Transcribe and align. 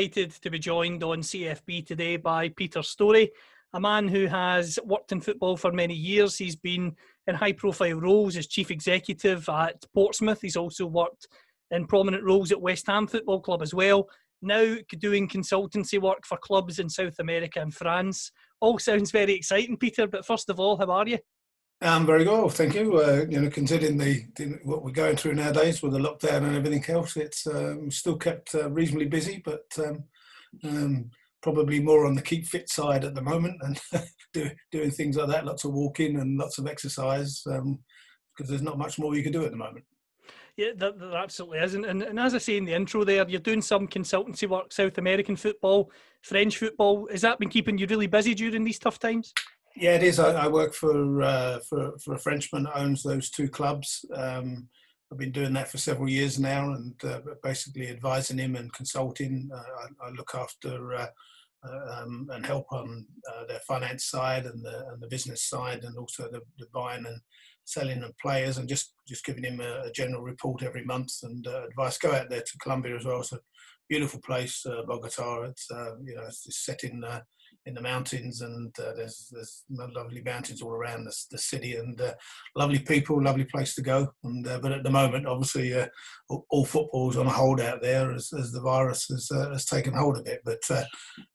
Delighted 0.00 0.30
to 0.40 0.48
be 0.48 0.58
joined 0.58 1.04
on 1.04 1.20
CFB 1.20 1.86
today 1.86 2.16
by 2.16 2.48
Peter 2.48 2.80
Storrie, 2.80 3.28
a 3.74 3.80
man 3.80 4.08
who 4.08 4.24
has 4.28 4.78
worked 4.82 5.12
in 5.12 5.20
football 5.20 5.58
for 5.58 5.72
many 5.72 5.92
years. 5.92 6.38
He's 6.38 6.56
been 6.56 6.96
in 7.26 7.34
high 7.34 7.52
profile 7.52 8.00
roles 8.00 8.34
as 8.38 8.46
chief 8.46 8.70
executive 8.70 9.46
at 9.50 9.84
Portsmouth. 9.92 10.40
He's 10.40 10.56
also 10.56 10.86
worked 10.86 11.28
in 11.70 11.86
prominent 11.86 12.24
roles 12.24 12.50
at 12.50 12.62
West 12.62 12.86
Ham 12.86 13.08
Football 13.08 13.42
Club 13.42 13.60
as 13.60 13.74
well. 13.74 14.08
Now 14.40 14.76
doing 14.98 15.28
consultancy 15.28 16.00
work 16.00 16.24
for 16.24 16.38
clubs 16.38 16.78
in 16.78 16.88
South 16.88 17.18
America 17.18 17.60
and 17.60 17.74
France. 17.74 18.32
All 18.62 18.78
sounds 18.78 19.10
very 19.10 19.34
exciting, 19.34 19.76
Peter. 19.76 20.06
But 20.06 20.24
first 20.24 20.48
of 20.48 20.58
all, 20.58 20.78
how 20.78 20.90
are 20.92 21.06
you? 21.06 21.18
Um, 21.82 22.04
very 22.04 22.26
well, 22.26 22.50
thank 22.50 22.74
you. 22.74 22.98
Uh, 22.98 23.24
you 23.28 23.40
know, 23.40 23.48
considering 23.48 23.96
the, 23.96 24.26
the 24.36 24.58
what 24.64 24.84
we're 24.84 24.90
going 24.90 25.16
through 25.16 25.34
nowadays 25.34 25.82
with 25.82 25.92
the 25.92 25.98
lockdown 25.98 26.44
and 26.44 26.54
everything 26.54 26.84
else, 26.94 27.16
it's 27.16 27.46
um, 27.46 27.90
still 27.90 28.16
kept 28.16 28.54
uh, 28.54 28.70
reasonably 28.70 29.06
busy, 29.06 29.40
but 29.42 29.64
um, 29.78 30.04
um, 30.64 31.10
probably 31.42 31.80
more 31.80 32.04
on 32.04 32.14
the 32.14 32.20
keep 32.20 32.46
fit 32.46 32.68
side 32.68 33.02
at 33.02 33.14
the 33.14 33.22
moment 33.22 33.56
and 33.62 33.80
do, 34.34 34.50
doing 34.70 34.90
things 34.90 35.16
like 35.16 35.28
that. 35.28 35.46
Lots 35.46 35.64
of 35.64 35.72
walking 35.72 36.20
and 36.20 36.36
lots 36.36 36.58
of 36.58 36.66
exercise 36.66 37.42
because 37.44 38.48
there's 38.48 38.60
not 38.60 38.76
much 38.76 38.98
more 38.98 39.16
you 39.16 39.22
can 39.22 39.32
do 39.32 39.46
at 39.46 39.50
the 39.50 39.56
moment. 39.56 39.86
Yeah, 40.58 40.72
that, 40.76 40.98
that 40.98 41.14
absolutely 41.14 41.60
isn't. 41.60 41.86
And, 41.86 42.02
and 42.02 42.20
as 42.20 42.34
I 42.34 42.38
say 42.38 42.58
in 42.58 42.66
the 42.66 42.74
intro 42.74 43.04
there, 43.04 43.26
you're 43.26 43.40
doing 43.40 43.62
some 43.62 43.88
consultancy 43.88 44.46
work, 44.46 44.70
South 44.70 44.98
American 44.98 45.34
football, 45.34 45.90
French 46.20 46.58
football. 46.58 47.08
Has 47.10 47.22
that 47.22 47.38
been 47.38 47.48
keeping 47.48 47.78
you 47.78 47.86
really 47.86 48.06
busy 48.06 48.34
during 48.34 48.64
these 48.64 48.78
tough 48.78 48.98
times? 48.98 49.32
Yeah, 49.76 49.94
it 49.94 50.02
is. 50.02 50.18
I, 50.18 50.44
I 50.44 50.48
work 50.48 50.74
for, 50.74 51.22
uh, 51.22 51.60
for 51.60 51.96
for 51.98 52.14
a 52.14 52.18
Frenchman 52.18 52.66
owns 52.74 53.02
those 53.02 53.30
two 53.30 53.48
clubs. 53.48 54.04
Um, 54.14 54.68
I've 55.12 55.18
been 55.18 55.32
doing 55.32 55.52
that 55.54 55.68
for 55.68 55.78
several 55.78 56.08
years 56.08 56.38
now, 56.38 56.72
and 56.72 56.94
uh, 57.04 57.20
basically 57.42 57.88
advising 57.88 58.38
him 58.38 58.56
and 58.56 58.72
consulting. 58.72 59.48
Uh, 59.52 59.56
I, 60.04 60.08
I, 60.08 60.10
look 60.10 60.34
after 60.34 60.94
uh, 60.94 61.06
um, 61.64 62.28
and 62.32 62.46
help 62.46 62.66
on 62.72 63.06
uh, 63.32 63.44
their 63.46 63.60
finance 63.66 64.06
side 64.06 64.46
and 64.46 64.64
the 64.64 64.86
and 64.92 65.00
the 65.00 65.08
business 65.08 65.48
side, 65.48 65.84
and 65.84 65.96
also 65.96 66.28
the, 66.30 66.40
the 66.58 66.66
buying 66.74 67.06
and 67.06 67.20
selling 67.64 68.02
of 68.02 68.16
players, 68.18 68.58
and 68.58 68.68
just 68.68 68.94
just 69.06 69.24
giving 69.24 69.44
him 69.44 69.60
a, 69.60 69.82
a 69.82 69.92
general 69.92 70.22
report 70.22 70.62
every 70.62 70.84
month 70.84 71.12
and 71.22 71.46
uh, 71.46 71.64
advice. 71.66 71.98
Go 71.98 72.12
out 72.12 72.28
there 72.28 72.42
to 72.42 72.58
Colombia 72.58 72.96
as 72.96 73.04
well. 73.04 73.20
It's 73.20 73.32
a 73.32 73.40
beautiful 73.88 74.20
place, 74.20 74.64
Bogota. 74.86 75.42
It's 75.42 75.68
you 75.70 76.14
know 76.16 76.24
it's 76.26 76.64
set 76.64 76.84
in 76.84 77.04
in 77.66 77.74
the 77.74 77.80
mountains, 77.80 78.40
and 78.40 78.74
uh, 78.78 78.92
there's 78.94 79.28
there's 79.32 79.64
lovely 79.70 80.22
mountains 80.22 80.62
all 80.62 80.72
around 80.72 81.04
the, 81.04 81.14
the 81.30 81.38
city, 81.38 81.76
and 81.76 82.00
uh, 82.00 82.14
lovely 82.56 82.78
people, 82.78 83.22
lovely 83.22 83.44
place 83.44 83.74
to 83.74 83.82
go. 83.82 84.08
And 84.24 84.46
uh, 84.46 84.58
but 84.60 84.72
at 84.72 84.82
the 84.82 84.90
moment, 84.90 85.26
obviously, 85.26 85.74
all, 86.28 86.46
all 86.50 86.64
football's 86.64 87.16
on 87.16 87.26
a 87.26 87.30
hold 87.30 87.60
out 87.60 87.82
there 87.82 88.12
as, 88.12 88.32
as 88.38 88.52
the 88.52 88.60
virus 88.60 89.06
has, 89.08 89.28
has 89.30 89.64
taken 89.66 89.94
hold 89.94 90.18
of 90.18 90.26
it. 90.26 90.40
But 90.44 90.60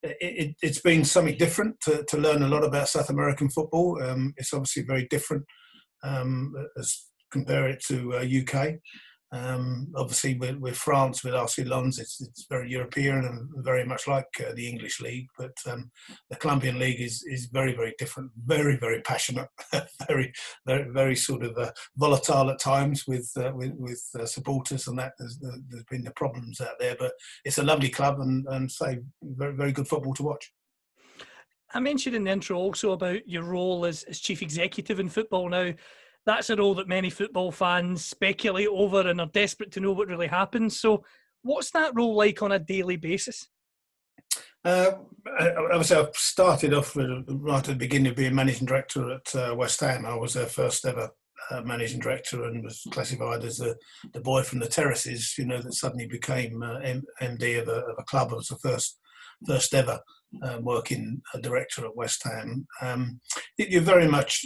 it, 0.03 0.55
has 0.63 0.79
been 0.79 1.05
something 1.05 1.37
different 1.37 1.79
to, 1.81 2.03
to 2.09 2.17
learn 2.17 2.43
a 2.43 2.47
lot 2.47 2.63
about 2.63 2.89
South 2.89 3.09
American 3.09 3.49
football. 3.49 4.01
Um, 4.03 4.33
it's 4.37 4.53
obviously 4.53 4.83
very 4.83 5.07
different 5.09 5.45
um, 6.03 6.53
as 6.77 7.05
compare 7.31 7.67
it 7.67 7.83
to 7.87 8.13
UK. 8.15 8.75
Um, 9.31 9.91
obviously, 9.95 10.35
with, 10.35 10.57
with, 10.57 10.77
France, 10.77 11.23
with 11.23 11.33
RC 11.33 11.67
Lens, 11.67 11.99
it's, 11.99 12.21
it's 12.21 12.45
very 12.49 12.69
European 12.69 13.25
and 13.25 13.49
very 13.65 13.83
much 13.83 14.07
like 14.07 14.27
uh, 14.39 14.53
the 14.55 14.67
English 14.67 15.01
league. 15.01 15.27
But 15.37 15.53
um, 15.67 15.91
the 16.29 16.35
Colombian 16.37 16.79
league 16.79 17.01
is, 17.01 17.23
is 17.27 17.47
very, 17.47 17.75
very 17.75 17.93
different, 17.97 18.31
very, 18.45 18.77
very 18.77 19.01
passionate, 19.01 19.49
very, 20.07 20.31
very, 20.65 20.91
very 20.91 21.15
sort 21.15 21.43
of 21.43 21.57
uh, 21.57 21.71
volatile 21.97 22.49
at 22.49 22.59
times 22.59 23.05
with 23.07 23.29
uh, 23.37 23.51
with, 23.53 23.73
with 23.75 24.03
uh, 24.19 24.25
supporters, 24.25 24.87
and 24.87 24.97
that 24.99 25.13
there's, 25.17 25.39
there's 25.39 25.85
been 25.89 26.03
the 26.03 26.11
problems 26.11 26.61
out 26.61 26.79
there. 26.79 26.95
But 26.97 27.13
it's 27.43 27.57
a 27.57 27.63
lovely 27.63 27.89
club 27.89 28.19
and, 28.19 28.45
and 28.47 28.71
say 28.71 28.99
very, 29.21 29.55
very 29.55 29.71
good 29.71 29.87
football 29.87 30.13
to 30.13 30.23
watch. 30.23 30.51
I 31.73 31.79
mentioned 31.81 32.15
in 32.15 32.23
the 32.23 32.31
intro 32.31 32.57
also 32.57 32.93
about 32.93 33.27
your 33.27 33.43
role 33.43 33.85
as, 33.85 34.03
as 34.03 34.19
chief 34.19 34.41
executive 34.41 34.99
in 34.99 35.09
football 35.09 35.49
now 35.49 35.73
that's 36.25 36.49
a 36.49 36.55
role 36.55 36.75
that 36.75 36.87
many 36.87 37.09
football 37.09 37.51
fans 37.51 38.03
speculate 38.03 38.67
over 38.67 39.07
and 39.07 39.21
are 39.21 39.27
desperate 39.27 39.71
to 39.73 39.79
know 39.79 39.91
what 39.91 40.07
really 40.07 40.27
happens. 40.27 40.79
So, 40.79 41.03
what's 41.43 41.71
that 41.71 41.95
role 41.95 42.15
like 42.15 42.41
on 42.41 42.51
a 42.51 42.59
daily 42.59 42.97
basis? 42.97 43.47
Uh, 44.63 44.93
obviously, 45.71 45.97
I 45.97 46.07
started 46.15 46.73
off 46.73 46.95
with, 46.95 47.25
right 47.27 47.59
at 47.59 47.65
the 47.65 47.75
beginning 47.75 48.07
of 48.07 48.15
being 48.15 48.33
managing 48.33 48.65
director 48.65 49.11
at 49.11 49.35
uh, 49.35 49.55
West 49.55 49.79
Ham. 49.81 50.05
I 50.05 50.15
was 50.15 50.33
their 50.33 50.47
first 50.47 50.85
ever 50.85 51.11
uh, 51.51 51.61
managing 51.61 51.99
director 51.99 52.45
and 52.45 52.63
was 52.63 52.81
classified 52.89 53.43
as 53.43 53.57
the, 53.57 53.75
the 54.13 54.21
boy 54.21 54.41
from 54.41 54.59
the 54.59 54.67
terraces, 54.67 55.35
you 55.37 55.45
know, 55.45 55.61
that 55.61 55.73
suddenly 55.73 56.07
became 56.07 56.63
uh, 56.63 56.79
MD 57.21 57.61
of 57.61 57.67
a, 57.67 57.81
of 57.85 57.95
a, 57.99 58.03
club. 58.03 58.29
I 58.31 58.35
was 58.35 58.47
the 58.47 58.55
first 58.55 58.99
first 59.45 59.73
ever 59.75 59.99
uh, 60.41 60.57
working 60.61 61.21
uh, 61.33 61.39
director 61.39 61.85
at 61.85 61.95
West 61.95 62.23
Ham. 62.23 62.65
Um, 62.81 63.19
you're 63.57 63.81
very 63.81 64.07
much, 64.07 64.45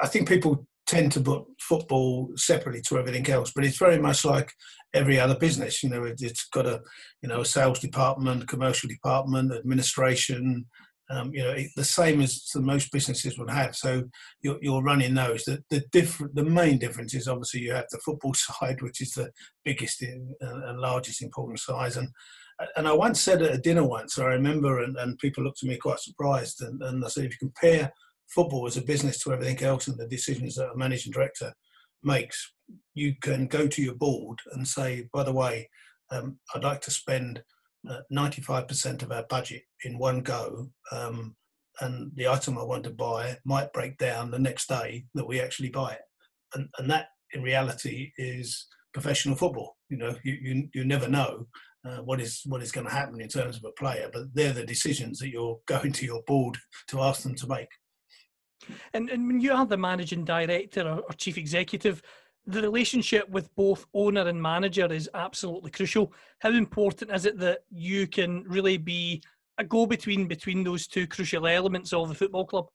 I 0.00 0.06
think 0.06 0.28
people 0.28 0.66
tend 0.90 1.12
to 1.12 1.20
put 1.20 1.44
football 1.60 2.30
separately 2.34 2.82
to 2.82 2.98
everything 2.98 3.28
else, 3.30 3.52
but 3.54 3.64
it's 3.64 3.78
very 3.78 3.98
much 3.98 4.24
like 4.24 4.52
every 4.92 5.20
other 5.20 5.36
business. 5.36 5.84
You 5.84 5.90
know, 5.90 6.02
it, 6.02 6.20
has 6.20 6.42
got 6.52 6.66
a 6.66 6.80
you 7.22 7.28
know 7.28 7.42
a 7.42 7.44
sales 7.44 7.78
department, 7.78 8.48
commercial 8.48 8.88
department, 8.88 9.54
administration. 9.54 10.66
Um, 11.08 11.32
you 11.32 11.42
know, 11.42 11.50
it, 11.50 11.68
the 11.76 11.84
same 11.84 12.20
as 12.20 12.44
the 12.54 12.60
most 12.60 12.92
businesses 12.92 13.36
would 13.38 13.50
have. 13.50 13.74
So 13.74 14.04
you're, 14.42 14.58
you're 14.62 14.82
running 14.82 15.14
those. 15.14 15.42
The, 15.42 15.60
the 15.68 15.82
different, 15.90 16.36
the 16.36 16.44
main 16.44 16.78
difference 16.78 17.14
is 17.14 17.26
obviously 17.26 17.62
you 17.62 17.72
have 17.72 17.86
the 17.90 17.98
football 18.04 18.32
side, 18.46 18.80
which 18.80 19.00
is 19.00 19.12
the 19.12 19.30
biggest 19.64 20.02
in, 20.02 20.34
uh, 20.42 20.68
and 20.68 20.78
largest 20.78 21.22
important 21.22 21.60
size. 21.60 21.96
And 21.96 22.08
and 22.76 22.86
I 22.86 22.92
once 22.92 23.20
said 23.22 23.42
at 23.42 23.54
a 23.54 23.58
dinner 23.58 23.84
once, 23.84 24.18
I 24.18 24.24
remember, 24.24 24.82
and, 24.82 24.96
and 24.98 25.18
people 25.18 25.44
looked 25.44 25.62
at 25.62 25.68
me 25.68 25.78
quite 25.78 26.00
surprised, 26.00 26.60
and, 26.60 26.82
and 26.82 27.04
I 27.04 27.08
said, 27.08 27.24
if 27.24 27.32
you 27.32 27.48
compare 27.48 27.90
football 28.34 28.66
is 28.66 28.76
a 28.76 28.82
business 28.82 29.18
to 29.20 29.32
everything 29.32 29.62
else 29.64 29.88
and 29.88 29.98
the 29.98 30.06
decisions 30.06 30.54
that 30.54 30.70
a 30.70 30.76
managing 30.76 31.12
director 31.12 31.52
makes, 32.02 32.52
you 32.94 33.14
can 33.20 33.46
go 33.46 33.66
to 33.66 33.82
your 33.82 33.94
board 33.94 34.38
and 34.52 34.66
say, 34.66 35.08
by 35.12 35.22
the 35.22 35.32
way, 35.32 35.68
um, 36.10 36.38
I'd 36.54 36.64
like 36.64 36.80
to 36.82 36.90
spend 36.90 37.42
uh, 37.88 38.00
95% 38.12 39.02
of 39.02 39.12
our 39.12 39.24
budget 39.28 39.62
in 39.84 39.98
one 39.98 40.20
go. 40.20 40.70
Um, 40.92 41.36
and 41.80 42.10
the 42.14 42.28
item 42.28 42.58
I 42.58 42.62
want 42.62 42.84
to 42.84 42.90
buy 42.90 43.38
might 43.44 43.72
break 43.72 43.96
down 43.96 44.30
the 44.30 44.38
next 44.38 44.68
day 44.68 45.06
that 45.14 45.26
we 45.26 45.40
actually 45.40 45.70
buy 45.70 45.92
it. 45.92 46.02
And, 46.54 46.68
and 46.78 46.90
that 46.90 47.08
in 47.32 47.42
reality 47.42 48.12
is 48.18 48.66
professional 48.92 49.36
football. 49.36 49.76
You 49.88 49.98
know, 49.98 50.14
you, 50.24 50.36
you, 50.40 50.68
you 50.74 50.84
never 50.84 51.08
know 51.08 51.46
uh, 51.84 51.98
what 51.98 52.20
is 52.20 52.42
what 52.44 52.62
is 52.62 52.72
going 52.72 52.86
to 52.86 52.92
happen 52.92 53.20
in 53.20 53.28
terms 53.28 53.56
of 53.56 53.64
a 53.64 53.72
player, 53.72 54.10
but 54.12 54.34
they're 54.34 54.52
the 54.52 54.66
decisions 54.66 55.18
that 55.18 55.30
you're 55.30 55.58
going 55.66 55.92
to 55.92 56.06
your 56.06 56.22
board 56.26 56.58
to 56.88 57.00
ask 57.00 57.22
them 57.22 57.34
to 57.36 57.46
make. 57.46 57.68
And, 58.94 59.10
and 59.10 59.26
when 59.26 59.40
you 59.40 59.52
are 59.52 59.66
the 59.66 59.76
managing 59.76 60.24
director 60.24 60.82
or, 60.82 61.00
or 61.00 61.12
chief 61.14 61.38
executive, 61.38 62.02
the 62.46 62.62
relationship 62.62 63.28
with 63.28 63.54
both 63.54 63.86
owner 63.94 64.26
and 64.26 64.40
manager 64.40 64.90
is 64.92 65.08
absolutely 65.14 65.70
crucial. 65.70 66.12
How 66.40 66.50
important 66.50 67.10
is 67.10 67.26
it 67.26 67.38
that 67.38 67.60
you 67.70 68.06
can 68.06 68.44
really 68.44 68.76
be 68.76 69.22
a 69.58 69.64
go 69.64 69.86
between 69.86 70.26
between 70.26 70.64
those 70.64 70.86
two 70.86 71.06
crucial 71.06 71.46
elements 71.46 71.92
of 71.92 72.08
the 72.08 72.14
football 72.14 72.46
club? 72.46 72.66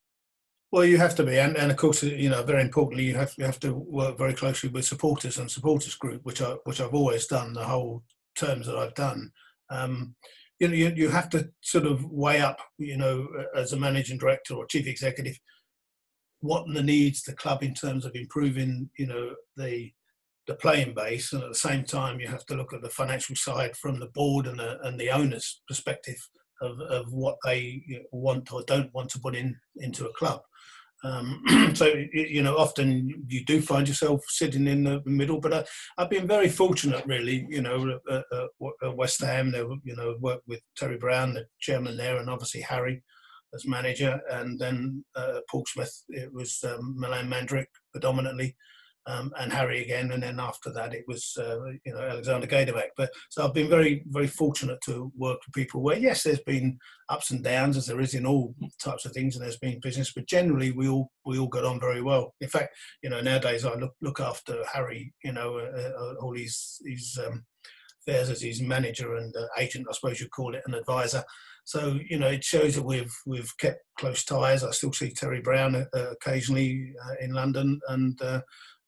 Well, 0.72 0.86
you 0.86 0.98
have 0.98 1.16
to 1.16 1.24
be, 1.24 1.38
and, 1.40 1.56
and 1.58 1.72
of 1.72 1.78
course, 1.78 2.04
you 2.04 2.30
know, 2.30 2.44
very 2.44 2.62
importantly, 2.62 3.06
you 3.06 3.16
have 3.16 3.34
you 3.38 3.46
have 3.46 3.60
to 3.62 3.74
work 3.74 4.18
very 4.18 4.34
closely 4.34 4.70
with 4.70 4.86
supporters 4.86 5.38
and 5.38 5.50
supporters 5.50 5.96
group, 5.96 6.24
which 6.26 6.42
I 6.42 6.56
which 6.66 6.82
I've 6.82 6.94
always 6.94 7.28
done 7.28 7.54
the 7.54 7.64
whole 7.64 8.04
terms 8.38 8.68
that 8.68 8.78
I've 8.78 8.96
done. 8.96 9.32
Um, 9.70 10.16
you 10.60 10.68
know, 10.68 10.74
you, 10.74 10.94
you 10.96 11.10
have 11.10 11.30
to 11.32 11.50
sort 11.62 11.86
of 11.86 12.06
weigh 12.06 12.40
up, 12.40 12.60
you 12.78 12.98
know, 12.98 13.28
as 13.56 13.74
a 13.74 13.78
managing 13.78 14.18
director 14.18 14.54
or 14.54 14.66
chief 14.66 14.88
executive, 14.88 15.38
what 16.46 16.66
the 16.68 16.84
needs 16.84 17.24
the 17.24 17.34
club 17.34 17.64
in 17.64 17.74
terms 17.74 18.06
of 18.06 18.16
improving, 18.16 18.90
you 18.98 19.08
know, 19.08 19.36
the 19.58 19.92
the 20.48 20.56
playing 20.56 20.94
base, 20.94 21.34
and 21.34 21.42
at 21.42 21.50
the 21.50 21.56
same 21.56 21.84
time 21.84 22.20
you 22.20 22.28
have 22.28 22.46
to 22.46 22.56
look 22.56 22.72
at 22.74 22.82
the 22.82 22.90
financial 22.90 23.36
side 23.36 23.76
from 23.76 24.00
the 24.00 24.08
board 24.08 24.48
and 24.48 24.60
the 24.60 24.80
and 24.84 25.00
the 25.00 25.10
owners' 25.10 25.62
perspective 25.68 26.18
of, 26.62 26.80
of 26.82 27.12
what 27.12 27.36
they 27.44 27.82
want 28.12 28.52
or 28.54 28.64
don't 28.64 28.94
want 28.94 29.10
to 29.10 29.20
put 29.20 29.36
in 29.36 29.56
into 29.78 30.06
a 30.06 30.14
club. 30.14 30.42
Um, 31.04 31.44
so 31.74 31.94
you 32.14 32.42
know, 32.42 32.58
often 32.58 33.26
you 33.28 33.46
do 33.46 33.62
find 33.62 33.88
yourself 33.88 34.22
sitting 34.28 34.68
in 34.68 34.84
the 34.84 35.02
middle. 35.06 35.40
But 35.40 35.54
I, 35.54 36.02
have 36.02 36.10
been 36.10 36.28
very 36.28 36.50
fortunate, 36.50 37.06
really. 37.06 37.46
You 37.50 37.62
know, 37.62 38.00
at, 38.10 38.24
at 38.84 38.98
West 38.98 39.22
Ham, 39.22 39.52
they 39.52 39.60
you 39.60 39.96
know 39.96 40.16
worked 40.20 40.48
with 40.48 40.62
Terry 40.76 40.98
Brown, 40.98 41.34
the 41.34 41.46
chairman 41.60 41.98
there, 41.98 42.18
and 42.18 42.30
obviously 42.30 42.62
Harry 42.62 43.04
as 43.56 43.66
manager, 43.66 44.19
and 44.31 44.60
then 44.60 45.04
uh, 45.16 45.40
Portsmouth. 45.50 46.04
It 46.10 46.34
was 46.34 46.63
um, 46.63 46.96
Milan 46.98 47.30
Mandaric 47.30 47.68
predominantly 47.92 48.56
um, 49.07 49.31
and 49.38 49.52
Harry 49.54 49.84
again, 49.84 50.12
and 50.12 50.24
then 50.24 50.40
after 50.40 50.72
that 50.72 50.94
it 50.94 51.06
was 51.07 51.38
uh, 51.40 51.66
you 51.86 51.94
know 51.94 52.02
Alexander 52.02 52.48
Gaydamak. 52.48 52.90
But 52.98 53.12
so 53.30 53.46
I've 53.46 53.54
been 53.54 53.69
very 53.69 54.04
very 54.07 54.28
fortunate 54.28 54.80
to 54.86 55.12
work 55.16 55.40
with 55.46 55.54
people 55.54 55.81
where 55.81 55.98
yes, 55.98 56.24
there's 56.24 56.40
been 56.42 56.80
ups 57.10 57.31
and 57.31 57.44
downs 57.44 57.78
as 57.78 57.86
there 57.86 58.02
is 58.02 58.16
in 58.16 58.25
all 58.25 58.56
types 58.84 59.06
of 59.06 59.12
things, 59.12 59.36
and 59.36 59.44
there's 59.44 59.58
been 59.58 59.80
business, 59.80 60.12
but 60.13 60.28
generally 60.28 60.72
we 60.72 60.88
all 60.88 61.12
we 61.25 61.38
all 61.38 61.48
got 61.48 61.66
on 61.66 61.80
very 61.80 62.01
well. 62.01 62.34
In 62.42 62.50
fact, 62.50 62.75
you 63.04 63.10
know 63.10 63.22
nowadays 63.22 63.63
I 63.63 63.75
look 63.75 63.94
look 64.01 64.19
after 64.19 64.63
Harry, 64.74 65.13
you 65.24 65.34
know 65.34 65.60
uh, 65.60 65.92
uh, 66.00 66.13
all 66.22 66.34
his 66.34 66.81
his 66.86 67.19
um, 67.25 67.46
affairs 68.08 68.30
as 68.30 68.42
his 68.42 68.62
manager 68.62 69.16
and 69.16 69.36
uh, 69.36 69.46
agent, 69.58 69.88
I 69.90 69.94
suppose 69.94 70.19
you'd 70.19 70.31
call 70.31 70.56
it, 70.56 70.63
an 70.66 70.74
advisor. 70.74 71.24
So 71.66 72.00
you 72.08 72.20
know, 72.20 72.28
it 72.28 72.44
shows 72.44 72.76
that 72.76 72.86
we've 72.86 73.14
we've 73.26 73.52
kept 73.58 73.80
close 74.00 74.24
ties. 74.24 74.64
I 74.64 74.72
still 74.72 74.94
see 74.94 75.12
Terry 75.12 75.42
Brown 75.42 75.76
uh, 75.76 76.12
occasionally 76.12 76.94
uh, 77.06 77.16
in 77.22 77.34
London, 77.34 77.80
and 77.90 78.20
uh, 78.22 78.42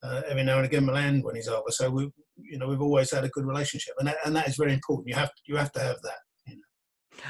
uh, 0.04 0.22
every 0.28 0.44
now 0.44 0.58
and 0.58 0.66
again 0.66 0.86
Milan 0.86 1.22
when 1.24 1.36
he's 1.36 1.48
over. 1.48 1.70
So 1.70 1.90
we, 1.90 2.10
you 2.38 2.60
know, 2.60 2.68
we've 2.68 2.82
always 2.82 3.12
had 3.12 3.26
a 3.26 3.30
good 3.30 3.46
relationship, 3.46 3.96
and 3.98 4.08
that, 4.08 4.18
and 4.26 4.36
that 4.36 4.48
is 4.48 4.58
very 4.58 4.74
important. 4.74 5.10
You 5.10 5.16
have 5.16 5.30
to, 5.30 5.42
you 5.48 5.58
have 5.58 5.72
to 5.74 5.80
have 5.80 6.02
that. 6.04 6.20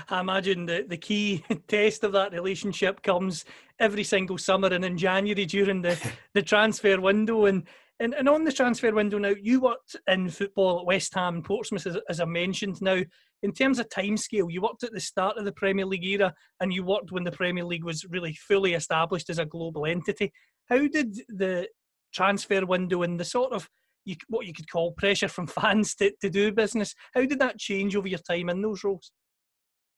I 0.10 0.20
imagine 0.20 0.66
the, 0.66 0.86
the 0.88 0.98
key 0.98 1.44
test 1.68 2.04
of 2.04 2.12
that 2.14 2.34
relationship 2.34 3.02
comes 3.02 3.46
every 3.80 4.04
single 4.04 4.38
summer 4.38 4.68
and 4.68 4.84
in 4.84 4.98
January 4.98 5.46
during 5.46 5.82
the, 5.82 5.98
the 6.34 6.42
transfer 6.42 7.00
window. 7.00 7.46
And, 7.46 7.66
and 8.00 8.14
and 8.14 8.30
on 8.30 8.44
the 8.44 8.52
transfer 8.52 8.94
window 8.94 9.18
now, 9.18 9.34
you 9.42 9.62
worked 9.62 9.96
in 10.08 10.30
football 10.30 10.80
at 10.80 10.86
West 10.86 11.14
Ham 11.16 11.36
and 11.36 11.44
Portsmouth, 11.44 11.88
as, 11.88 11.98
as 12.10 12.20
I 12.20 12.26
mentioned. 12.26 12.82
Now, 12.82 13.02
in 13.44 13.52
terms 13.52 13.80
of 13.80 13.90
timescale, 13.90 14.52
you 14.52 14.62
worked 14.62 14.84
at 14.84 14.94
the 14.94 15.00
start 15.00 15.38
of 15.38 15.46
the 15.46 15.52
Premier 15.52 15.86
League 15.86 16.06
era 16.06 16.34
and 16.60 16.74
you 16.74 16.84
worked 16.84 17.12
when 17.12 17.24
the 17.24 17.32
Premier 17.32 17.64
League 17.64 17.84
was 17.84 18.06
really 18.06 18.34
fully 18.34 18.74
established 18.74 19.30
as 19.30 19.40
a 19.40 19.46
global 19.46 19.86
entity. 19.86 20.32
How 20.70 20.88
did 20.88 21.22
the 21.30 21.68
transfer 22.14 22.66
window 22.66 23.04
and 23.04 23.20
the 23.20 23.26
sort 23.26 23.54
of 23.54 23.70
you, 24.08 24.16
what 24.30 24.48
you 24.48 24.54
could 24.54 24.72
call 24.72 24.94
pressure 24.94 25.28
from 25.28 25.48
fans 25.62 25.94
to, 25.96 26.12
to 26.22 26.30
do 26.30 26.52
business. 26.52 26.96
How 27.14 27.26
did 27.26 27.40
that 27.40 27.60
change 27.60 27.96
over 27.96 28.08
your 28.08 28.20
time 28.20 28.50
in 28.50 28.62
those 28.62 28.84
roles? 28.84 29.12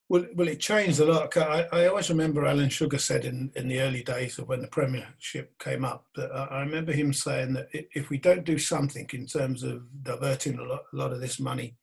Well, 0.10 0.26
well, 0.34 0.48
it 0.48 0.60
changed 0.60 1.00
a 1.00 1.06
lot. 1.06 1.38
I, 1.38 1.68
I 1.72 1.86
always 1.86 2.10
remember 2.10 2.44
Alan 2.48 2.70
Sugar 2.70 2.98
said 2.98 3.26
in, 3.26 3.52
in 3.56 3.68
the 3.68 3.80
early 3.80 4.02
days 4.02 4.40
of 4.40 4.48
when 4.48 4.62
the 4.62 4.68
Premiership 4.68 5.54
came 5.60 5.86
up 5.86 6.08
that 6.16 6.32
I 6.32 6.62
remember 6.62 6.92
him 6.92 7.14
saying 7.14 7.54
that 7.54 7.68
if 7.72 8.10
we 8.10 8.18
don't 8.18 8.44
do 8.44 8.58
something 8.58 9.08
in 9.14 9.28
terms 9.28 9.62
of 9.62 9.84
diverting 10.02 10.58
a 10.58 10.64
lot, 10.64 10.82
a 10.92 10.96
lot 10.96 11.14
of 11.14 11.22
this 11.22 11.40
money, 11.40 11.78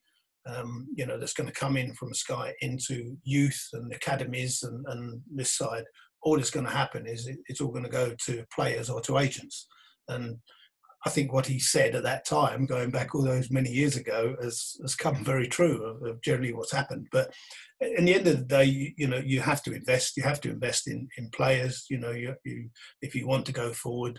um, 0.47 0.87
you 0.95 1.07
know, 1.07 1.19
that's 1.19 1.33
going 1.33 1.49
to 1.49 1.53
come 1.53 1.77
in 1.77 1.93
from 1.95 2.15
Sky 2.15 2.55
into 2.61 3.17
youth 3.25 3.69
and 3.73 3.93
academies 3.93 4.63
and, 4.63 4.85
and 4.89 5.21
this 5.35 5.57
side, 5.57 5.85
all 6.23 6.37
that's 6.37 6.51
going 6.51 6.67
to 6.67 6.73
happen 6.73 7.07
is 7.07 7.27
it, 7.27 7.39
it's 7.47 7.61
all 7.61 7.71
going 7.71 7.85
to 7.85 7.91
go 7.91 8.15
to 8.27 8.45
players 8.55 8.89
or 8.89 9.01
to 9.03 9.19
agents. 9.19 9.67
And 10.09 10.39
I 11.05 11.11
think 11.11 11.33
what 11.33 11.47
he 11.47 11.61
said 11.61 11.95
at 11.95 12.03
that 12.03 12.27
time, 12.27 12.67
going 12.67 12.91
back 12.91 13.15
all 13.15 13.23
those 13.23 13.51
many 13.51 13.71
years 13.71 13.97
ago, 13.97 14.35
has, 14.43 14.77
has 14.83 14.97
come 14.97 15.25
very 15.25 15.47
true 15.47 15.85
of, 15.85 16.03
of 16.03 16.23
generally 16.23 16.53
what's 16.53 16.73
happened. 16.73 17.07
But 17.13 17.33
in 17.81 18.07
the 18.07 18.15
end 18.15 18.27
of 18.27 18.39
the 18.39 18.45
day, 18.45 18.65
you, 18.65 18.93
you, 18.97 19.07
know, 19.07 19.23
you 19.25 19.41
have 19.41 19.63
to 19.65 19.73
invest. 19.73 20.17
You 20.17 20.25
have 20.25 20.41
to 20.41 20.51
invest 20.51 20.89
in, 20.89 21.09
in 21.17 21.31
players. 21.31 21.87
You 21.91 21.99
know, 21.99 22.11
you, 22.11 22.35
you 22.45 22.71
if 23.03 23.15
you 23.15 23.27
want 23.27 23.47
to 23.47 23.53
go 23.53 23.73
forward. 23.73 24.19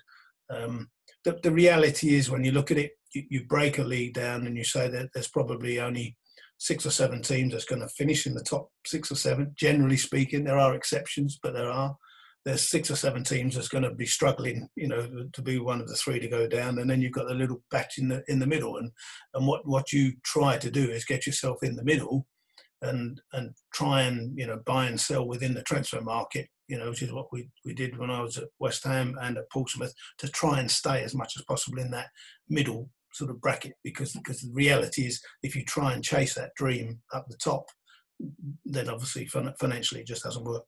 Um, 0.50 0.90
the, 1.26 1.38
the 1.44 1.52
reality 1.52 2.16
is, 2.16 2.30
when 2.30 2.46
you 2.46 2.52
look 2.52 2.72
at 2.72 2.78
it, 2.78 2.92
you, 3.14 3.24
you 3.30 3.46
break 3.46 3.80
a 3.80 3.84
league 3.84 4.14
down 4.14 4.48
and 4.48 4.58
you 4.58 4.64
say 4.64 4.88
that 4.90 5.10
there's 5.14 5.30
probably 5.30 5.80
only 5.80 6.16
six 6.58 6.86
or 6.86 6.92
seven 6.92 7.22
teams 7.22 7.54
that's 7.54 7.66
going 7.66 7.82
to 7.82 7.88
finish 7.90 8.26
in 8.26 8.34
the 8.34 8.44
top 8.44 8.70
six 8.86 9.12
or 9.12 9.16
seven. 9.16 9.54
Generally 9.56 9.98
speaking, 9.98 10.44
there 10.44 10.58
are 10.58 10.76
exceptions, 10.76 11.40
but 11.42 11.54
there 11.54 11.70
are 11.70 11.96
there's 12.46 12.70
six 12.70 12.90
or 12.90 12.96
seven 12.96 13.26
teams 13.26 13.56
that's 13.56 13.68
going 13.68 13.84
to 13.84 13.94
be 13.94 14.06
struggling, 14.06 14.70
you 14.78 14.88
know, 14.88 15.28
to 15.34 15.42
be 15.42 15.60
one 15.60 15.82
of 15.82 15.88
the 15.90 15.96
three 15.96 16.18
to 16.18 16.30
go 16.30 16.48
down, 16.48 16.80
and 16.80 16.90
then 16.90 17.02
you've 17.02 17.12
got 17.12 17.28
the 17.28 17.34
little 17.34 17.62
batch 17.72 17.98
in 17.98 18.08
the 18.08 18.24
in 18.30 18.40
the 18.40 18.48
middle. 18.48 18.78
And 18.78 18.90
and 19.34 19.46
what 19.46 19.68
what 19.68 19.92
you 19.92 20.14
try 20.24 20.58
to 20.58 20.72
do 20.72 20.90
is 20.90 21.04
get 21.04 21.26
yourself 21.26 21.58
in 21.62 21.76
the 21.76 21.84
middle, 21.84 22.26
and 22.82 23.20
and 23.34 23.54
try 23.74 24.04
and 24.04 24.38
you 24.40 24.48
know 24.48 24.62
buy 24.66 24.86
and 24.86 25.00
sell 25.00 25.28
within 25.28 25.54
the 25.54 25.64
transfer 25.64 26.00
market, 26.00 26.48
you 26.70 26.78
know, 26.78 26.90
which 26.90 27.02
is 27.02 27.12
what 27.12 27.28
we 27.34 27.50
we 27.66 27.74
did 27.74 27.98
when 27.98 28.10
I 28.10 28.22
was 28.22 28.38
at 28.38 28.48
West 28.60 28.86
Ham 28.86 29.18
and 29.22 29.38
at 29.38 29.52
Portsmouth 29.52 29.94
to 30.20 30.30
try 30.30 30.62
and 30.62 30.72
stay 30.72 31.04
as 31.04 31.14
much 31.14 31.34
as 31.36 31.44
possible 31.44 31.80
in 31.80 31.92
that 31.92 32.08
middle 32.48 32.90
sort 33.18 33.32
of 33.32 33.42
bracket 33.42 33.74
because 33.84 34.14
because 34.14 34.42
the 34.42 34.54
reality 34.54 35.06
is 35.06 35.22
if 35.44 35.56
you 35.56 35.64
try 35.66 35.94
and 35.94 36.04
chase 36.04 36.34
that 36.36 36.52
dream 36.56 37.00
up 37.14 37.26
the 37.28 37.38
top, 37.38 37.66
then 38.66 38.90
obviously 38.90 39.28
financially 39.60 40.02
it 40.02 40.08
just 40.08 40.24
doesn't 40.24 40.46
work 40.46 40.64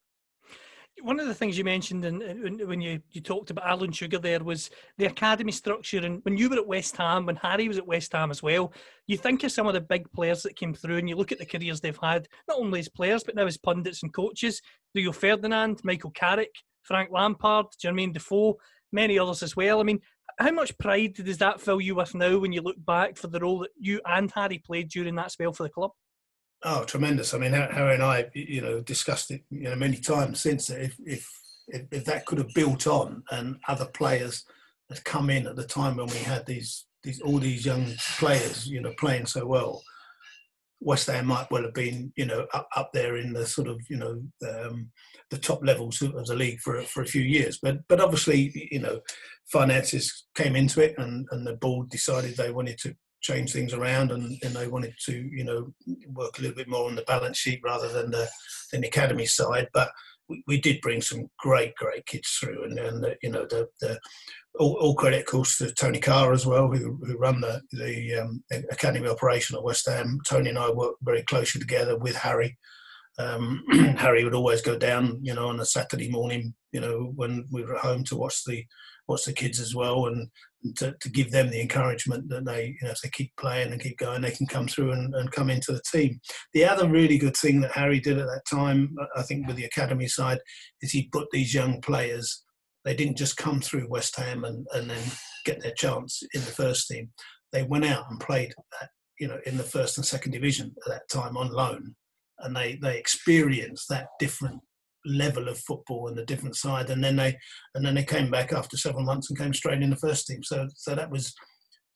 one 1.02 1.20
of 1.20 1.28
the 1.28 1.34
things 1.34 1.58
you 1.58 1.64
mentioned 1.64 2.06
in, 2.06 2.68
when 2.68 2.82
you, 2.82 3.00
you 3.12 3.22
talked 3.22 3.50
about 3.50 3.68
Alan 3.68 3.92
Sugar 3.92 4.18
there 4.18 4.44
was 4.44 4.70
the 4.98 5.06
academy 5.06 5.52
structure. 5.52 6.00
And 6.00 6.24
when 6.24 6.38
you 6.38 6.50
were 6.50 6.58
at 6.58 6.68
West 6.68 6.98
Ham, 6.98 7.26
when 7.26 7.36
Harry 7.38 7.68
was 7.68 7.78
at 7.78 7.88
West 7.88 8.14
Ham 8.14 8.32
as 8.32 8.44
well, 8.44 8.74
you 9.08 9.18
think 9.18 9.44
of 9.44 9.52
some 9.52 9.68
of 9.68 9.74
the 9.74 9.82
big 9.82 10.12
players 10.12 10.44
that 10.44 10.56
came 10.56 10.74
through 10.74 10.98
and 10.98 11.10
you 11.10 11.16
look 11.16 11.32
at 11.32 11.40
the 11.40 11.46
careers 11.46 11.80
they've 11.80 11.98
had, 12.02 12.28
not 12.48 12.60
only 12.60 12.80
as 12.80 12.90
players, 12.90 13.24
but 13.24 13.36
now 13.36 13.46
as 13.46 13.58
pundits 13.58 14.04
and 14.04 14.14
coaches. 14.14 14.62
Rio 14.96 15.12
Ferdinand, 15.12 15.80
Michael 15.84 16.12
Carrick, 16.12 16.54
Frank 16.84 17.10
Lampard, 17.12 17.68
Jermaine 17.84 18.14
Defoe, 18.14 18.58
many 18.92 19.20
others 19.20 19.44
as 19.44 19.56
well. 19.56 19.80
I 19.80 19.84
mean, 19.84 20.00
how 20.40 20.52
much 20.52 20.78
pride 20.78 21.14
does 21.16 21.38
that 21.40 21.60
fill 21.60 21.82
you 21.82 21.96
with 21.96 22.16
now 22.16 22.38
when 22.38 22.54
you 22.54 22.62
look 22.62 22.84
back 22.86 23.18
for 23.18 23.28
the 23.28 23.40
role 23.40 23.60
that 23.60 23.72
you 23.78 24.00
and 24.06 24.32
Harry 24.32 24.58
played 24.58 24.90
during 24.90 25.16
that 25.16 25.32
spell 25.32 25.52
for 25.52 25.64
the 25.64 25.70
club? 25.70 25.92
Oh, 26.64 26.84
tremendous! 26.84 27.34
I 27.34 27.38
mean, 27.38 27.54
Harry 27.54 27.94
and 27.94 28.04
I, 28.04 28.26
you 28.34 28.62
know, 28.62 28.82
discussed 28.82 29.32
it, 29.32 29.44
you 29.50 29.64
know, 29.64 29.76
many 29.76 29.98
times 29.98 30.42
since. 30.42 30.70
If 30.70 30.96
if 31.06 31.30
if, 31.68 32.06
that 32.06 32.26
could 32.26 32.38
have 32.38 32.54
built 32.54 32.88
on, 32.88 33.24
and 33.32 33.58
other 33.68 33.86
players 33.86 34.44
had 34.90 35.04
come 35.06 35.30
in 35.30 35.48
at 35.48 35.56
the 35.56 35.66
time 35.66 35.98
when 35.98 36.08
we 36.08 36.18
had 36.18 36.46
these 36.46 36.86
these 37.04 37.22
all 37.22 37.38
these 37.38 37.66
young 37.66 37.94
players, 38.18 38.68
you 38.68 38.82
know, 38.82 38.94
playing 38.98 39.26
so 39.26 39.46
well, 39.46 39.82
West 40.82 41.08
Ham 41.08 41.28
might 41.28 41.52
well 41.52 41.64
have 41.64 41.74
been, 41.74 42.12
you 42.16 42.26
know, 42.26 42.48
up, 42.54 42.68
up 42.76 42.92
there 42.94 43.18
in 43.18 43.34
the 43.34 43.46
sort 43.46 43.68
of, 43.68 43.82
you 43.90 43.98
know, 43.98 44.22
um, 44.48 44.90
the 45.30 45.38
top 45.38 45.64
levels 45.64 46.02
of 46.02 46.26
the 46.26 46.36
league 46.36 46.60
for 46.62 46.82
for 46.84 47.02
a 47.02 47.08
few 47.08 47.22
years. 47.22 47.60
But 47.62 47.80
but 47.88 48.00
obviously, 48.00 48.70
you 48.72 48.80
know, 48.80 49.00
finances 49.52 50.26
came 50.36 50.56
into 50.56 50.82
it, 50.82 50.96
and 50.98 51.28
and 51.32 51.46
the 51.46 51.56
board 51.56 51.90
decided 51.90 52.38
they 52.38 52.52
wanted 52.52 52.78
to 52.80 52.96
change 53.22 53.52
things 53.52 53.74
around 53.74 54.12
and, 54.12 54.38
and 54.44 54.56
they 54.56 54.68
wanted 54.68 54.94
to 55.06 55.14
you 55.14 55.44
know 55.44 55.74
work 56.08 56.40
a 56.40 56.42
little 56.42 56.56
bit 56.56 56.70
more 56.70 56.88
on 56.88 56.96
the 56.96 57.02
balance 57.04 57.38
sheet 57.38 57.60
rather 57.64 57.90
than 57.90 58.10
the 58.12 58.28
than 58.72 58.80
the 58.82 58.88
academy 58.88 59.26
side 59.26 59.68
but 59.74 59.92
we, 60.48 60.60
did 60.60 60.82
bring 60.82 61.02
some 61.02 61.28
great 61.40 61.76
great 61.76 62.06
kids 62.06 62.30
through 62.30 62.64
and, 62.64 62.78
and 62.78 63.04
the, 63.04 63.16
you 63.22 63.30
know 63.30 63.46
the, 63.50 63.68
the 63.82 64.00
all, 64.60 64.78
all, 64.80 64.96
credit 64.96 65.22
of 65.22 65.26
course 65.26 65.58
to 65.58 65.72
Tony 65.74 66.00
Carr 66.00 66.34
as 66.34 66.46
well 66.46 66.68
who, 66.68 67.00
who 67.04 67.18
run 67.18 67.42
the 67.42 67.62
the 67.72 68.16
um, 68.16 68.44
academy 68.72 69.08
operation 69.08 69.56
at 69.56 69.64
West 69.64 69.88
Ham. 69.90 70.20
Tony 70.28 70.50
and 70.50 70.60
I 70.60 70.70
worked 70.72 71.00
very 71.02 71.24
closely 71.24 71.60
together 71.60 71.98
with 71.98 72.16
Harry. 72.16 72.58
Um, 73.18 73.64
Harry 73.98 74.24
would 74.24 74.36
always 74.36 74.62
go 74.62 74.78
down 74.78 75.20
you 75.22 75.34
know 75.34 75.48
on 75.48 75.60
a 75.60 75.66
Saturday 75.66 76.10
morning 76.10 76.54
you 76.72 76.80
know 76.80 77.12
when 77.16 77.46
we 77.52 77.64
were 77.64 77.76
at 77.76 77.82
home 77.82 78.04
to 78.06 78.16
watch 78.16 78.44
the 78.46 78.64
watch 79.10 79.26
the 79.26 79.34
kids 79.34 79.60
as 79.60 79.76
well. 79.76 80.06
And 80.06 80.30
to, 80.78 80.94
to 81.00 81.10
give 81.10 81.32
them 81.32 81.50
the 81.50 81.62
encouragement 81.62 82.30
that 82.30 82.46
they, 82.46 82.76
you 82.80 82.86
know, 82.86 82.92
if 82.92 83.02
they 83.02 83.10
keep 83.10 83.32
playing 83.38 83.72
and 83.72 83.82
keep 83.82 83.98
going, 83.98 84.22
they 84.22 84.32
can 84.32 84.48
come 84.48 84.68
through 84.68 84.92
and, 84.92 85.14
and 85.16 85.32
come 85.32 85.50
into 85.50 85.72
the 85.72 85.82
team. 85.92 86.20
The 86.54 86.66
other 86.66 86.88
really 86.90 87.18
good 87.18 87.38
thing 87.38 87.62
that 87.62 87.72
Harry 87.72 88.00
did 88.00 88.18
at 88.18 88.28
that 88.28 88.44
time, 88.50 88.96
I 89.16 89.22
think, 89.24 89.48
with 89.48 89.56
the 89.56 89.66
academy 89.66 90.08
side, 90.08 90.40
is 90.82 90.92
he 90.92 91.10
put 91.12 91.28
these 91.32 91.54
young 91.54 91.82
players. 91.82 92.44
They 92.86 92.96
didn't 92.96 93.18
just 93.18 93.38
come 93.38 93.62
through 93.62 93.90
West 93.90 94.16
Ham 94.18 94.44
and, 94.44 94.68
and 94.74 94.90
then 94.90 95.04
get 95.46 95.62
their 95.62 95.74
chance 95.74 96.22
in 96.34 96.42
the 96.42 96.48
first 96.48 96.88
team. 96.88 97.10
They 97.52 97.64
went 97.64 97.86
out 97.86 98.06
and 98.10 98.20
played, 98.20 98.54
you 99.20 99.28
know, 99.28 99.40
in 99.46 99.58
the 99.58 99.64
first 99.64 99.98
and 99.98 100.06
second 100.06 100.32
division 100.32 100.74
at 100.86 100.92
that 100.92 101.10
time 101.10 101.36
on 101.38 101.52
loan, 101.52 101.96
and 102.40 102.56
they 102.56 102.78
they 102.82 102.98
experienced 102.98 103.90
that 103.90 104.08
different 104.20 104.62
level 105.06 105.48
of 105.48 105.58
football 105.60 106.08
and 106.08 106.18
the 106.18 106.26
different 106.26 106.56
side 106.56 106.90
and 106.90 107.04
then 107.04 107.16
they 107.16 107.38
and 107.76 107.86
then 107.86 107.96
they 107.96 108.04
came 108.04 108.30
back 108.30 108.52
after 108.52 108.78
several 108.78 109.04
months 109.04 109.30
and 109.30 109.40
came 109.40 109.54
straight 109.54 109.82
in 109.82 109.90
the 109.90 109.96
first 109.96 110.28
team. 110.28 110.44
So 110.44 110.68
so 110.76 110.96
that 110.96 111.10
was 111.10 111.34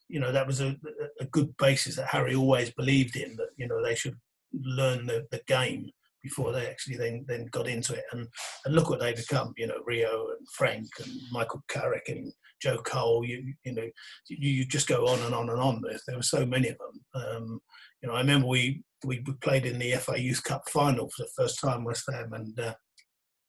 you 0.08 0.20
know 0.20 0.32
that 0.32 0.46
was 0.46 0.60
a, 0.60 0.76
a 1.20 1.24
good 1.26 1.56
basis 1.56 1.96
that 1.96 2.08
harry 2.08 2.34
always 2.34 2.70
believed 2.70 3.16
in 3.16 3.36
that 3.36 3.48
you 3.56 3.66
know 3.66 3.82
they 3.82 3.94
should 3.94 4.16
learn 4.52 5.06
the, 5.06 5.26
the 5.30 5.40
game 5.46 5.90
before 6.22 6.52
they 6.52 6.66
actually 6.66 6.96
then 6.96 7.24
then 7.28 7.46
got 7.52 7.68
into 7.68 7.94
it. 7.94 8.04
And 8.12 8.26
and 8.64 8.74
look 8.74 8.90
what 8.90 9.00
they 9.00 9.12
become 9.12 9.52
you 9.56 9.66
know 9.66 9.78
rio 9.84 10.28
and 10.36 10.48
frank 10.56 10.86
and 11.02 11.12
michael 11.30 11.62
carrick 11.68 12.08
and 12.08 12.32
joe 12.60 12.78
cole. 12.78 13.24
You 13.24 13.54
you 13.64 13.74
know 13.74 13.88
you, 14.28 14.50
you 14.50 14.64
just 14.64 14.88
go 14.88 15.06
on 15.06 15.20
and 15.20 15.34
on 15.34 15.50
and 15.50 15.60
on. 15.60 15.82
There, 15.82 15.98
there 16.06 16.16
were 16.16 16.22
so 16.22 16.44
many 16.46 16.68
of 16.68 16.78
them. 16.78 17.22
Um, 17.22 17.60
you 18.04 18.08
know 18.08 18.16
i 18.16 18.20
remember 18.20 18.46
we 18.46 18.82
we 19.04 19.22
played 19.40 19.66
in 19.66 19.78
the 19.78 19.92
fa 19.92 20.20
youth 20.20 20.42
cup 20.44 20.68
final 20.68 21.08
for 21.08 21.22
the 21.22 21.30
first 21.36 21.58
time 21.60 21.84
west 21.84 22.04
ham 22.10 22.32
and 22.32 22.58
uh, 22.60 22.74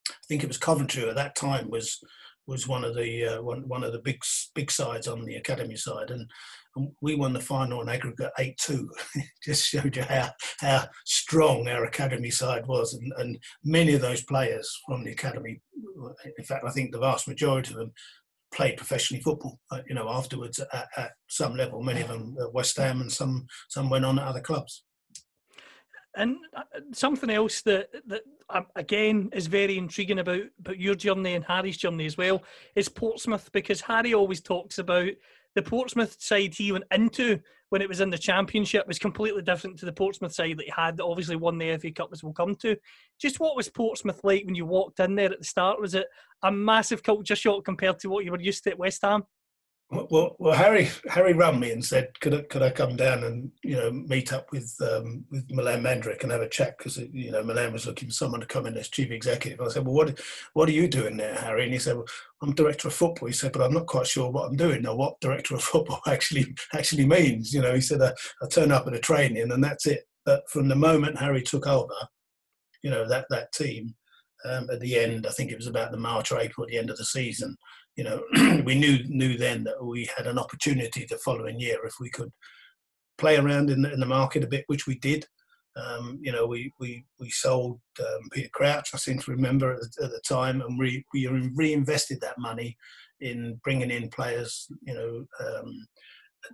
I 0.10 0.26
think 0.28 0.44
it 0.44 0.48
was 0.48 0.58
Coventry 0.58 1.08
at 1.08 1.16
that 1.16 1.36
time 1.36 1.70
was 1.70 2.00
was 2.48 2.68
one 2.68 2.84
of 2.84 2.96
the 2.96 3.26
uh, 3.26 3.42
one, 3.42 3.68
one 3.68 3.84
of 3.84 3.92
the 3.92 4.00
big 4.00 4.22
big 4.54 4.70
sides 4.70 5.08
on 5.08 5.26
the 5.26 5.36
academy 5.36 5.76
side, 5.76 6.12
and, 6.12 6.30
and 6.76 6.92
we 7.02 7.16
won 7.16 7.34
the 7.34 7.40
final 7.40 7.80
on 7.80 7.90
aggregate 7.90 8.32
eight 8.40 8.58
two. 8.58 8.90
Just 9.44 9.68
showed 9.68 9.96
you 9.96 10.04
how 10.04 10.30
how 10.60 10.86
strong 11.06 11.68
our 11.68 11.86
academy 11.86 12.30
side 12.30 12.66
was, 12.68 12.94
and, 12.94 13.12
and 13.18 13.38
many 13.64 13.94
of 13.94 14.02
those 14.02 14.24
players 14.24 14.70
from 14.88 15.04
the 15.04 15.12
academy, 15.12 15.62
in 16.38 16.46
fact, 16.46 16.66
I 16.68 16.72
think 16.72 16.92
the 16.92 17.00
vast 17.00 17.28
majority 17.28 17.72
of 17.72 17.80
them 17.80 17.94
played 18.54 18.78
professionally 18.78 19.22
football. 19.22 19.60
Uh, 19.72 19.82
you 19.88 19.96
know, 19.96 20.10
afterwards 20.10 20.60
at, 20.60 20.88
at, 20.96 21.12
some 21.28 21.56
level, 21.56 21.82
many 21.82 22.02
of 22.02 22.08
them 22.08 22.36
at 22.40 22.54
West 22.54 22.78
Ham, 22.78 23.02
and 23.02 23.12
some 23.12 23.48
some 23.70 23.90
went 23.90 24.06
on 24.06 24.20
at 24.20 24.28
other 24.28 24.42
clubs. 24.42 24.84
And 26.16 26.38
uh, 26.56 26.64
something 26.94 27.30
else 27.30 27.62
that 27.64 27.90
that 28.08 28.22
um, 28.50 28.68
again 28.76 29.30
is 29.34 29.48
very 29.48 29.78
intriguing 29.78 30.20
about 30.20 30.44
about 30.60 30.80
your 30.80 30.96
journey 30.96 31.34
and 31.34 31.44
Harry's 31.46 31.78
journey 31.78 32.06
as 32.06 32.18
well 32.18 32.44
is 32.76 32.90
Portsmouth 32.90 33.52
because 33.52 33.82
Harry 33.82 34.14
always 34.14 34.42
talks 34.42 34.78
about 34.78 35.10
the 35.56 35.62
Portsmouth 35.62 36.16
side 36.20 36.54
he 36.54 36.72
went 36.72 36.86
into 36.92 37.40
when 37.70 37.82
it 37.82 37.90
was 37.90 38.02
in 38.02 38.10
the 38.10 38.18
Championship 38.18 38.88
was 38.88 39.00
completely 39.00 39.42
different 39.42 39.80
to 39.80 39.86
the 39.86 39.92
Portsmouth 39.92 40.34
side 40.34 40.58
that 40.58 40.66
he 40.66 40.74
had 40.76 40.98
that 40.98 41.06
obviously 41.06 41.36
won 41.36 41.58
the 41.58 41.78
FA 41.78 41.92
Cup 41.92 42.10
as 42.12 42.24
we'll 42.24 42.34
come 42.34 42.56
to. 42.56 42.78
Just 43.20 43.40
what 43.40 43.56
was 43.56 43.70
Portsmouth 43.70 44.20
like 44.24 44.46
when 44.46 44.56
you 44.56 44.66
walked 44.66 45.00
in 45.00 45.16
there 45.16 45.32
at 45.32 45.40
the 45.40 45.46
start? 45.46 45.82
Was 45.82 45.96
it 45.96 46.08
a 46.44 46.52
massive 46.52 47.02
culture 47.02 47.36
shock 47.36 47.66
compared 47.66 48.00
to 48.00 48.10
what 48.10 48.24
you 48.24 48.32
were 48.32 48.40
used 48.40 48.64
to 48.66 48.72
at 48.72 48.80
West 48.80 49.02
Ham? 49.02 49.24
Well, 49.92 50.36
well, 50.40 50.56
Harry 50.56 50.90
Harry 51.10 51.34
rang 51.34 51.60
me 51.60 51.72
and 51.72 51.86
said, 51.86 52.20
"Could 52.20 52.34
I, 52.34 52.42
could 52.42 52.64
I 52.64 52.72
come 52.72 52.96
down 52.96 53.24
and 53.24 53.52
you 53.64 53.76
know 53.76 53.92
meet 53.92 54.34
up 54.34 54.52
with 54.52 54.76
um, 54.82 55.26
with 55.30 55.50
Milan 55.52 55.84
Mandaric 55.84 56.24
and 56.24 56.32
have 56.32 56.42
a 56.42 56.50
chat?" 56.50 56.78
Because 56.78 56.98
you 56.98 57.32
know 57.32 57.44
Milan 57.44 57.72
was 57.72 57.86
looking 57.86 58.10
for 58.10 58.14
someone 58.14 58.40
to 58.40 58.48
come 58.48 58.66
in 58.66 58.76
as 58.78 58.90
chief 58.90 59.12
executive. 59.12 59.62
I 59.62 59.68
said, 59.70 59.86
"Well, 59.86 59.94
what 59.94 60.20
what 60.54 60.70
are 60.70 60.74
you 60.74 60.88
doing 60.88 61.18
there, 61.18 61.36
Harry?" 61.36 61.66
And 61.66 61.74
he 61.74 61.78
said, 61.78 61.98
"Well, 61.98 62.08
I'm 62.42 62.56
director 62.56 62.88
of 62.88 62.96
football." 62.96 63.28
He 63.28 63.34
said, 63.34 63.52
"But 63.52 63.62
I'm 63.62 63.74
not 63.74 63.86
quite 63.86 64.08
sure 64.08 64.32
what 64.32 64.48
I'm 64.50 64.56
doing 64.56 64.88
or 64.88 64.98
what 64.98 65.20
director 65.22 65.54
of 65.54 65.62
football 65.62 66.02
actually 66.08 66.56
actually 66.74 67.06
means." 67.06 67.54
You 67.54 67.62
know, 67.62 67.76
he 67.76 67.82
said, 67.82 68.02
"I, 68.02 68.12
I 68.42 68.48
turn 68.48 68.72
up 68.72 68.88
at 68.88 68.96
a 68.96 69.00
training 69.00 69.52
and 69.52 69.64
that's 69.64 69.86
it." 69.86 70.08
But 70.26 70.50
from 70.50 70.68
the 70.68 70.76
moment 70.76 71.20
Harry 71.20 71.44
took 71.44 71.68
over, 71.68 71.94
you 72.82 72.90
know 72.90 73.08
that 73.08 73.28
that 73.30 73.52
team 73.52 73.94
um, 74.46 74.68
at 74.72 74.80
the 74.80 74.98
end, 74.98 75.28
I 75.28 75.32
think 75.32 75.52
it 75.52 75.58
was 75.58 75.68
about 75.68 75.92
the 75.92 75.98
March 75.98 76.32
or 76.32 76.40
April, 76.40 76.66
at 76.66 76.72
the 76.72 76.78
end 76.78 76.90
of 76.90 76.98
the 76.98 77.06
season 77.06 77.56
you 77.96 78.04
know, 78.04 78.22
we 78.66 78.76
knew 78.76 79.00
knew 79.08 79.38
then 79.38 79.64
that 79.64 79.84
we 79.84 80.10
had 80.16 80.28
an 80.28 80.38
opportunity 80.38 81.06
the 81.06 81.18
following 81.18 81.60
year 81.60 81.86
if 81.86 81.96
we 82.00 82.10
could 82.10 82.32
play 83.18 83.38
around 83.38 83.70
in 83.70 83.82
the, 83.82 83.94
in 83.94 84.00
the 84.00 84.06
market 84.06 84.44
a 84.44 84.48
bit, 84.48 84.66
which 84.68 84.88
we 84.88 85.00
did. 85.00 85.26
Um, 85.78 86.20
you 86.22 86.32
know, 86.32 86.46
we 86.46 86.72
we 86.80 87.06
we 87.20 87.30
sold 87.30 87.80
um, 88.00 88.30
Peter 88.32 88.50
Crouch, 88.54 88.92
I 88.94 88.98
seem 88.98 89.20
to 89.20 89.32
remember 89.32 89.74
at 89.74 89.80
the, 89.80 90.06
at 90.06 90.12
the 90.12 90.22
time, 90.28 90.62
and 90.62 90.78
we 90.80 91.04
we 91.14 91.28
reinvested 91.28 92.22
that 92.22 92.38
money 92.38 92.78
in 93.20 93.60
bringing 93.64 93.92
in 93.92 94.10
players. 94.10 94.68
You 94.84 94.94
know, 94.94 95.26
um, 95.46 95.88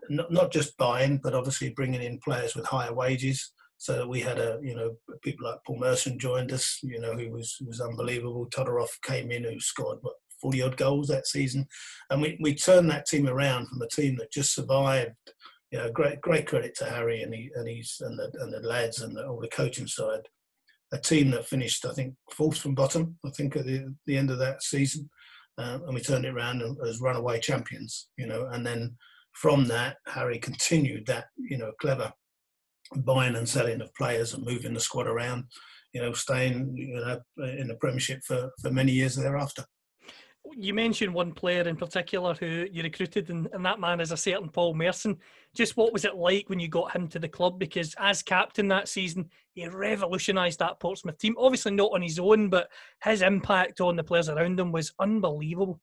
not 0.09 0.31
not 0.31 0.51
just 0.51 0.77
buying, 0.77 1.19
but 1.21 1.35
obviously 1.35 1.69
bringing 1.69 2.01
in 2.01 2.19
players 2.23 2.55
with 2.55 2.65
higher 2.65 2.93
wages. 2.93 3.51
So 3.77 3.93
that 3.95 4.07
we 4.07 4.19
had 4.19 4.37
a, 4.37 4.59
you 4.61 4.75
know, 4.75 4.95
people 5.23 5.47
like 5.47 5.57
Paul 5.65 5.79
Merson 5.79 6.19
joined 6.19 6.51
us, 6.51 6.77
you 6.83 6.99
know, 6.99 7.13
who 7.13 7.31
was 7.31 7.57
was 7.65 7.81
unbelievable. 7.81 8.47
Todorov 8.51 8.89
came 9.03 9.31
in, 9.31 9.43
who 9.43 9.59
scored 9.59 9.97
what 10.01 10.13
40 10.41 10.61
odd 10.61 10.77
goals 10.77 11.07
that 11.07 11.27
season. 11.27 11.67
And 12.09 12.21
we, 12.21 12.37
we 12.41 12.55
turned 12.55 12.89
that 12.89 13.05
team 13.05 13.27
around 13.27 13.67
from 13.67 13.81
a 13.81 13.87
team 13.87 14.17
that 14.17 14.31
just 14.31 14.53
survived. 14.53 15.15
You 15.71 15.79
know, 15.79 15.91
great 15.91 16.19
great 16.19 16.47
credit 16.47 16.75
to 16.79 16.85
Harry 16.85 17.21
and 17.21 17.33
he 17.33 17.49
and 17.55 17.67
he's 17.67 18.01
and 18.01 18.19
the 18.19 18.29
and 18.41 18.53
the 18.53 18.59
lads 18.67 19.01
and 19.01 19.15
the, 19.15 19.25
all 19.25 19.39
the 19.39 19.47
coaching 19.47 19.87
side. 19.87 20.27
A 20.93 20.97
team 20.97 21.31
that 21.31 21.47
finished, 21.47 21.85
I 21.85 21.93
think, 21.93 22.15
fourth 22.33 22.57
from 22.57 22.75
bottom. 22.75 23.17
I 23.25 23.29
think 23.29 23.55
at 23.55 23.65
the, 23.65 23.95
the 24.05 24.17
end 24.17 24.29
of 24.29 24.39
that 24.39 24.61
season, 24.61 25.09
uh, 25.57 25.79
and 25.85 25.95
we 25.95 26.01
turned 26.01 26.25
it 26.25 26.33
around 26.33 26.61
as 26.85 26.99
runaway 26.99 27.39
champions. 27.39 28.09
You 28.17 28.27
know, 28.27 28.47
and 28.51 28.65
then 28.65 28.97
from 29.33 29.65
that, 29.67 29.97
Harry 30.07 30.39
continued 30.39 31.05
that 31.07 31.27
you 31.37 31.57
know 31.57 31.71
clever 31.79 32.11
buying 32.97 33.35
and 33.35 33.47
selling 33.47 33.81
of 33.81 33.93
players 33.95 34.33
and 34.33 34.45
moving 34.45 34.73
the 34.73 34.79
squad 34.79 35.07
around. 35.07 35.45
You 35.93 36.01
know, 36.01 36.13
staying 36.13 36.75
you 36.75 36.95
know 36.95 37.19
in 37.37 37.67
the 37.67 37.75
Premiership 37.75 38.21
for 38.25 38.51
for 38.61 38.71
many 38.71 38.91
years 38.91 39.15
thereafter 39.15 39.65
you 40.53 40.73
mentioned 40.73 41.13
one 41.13 41.31
player 41.31 41.67
in 41.67 41.75
particular 41.75 42.33
who 42.33 42.67
you 42.71 42.83
recruited, 42.83 43.29
and, 43.29 43.47
and, 43.53 43.65
that 43.65 43.79
man 43.79 43.99
is 43.99 44.11
a 44.11 44.17
certain 44.17 44.49
Paul 44.49 44.73
Merson. 44.73 45.17
Just 45.55 45.77
what 45.77 45.93
was 45.93 46.05
it 46.05 46.15
like 46.15 46.49
when 46.49 46.59
you 46.59 46.67
got 46.67 46.95
him 46.95 47.07
to 47.09 47.19
the 47.19 47.27
club? 47.27 47.59
Because 47.59 47.95
as 47.99 48.23
captain 48.23 48.67
that 48.69 48.87
season, 48.87 49.29
he 49.53 49.67
revolutionised 49.67 50.59
that 50.59 50.79
Portsmouth 50.79 51.17
team. 51.17 51.35
Obviously 51.37 51.71
not 51.73 51.91
on 51.93 52.01
his 52.01 52.19
own, 52.19 52.49
but 52.49 52.69
his 53.03 53.21
impact 53.21 53.81
on 53.81 53.95
the 53.95 54.03
players 54.03 54.29
around 54.29 54.59
him 54.59 54.71
was 54.71 54.93
unbelievable. 54.99 55.79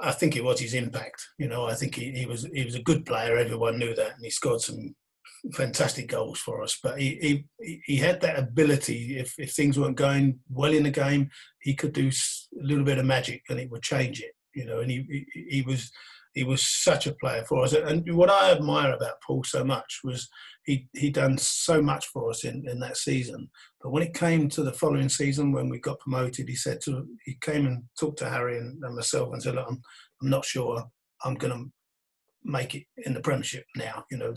I 0.00 0.12
think 0.12 0.36
it 0.36 0.44
was 0.44 0.60
his 0.60 0.74
impact. 0.74 1.26
You 1.38 1.48
know, 1.48 1.66
I 1.66 1.74
think 1.74 1.94
he, 1.94 2.12
he 2.12 2.26
was 2.26 2.46
he 2.52 2.64
was 2.64 2.74
a 2.74 2.82
good 2.82 3.06
player. 3.06 3.36
Everyone 3.36 3.78
knew 3.78 3.94
that, 3.94 4.14
and 4.14 4.24
he 4.24 4.30
scored 4.30 4.60
some 4.60 4.94
fantastic 5.52 6.08
goals 6.08 6.38
for 6.38 6.62
us. 6.62 6.78
But 6.82 6.98
he 6.98 7.44
he, 7.60 7.80
he 7.84 7.96
had 7.96 8.20
that 8.20 8.38
ability. 8.38 9.18
If 9.18 9.34
if 9.38 9.52
things 9.52 9.78
weren't 9.78 9.96
going 9.96 10.38
well 10.48 10.72
in 10.72 10.84
the 10.84 10.90
game, 10.90 11.30
he 11.60 11.74
could 11.74 11.92
do 11.92 12.08
a 12.08 12.64
little 12.64 12.84
bit 12.84 12.98
of 12.98 13.06
magic, 13.06 13.42
and 13.48 13.58
it 13.58 13.70
would 13.70 13.82
change 13.82 14.20
it. 14.20 14.32
You 14.54 14.64
know, 14.64 14.80
and 14.80 14.90
he 14.90 15.26
he, 15.50 15.62
was 15.62 15.90
he 16.34 16.44
was 16.44 16.66
such 16.66 17.06
a 17.06 17.14
player 17.14 17.44
for 17.48 17.64
us. 17.64 17.72
And 17.72 18.14
what 18.14 18.30
I 18.30 18.52
admire 18.52 18.92
about 18.92 19.20
Paul 19.26 19.44
so 19.44 19.64
much 19.64 20.00
was 20.02 20.28
he 20.64 20.88
he 20.94 21.10
done 21.10 21.38
so 21.38 21.82
much 21.82 22.06
for 22.06 22.30
us 22.30 22.44
in, 22.44 22.66
in 22.68 22.80
that 22.80 22.96
season. 22.96 23.50
But 23.82 23.90
when 23.90 24.02
it 24.02 24.14
came 24.14 24.48
to 24.50 24.62
the 24.62 24.72
following 24.72 25.08
season, 25.08 25.52
when 25.52 25.68
we 25.68 25.78
got 25.78 26.00
promoted, 26.00 26.48
he 26.48 26.56
said 26.56 26.80
to 26.82 27.06
he 27.24 27.36
came 27.40 27.66
and 27.66 27.84
talked 27.98 28.18
to 28.20 28.28
Harry 28.28 28.58
and, 28.58 28.82
and 28.82 28.96
myself 28.96 29.32
and 29.32 29.42
said, 29.42 29.54
Look, 29.54 29.66
I'm 29.68 29.80
I'm 30.22 30.30
not 30.30 30.44
sure 30.44 30.84
I'm 31.24 31.34
going 31.34 31.52
to 31.52 31.70
make 32.46 32.74
it 32.74 32.84
in 32.98 33.14
the 33.14 33.20
Premiership 33.20 33.64
now. 33.76 34.04
You 34.10 34.18
know, 34.18 34.34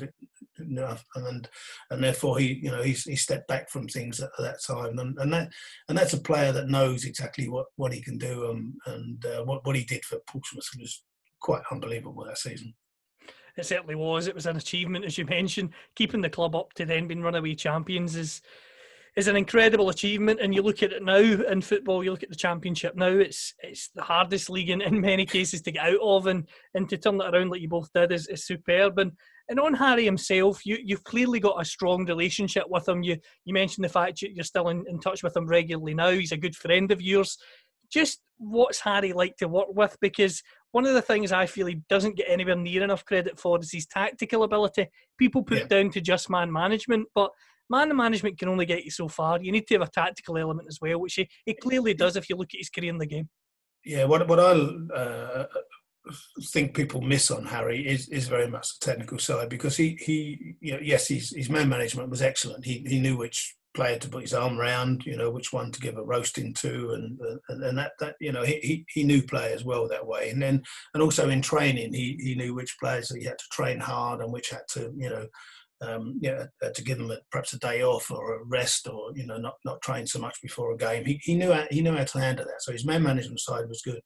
and 0.58 1.50
and 1.90 2.04
therefore 2.04 2.40
he 2.40 2.60
you 2.62 2.72
know 2.72 2.82
he, 2.82 2.92
he 2.92 3.16
stepped 3.16 3.48
back 3.48 3.70
from 3.70 3.88
things 3.88 4.20
at, 4.20 4.30
that 4.40 4.62
time, 4.66 5.00
and, 5.00 5.18
and 5.20 5.32
that 5.32 5.50
and 5.88 5.98
that's 5.98 6.14
a 6.14 6.22
player 6.22 6.52
that 6.52 6.70
knows 6.70 7.06
exactly 7.06 7.48
what, 7.48 7.68
what 7.76 7.94
he 7.94 8.02
can 8.02 8.18
do, 8.18 8.50
and 8.50 8.74
and 8.88 9.26
uh, 9.26 9.44
what 9.44 9.66
what 9.66 9.76
he 9.76 9.84
did 9.84 10.04
for 10.06 10.20
Portsmouth 10.28 10.70
was 10.80 11.04
quite 11.40 11.62
unbelievable 11.72 12.26
that 12.26 12.38
season. 12.38 12.74
It 13.58 13.66
certainly 13.66 13.96
was. 13.96 14.28
It 14.28 14.36
was 14.36 14.46
an 14.46 14.58
achievement, 14.58 15.06
as 15.06 15.18
you 15.18 15.26
mentioned. 15.26 15.72
Keeping 15.96 16.22
the 16.22 16.30
club 16.30 16.56
up 16.56 16.74
to 16.74 16.86
then 16.86 17.08
being 17.08 17.22
runaway 17.22 17.56
champions 17.56 18.16
is 18.16 18.42
is 19.20 19.28
an 19.28 19.36
incredible 19.36 19.90
achievement. 19.90 20.40
And 20.42 20.56
you 20.56 20.62
look 20.62 20.82
at 20.82 20.94
it 20.94 21.04
now 21.04 21.18
in 21.18 21.62
football, 21.62 22.04
you 22.04 22.12
look 22.12 22.24
at 22.24 22.30
the 22.30 22.36
championship 22.36 22.96
now, 22.96 23.08
it's 23.10 23.54
it's 23.60 23.90
the 23.94 24.02
hardest 24.02 24.50
league 24.50 24.70
in, 24.70 24.82
in 24.82 25.02
many 25.02 25.26
cases 25.26 25.62
to 25.64 25.72
get 25.72 25.86
out 25.86 26.00
of 26.02 26.28
and, 26.28 26.48
and 26.74 26.88
to 26.90 26.98
turn 26.98 27.20
it 27.20 27.36
around 27.36 27.50
like 27.50 27.62
you 27.62 27.68
both 27.68 27.92
did 27.94 28.12
is, 28.12 28.28
is 28.28 28.46
superb. 28.46 28.98
And 28.98 29.12
and 29.50 29.60
on 29.60 29.74
Harry 29.74 30.06
himself, 30.06 30.66
you, 30.66 30.78
you've 30.82 31.04
clearly 31.04 31.40
got 31.40 31.62
a 31.62 31.66
strong 31.66 32.06
relationship 32.06 32.64
with 32.70 32.88
him. 32.88 33.04
You 33.04 33.18
you 33.44 33.54
mentioned 33.54 33.84
the 33.84 33.90
fact 33.90 34.22
you're 34.22 34.44
still 34.44 34.70
in, 34.70 34.86
in 34.88 35.00
touch 35.00 35.22
with 35.22 35.36
him 35.36 35.48
regularly 35.48 35.94
now. 35.94 36.12
He's 36.12 36.32
a 36.32 36.38
good 36.38 36.56
friend 36.56 36.92
of 36.92 37.02
yours. 37.02 37.38
Just 37.92 38.22
what's 38.38 38.80
Harry 38.80 39.12
like 39.12 39.36
to 39.38 39.48
work 39.48 39.68
with? 39.70 39.98
Because 40.00 40.42
one 40.72 40.86
of 40.86 40.94
the 40.94 41.02
things 41.02 41.32
I 41.32 41.46
feel 41.46 41.66
he 41.66 41.82
doesn't 41.90 42.16
get 42.16 42.30
anywhere 42.30 42.56
near 42.56 42.84
enough 42.84 43.04
credit 43.04 43.38
for 43.38 43.60
is 43.60 43.72
his 43.72 43.88
tactical 43.88 44.44
ability. 44.44 44.88
People 45.18 45.44
put 45.44 45.62
yeah. 45.62 45.68
down 45.68 45.90
to 45.92 46.00
just 46.00 46.30
man 46.30 46.52
management, 46.52 47.08
but 47.14 47.32
man 47.70 47.96
management 47.96 48.38
can 48.40 48.50
only 48.50 48.66
get 48.66 48.84
you 48.84 48.92
so 48.92 49.08
far. 49.08 49.42
You 49.42 49.52
need 49.52 49.68
to 49.68 49.76
have 49.76 49.88
a 49.88 49.92
tactical 49.92 50.38
element 50.38 50.68
as 50.70 50.80
well, 50.82 51.00
which 51.00 51.16
he, 51.16 51.30
he 51.46 51.54
clearly 51.54 51.94
does 51.94 52.16
if 52.16 52.30
you 52.30 52.36
look 52.36 52.54
at 52.54 52.60
his 52.60 52.70
career 52.70 52.92
in 52.92 52.98
the 52.98 53.06
game. 53.06 53.30
Yeah, 53.86 54.06
what 54.06 54.28
what 54.28 54.40
I 54.40 54.52
uh, 54.94 55.46
think 56.52 56.76
people 56.76 57.02
miss 57.02 57.32
on 57.32 57.46
Harry 57.46 57.88
is 57.88 58.10
is 58.10 58.28
very 58.28 58.48
much 58.48 58.80
the 58.80 58.86
technical 58.86 59.20
side 59.20 59.50
because 59.50 59.78
he 59.78 59.98
he 60.02 60.56
you 60.60 60.74
know, 60.74 60.80
yes 60.82 61.08
his 61.08 61.32
his 61.32 61.50
man 61.50 61.70
management 61.70 62.10
was 62.10 62.22
excellent. 62.22 62.66
He 62.66 62.86
he 62.88 63.00
knew 63.00 63.18
which 63.18 63.56
player 63.76 64.00
to 64.00 64.10
put 64.10 64.24
his 64.24 64.34
arm 64.34 64.60
around, 64.60 65.06
you 65.06 65.16
know 65.16 65.30
which 65.30 65.54
one 65.54 65.72
to 65.72 65.80
give 65.80 65.98
a 65.98 66.04
roasting 66.04 66.54
to, 66.56 66.92
and 66.92 67.20
and, 67.50 67.64
and 67.64 67.78
that 67.78 67.94
that 68.00 68.16
you 68.20 68.32
know 68.32 68.44
he, 68.44 68.60
he 68.62 68.86
he 68.90 69.04
knew 69.04 69.22
players 69.22 69.64
well 69.64 69.88
that 69.88 70.06
way. 70.06 70.30
And 70.30 70.42
then 70.42 70.64
and 70.94 71.04
also 71.04 71.30
in 71.30 71.42
training, 71.42 71.94
he 71.94 72.18
he 72.22 72.36
knew 72.36 72.54
which 72.54 72.78
players 72.80 73.14
he 73.14 73.24
had 73.24 73.38
to 73.38 73.50
train 73.52 73.80
hard 73.80 74.22
and 74.22 74.32
which 74.34 74.50
had 74.50 74.68
to 74.70 74.92
you 74.98 75.10
know. 75.10 75.28
Um, 75.82 76.20
yeah, 76.22 76.46
to 76.74 76.84
give 76.84 76.98
them 76.98 77.10
a, 77.10 77.20
perhaps 77.32 77.54
a 77.54 77.60
day 77.60 77.84
off 77.84 78.12
or 78.12 78.36
a 78.36 78.44
rest, 78.44 78.88
or 78.88 79.12
you 79.16 79.26
know, 79.26 79.38
not 79.38 79.56
not 79.64 79.82
train 79.82 80.06
so 80.06 80.20
much 80.20 80.42
before 80.42 80.74
a 80.74 80.78
game. 80.78 81.06
He, 81.06 81.22
he 81.24 81.36
knew 81.36 81.54
how, 81.54 81.66
he 81.72 81.82
knew 81.82 81.96
how 81.96 82.04
to 82.04 82.20
handle 82.20 82.46
that. 82.46 82.62
So 82.62 82.74
his 82.74 82.86
man 82.86 83.02
management 83.02 83.40
side 83.40 83.70
was 83.70 83.82
good, 83.82 84.02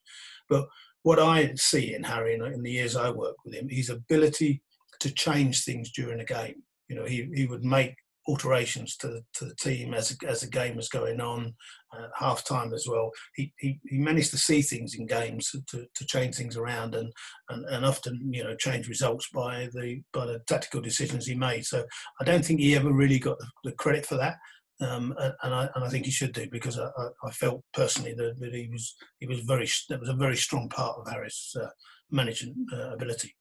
but 0.50 0.68
what 1.04 1.20
I 1.20 1.54
see 1.56 1.94
in 1.94 2.04
Harry 2.04 2.34
in, 2.34 2.44
in 2.44 2.64
the 2.64 2.72
years 2.72 2.96
I 2.96 3.10
work 3.10 3.36
with 3.46 3.54
him, 3.54 3.68
his 3.70 3.90
ability 3.90 4.64
to 5.02 5.12
change 5.12 5.64
things 5.64 5.92
during 5.92 6.20
a 6.20 6.26
game. 6.26 6.64
You 6.88 6.96
know, 6.96 7.06
he, 7.06 7.30
he 7.34 7.46
would 7.46 7.64
make 7.64 7.96
alterations 8.28 8.96
to, 8.98 9.22
to 9.34 9.46
the 9.46 9.56
team 9.56 9.94
as, 9.94 10.18
as 10.28 10.42
the 10.42 10.48
game 10.48 10.76
was 10.76 10.90
going 10.90 11.20
on, 11.20 11.54
uh, 11.98 12.08
half 12.16 12.46
time 12.46 12.74
as 12.74 12.86
well. 12.88 13.12
He, 13.36 13.54
he, 13.58 13.80
he 13.86 13.98
managed 13.98 14.32
to 14.32 14.38
see 14.38 14.62
things 14.62 14.96
in 14.96 15.06
games 15.06 15.52
to, 15.70 15.86
to 15.94 16.06
change 16.06 16.36
things 16.36 16.58
around 16.58 16.96
and, 16.96 17.12
and, 17.50 17.66
and 17.66 17.86
often, 17.86 18.30
you 18.32 18.44
know, 18.44 18.56
change 18.56 18.88
results 18.88 19.28
by 19.34 19.68
the, 19.74 20.02
by 20.14 20.26
the 20.26 20.40
tactical 20.48 20.82
decisions 20.82 21.26
he 21.26 21.36
made. 21.36 21.66
So 21.66 21.86
I 22.22 22.24
don't 22.24 22.46
think 22.46 22.60
he 22.60 22.76
ever 22.76 22.94
really 22.94 23.20
got 23.20 23.38
the, 23.40 23.48
the 23.66 23.72
credit 23.74 24.06
for 24.06 24.16
that. 24.16 24.38
um, 24.82 25.14
and, 25.20 25.34
and, 25.44 25.54
I, 25.54 25.70
and 25.76 25.84
I 25.84 25.90
think 25.90 26.06
he 26.06 26.12
should 26.12 26.34
do 26.34 26.48
because 26.52 26.80
I, 26.80 26.88
I 27.24 27.32
felt 27.32 27.64
personally 27.74 28.14
that, 28.16 28.40
that, 28.40 28.54
he 28.54 28.70
was 28.72 28.96
he 29.20 29.28
was 29.28 29.42
very 29.42 29.70
that 29.90 30.00
was 30.00 30.10
a 30.10 30.14
very 30.14 30.36
strong 30.36 30.70
part 30.70 30.98
of 30.98 31.12
Harry's 31.12 31.56
uh, 31.60 31.68
management 32.12 32.58
uh, 32.74 32.94
ability. 32.94 33.36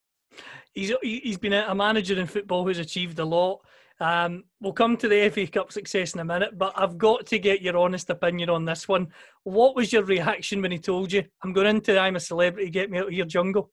He's 0.72 0.92
he's 1.02 1.38
been 1.38 1.52
a 1.52 1.74
manager 1.74 2.18
in 2.18 2.26
football 2.26 2.64
who's 2.64 2.78
achieved 2.78 3.18
a 3.18 3.24
lot. 3.24 3.60
Um, 4.02 4.42
we'll 4.60 4.72
come 4.72 4.96
to 4.96 5.06
the 5.06 5.30
FA 5.30 5.46
Cup 5.46 5.70
success 5.70 6.14
in 6.14 6.20
a 6.20 6.24
minute, 6.24 6.58
but 6.58 6.72
I've 6.74 6.98
got 6.98 7.24
to 7.26 7.38
get 7.38 7.62
your 7.62 7.76
honest 7.76 8.10
opinion 8.10 8.50
on 8.50 8.64
this 8.64 8.88
one. 8.88 9.06
What 9.44 9.76
was 9.76 9.92
your 9.92 10.02
reaction 10.02 10.60
when 10.60 10.72
he 10.72 10.78
told 10.78 11.12
you, 11.12 11.22
"I'm 11.44 11.52
going 11.52 11.68
into 11.68 11.96
I'm 11.96 12.16
a 12.16 12.20
celebrity, 12.20 12.68
get 12.68 12.90
me 12.90 12.98
out 12.98 13.06
of 13.06 13.12
your 13.12 13.26
jungle"? 13.26 13.70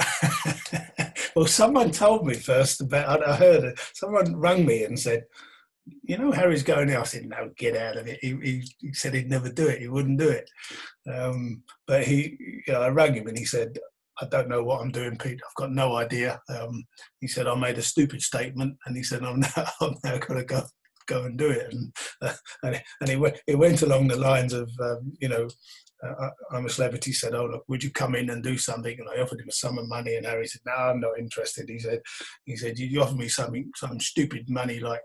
well, 1.36 1.46
someone 1.46 1.92
told 1.92 2.26
me 2.26 2.34
first 2.34 2.80
about. 2.80 3.24
I 3.24 3.36
heard 3.36 3.62
it. 3.62 3.78
Someone 3.94 4.34
rang 4.34 4.66
me 4.66 4.82
and 4.82 4.98
said, 4.98 5.22
"You 6.02 6.18
know, 6.18 6.32
Harry's 6.32 6.64
going 6.64 6.90
out." 6.90 7.02
I 7.02 7.04
said, 7.04 7.26
"No, 7.26 7.52
get 7.56 7.76
out 7.76 7.98
of 7.98 8.08
it." 8.08 8.18
He, 8.20 8.30
he, 8.42 8.68
he 8.80 8.92
said 8.92 9.14
he'd 9.14 9.30
never 9.30 9.48
do 9.48 9.68
it. 9.68 9.80
He 9.80 9.86
wouldn't 9.86 10.18
do 10.18 10.28
it. 10.28 10.50
Um, 11.08 11.62
but 11.86 12.02
he, 12.02 12.36
you 12.66 12.72
know, 12.72 12.82
I 12.82 12.88
rang 12.88 13.14
him 13.14 13.28
and 13.28 13.38
he 13.38 13.44
said, 13.44 13.78
I 14.20 14.26
don't 14.26 14.48
know 14.48 14.62
what 14.62 14.80
I'm 14.80 14.90
doing, 14.90 15.16
Pete. 15.16 15.40
I've 15.46 15.54
got 15.54 15.72
no 15.72 15.96
idea. 15.96 16.40
Um, 16.48 16.84
he 17.20 17.28
said 17.28 17.46
I 17.46 17.54
made 17.54 17.78
a 17.78 17.82
stupid 17.82 18.22
statement, 18.22 18.76
and 18.86 18.96
he 18.96 19.02
said 19.02 19.22
I'm 19.22 19.40
now 19.56 19.64
I'm 19.80 19.94
now 20.04 20.18
going 20.18 20.40
to 20.40 20.44
go 20.44 20.62
go 21.06 21.24
and 21.24 21.38
do 21.38 21.50
it. 21.50 21.72
And 21.72 21.96
uh, 22.22 22.34
and, 22.62 22.82
and 23.00 23.10
it, 23.10 23.18
went, 23.18 23.38
it 23.46 23.58
went 23.58 23.82
along 23.82 24.08
the 24.08 24.16
lines 24.16 24.52
of 24.52 24.70
um, 24.80 25.12
you 25.20 25.28
know 25.28 25.48
uh, 26.04 26.30
I'm 26.52 26.66
a 26.66 26.70
celebrity. 26.70 27.12
Said, 27.12 27.34
"Oh 27.34 27.46
look, 27.46 27.64
would 27.68 27.82
you 27.82 27.90
come 27.90 28.14
in 28.14 28.30
and 28.30 28.42
do 28.42 28.58
something?" 28.58 28.96
And 28.98 29.08
I 29.08 29.20
offered 29.22 29.40
him 29.40 29.48
a 29.48 29.52
sum 29.52 29.78
of 29.78 29.88
money, 29.88 30.16
and 30.16 30.26
Harry 30.26 30.46
said, 30.46 30.62
"No, 30.66 30.72
I'm 30.72 31.00
not 31.00 31.18
interested." 31.18 31.68
He 31.68 31.78
said, 31.78 32.00
"He 32.44 32.56
said 32.56 32.78
you 32.78 33.02
offer 33.02 33.16
me 33.16 33.28
something, 33.28 33.70
some 33.76 33.98
stupid 34.00 34.48
money 34.48 34.80
like 34.80 35.00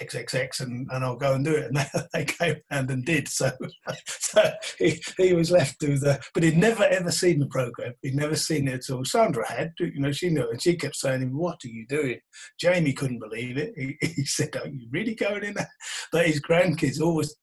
XXX 0.00 0.60
and, 0.60 0.88
and 0.90 1.04
I'll 1.04 1.16
go 1.16 1.34
and 1.34 1.44
do 1.44 1.54
it. 1.54 1.70
And 1.70 2.08
they, 2.14 2.24
came 2.24 2.56
around 2.70 2.90
and 2.90 3.04
did. 3.04 3.28
So, 3.28 3.50
so 4.06 4.50
he, 4.78 5.02
he 5.18 5.32
was 5.32 5.50
left 5.50 5.80
to 5.80 5.98
the, 5.98 6.20
but 6.34 6.42
he'd 6.42 6.56
never 6.56 6.84
ever 6.84 7.10
seen 7.10 7.38
the 7.38 7.46
program. 7.46 7.94
He'd 8.02 8.14
never 8.14 8.36
seen 8.36 8.68
it 8.68 8.88
at 8.88 8.94
all. 8.94 9.04
Sandra 9.04 9.50
had, 9.50 9.72
you 9.78 10.00
know, 10.00 10.12
she 10.12 10.30
knew 10.30 10.42
it. 10.42 10.50
And 10.50 10.62
she 10.62 10.76
kept 10.76 10.96
saying, 10.96 11.36
What 11.36 11.58
are 11.64 11.68
you 11.68 11.86
doing? 11.86 12.20
Jamie 12.58 12.92
couldn't 12.92 13.20
believe 13.20 13.58
it. 13.58 13.72
He, 13.76 13.96
he 14.16 14.24
said, 14.24 14.54
Are 14.56 14.68
you 14.68 14.88
really 14.90 15.14
going 15.14 15.44
in 15.44 15.54
there? 15.54 15.70
But 16.10 16.26
his 16.26 16.40
grandkids 16.40 17.00
always 17.00 17.34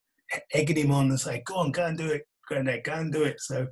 egging 0.54 0.78
him 0.78 0.92
on 0.92 1.10
and 1.10 1.20
say, 1.20 1.44
Go 1.46 1.56
on, 1.56 1.72
go 1.72 1.86
and 1.86 1.98
do 1.98 2.08
it. 2.08 2.24
Granddad, 2.50 2.84
go 2.84 2.94
and 2.94 3.14
do 3.14 3.24
it. 3.24 3.40
So 3.40 3.68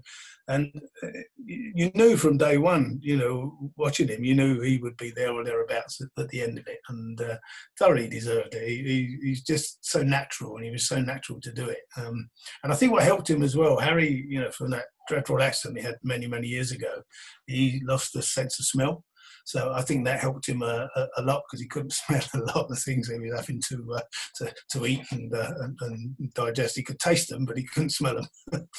and 0.48 0.72
uh, 1.04 1.08
you 1.38 1.92
knew 1.94 2.16
from 2.16 2.38
day 2.38 2.58
one, 2.58 3.00
you 3.02 3.18
know, 3.18 3.72
watching 3.76 4.08
him, 4.08 4.24
you 4.24 4.34
knew 4.34 4.62
he 4.62 4.78
would 4.78 4.96
be 4.96 5.12
there 5.12 5.34
or 5.34 5.44
thereabouts 5.44 6.00
at, 6.18 6.30
the 6.30 6.42
end 6.42 6.58
of 6.58 6.68
it, 6.68 6.80
and 6.88 7.20
uh, 7.20 7.38
thoroughly 7.78 8.08
deserved 8.08 8.54
it. 8.54 8.68
He, 8.68 8.84
he, 8.84 9.18
he's 9.24 9.44
just 9.44 9.80
so 9.86 10.04
natural, 10.04 10.56
and 10.56 10.66
he 10.66 10.72
was 10.72 10.88
so 10.88 11.02
natural 11.02 11.42
to 11.42 11.52
do 11.52 11.68
it. 11.68 11.80
Um, 11.98 12.30
and 12.64 12.72
I 12.72 12.76
think 12.76 12.94
what 12.94 13.04
helped 13.04 13.30
him 13.30 13.44
as 13.44 13.58
well, 13.58 13.78
Harry, 13.78 14.26
you 14.30 14.40
know, 14.40 14.52
from 14.52 14.72
that 14.72 14.86
dreadful 15.10 15.42
accident 15.42 15.80
he 15.80 15.86
had 15.86 15.98
many, 16.04 16.28
many 16.28 16.48
years 16.48 16.72
ago, 16.72 17.02
he 17.46 17.82
lost 17.84 18.14
the 18.14 18.22
sense 18.22 18.60
of 18.60 18.66
smell. 18.66 19.04
So 19.46 19.72
I 19.74 19.82
think 19.82 20.04
that 20.06 20.20
helped 20.20 20.48
him 20.48 20.62
a, 20.62 20.90
a, 20.96 21.08
a 21.18 21.22
lot 21.22 21.44
because 21.48 21.62
he 21.62 21.68
couldn't 21.68 21.94
smell 22.08 22.24
a 22.34 22.40
lot 22.40 22.66
of 22.66 22.70
the 22.70 22.76
things 22.76 23.10
he 23.10 23.20
was 23.20 23.34
having 23.34 23.62
to 23.70 23.96
uh, 23.96 24.02
to, 24.36 24.54
to 24.72 24.86
eat 24.86 25.04
and, 25.12 25.34
uh, 25.34 25.52
and, 25.60 25.78
and 25.82 26.34
digest. 26.34 26.76
He 26.76 26.84
could 26.84 27.00
taste 27.00 27.30
them, 27.30 27.46
but 27.46 27.58
he 27.58 27.66
couldn't 27.66 27.92
smell 27.92 28.16
them. 28.52 28.68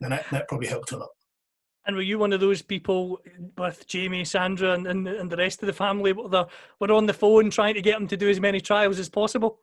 and 0.00 0.12
that, 0.12 0.24
that 0.30 0.48
probably 0.48 0.68
helped 0.68 0.92
a 0.92 0.96
lot. 0.96 1.10
And 1.86 1.96
were 1.96 2.02
you 2.02 2.18
one 2.18 2.32
of 2.32 2.40
those 2.40 2.62
people 2.62 3.20
with 3.56 3.86
Jamie, 3.86 4.24
Sandra, 4.24 4.74
and, 4.74 4.86
and, 4.86 5.08
and 5.08 5.30
the 5.30 5.36
rest 5.36 5.62
of 5.62 5.66
the 5.66 5.72
family 5.72 6.12
that 6.12 6.48
were 6.78 6.92
on 6.92 7.06
the 7.06 7.14
phone 7.14 7.50
trying 7.50 7.74
to 7.74 7.82
get 7.82 7.98
them 7.98 8.06
to 8.08 8.16
do 8.16 8.28
as 8.28 8.38
many 8.38 8.60
trials 8.60 8.98
as 8.98 9.08
possible? 9.08 9.58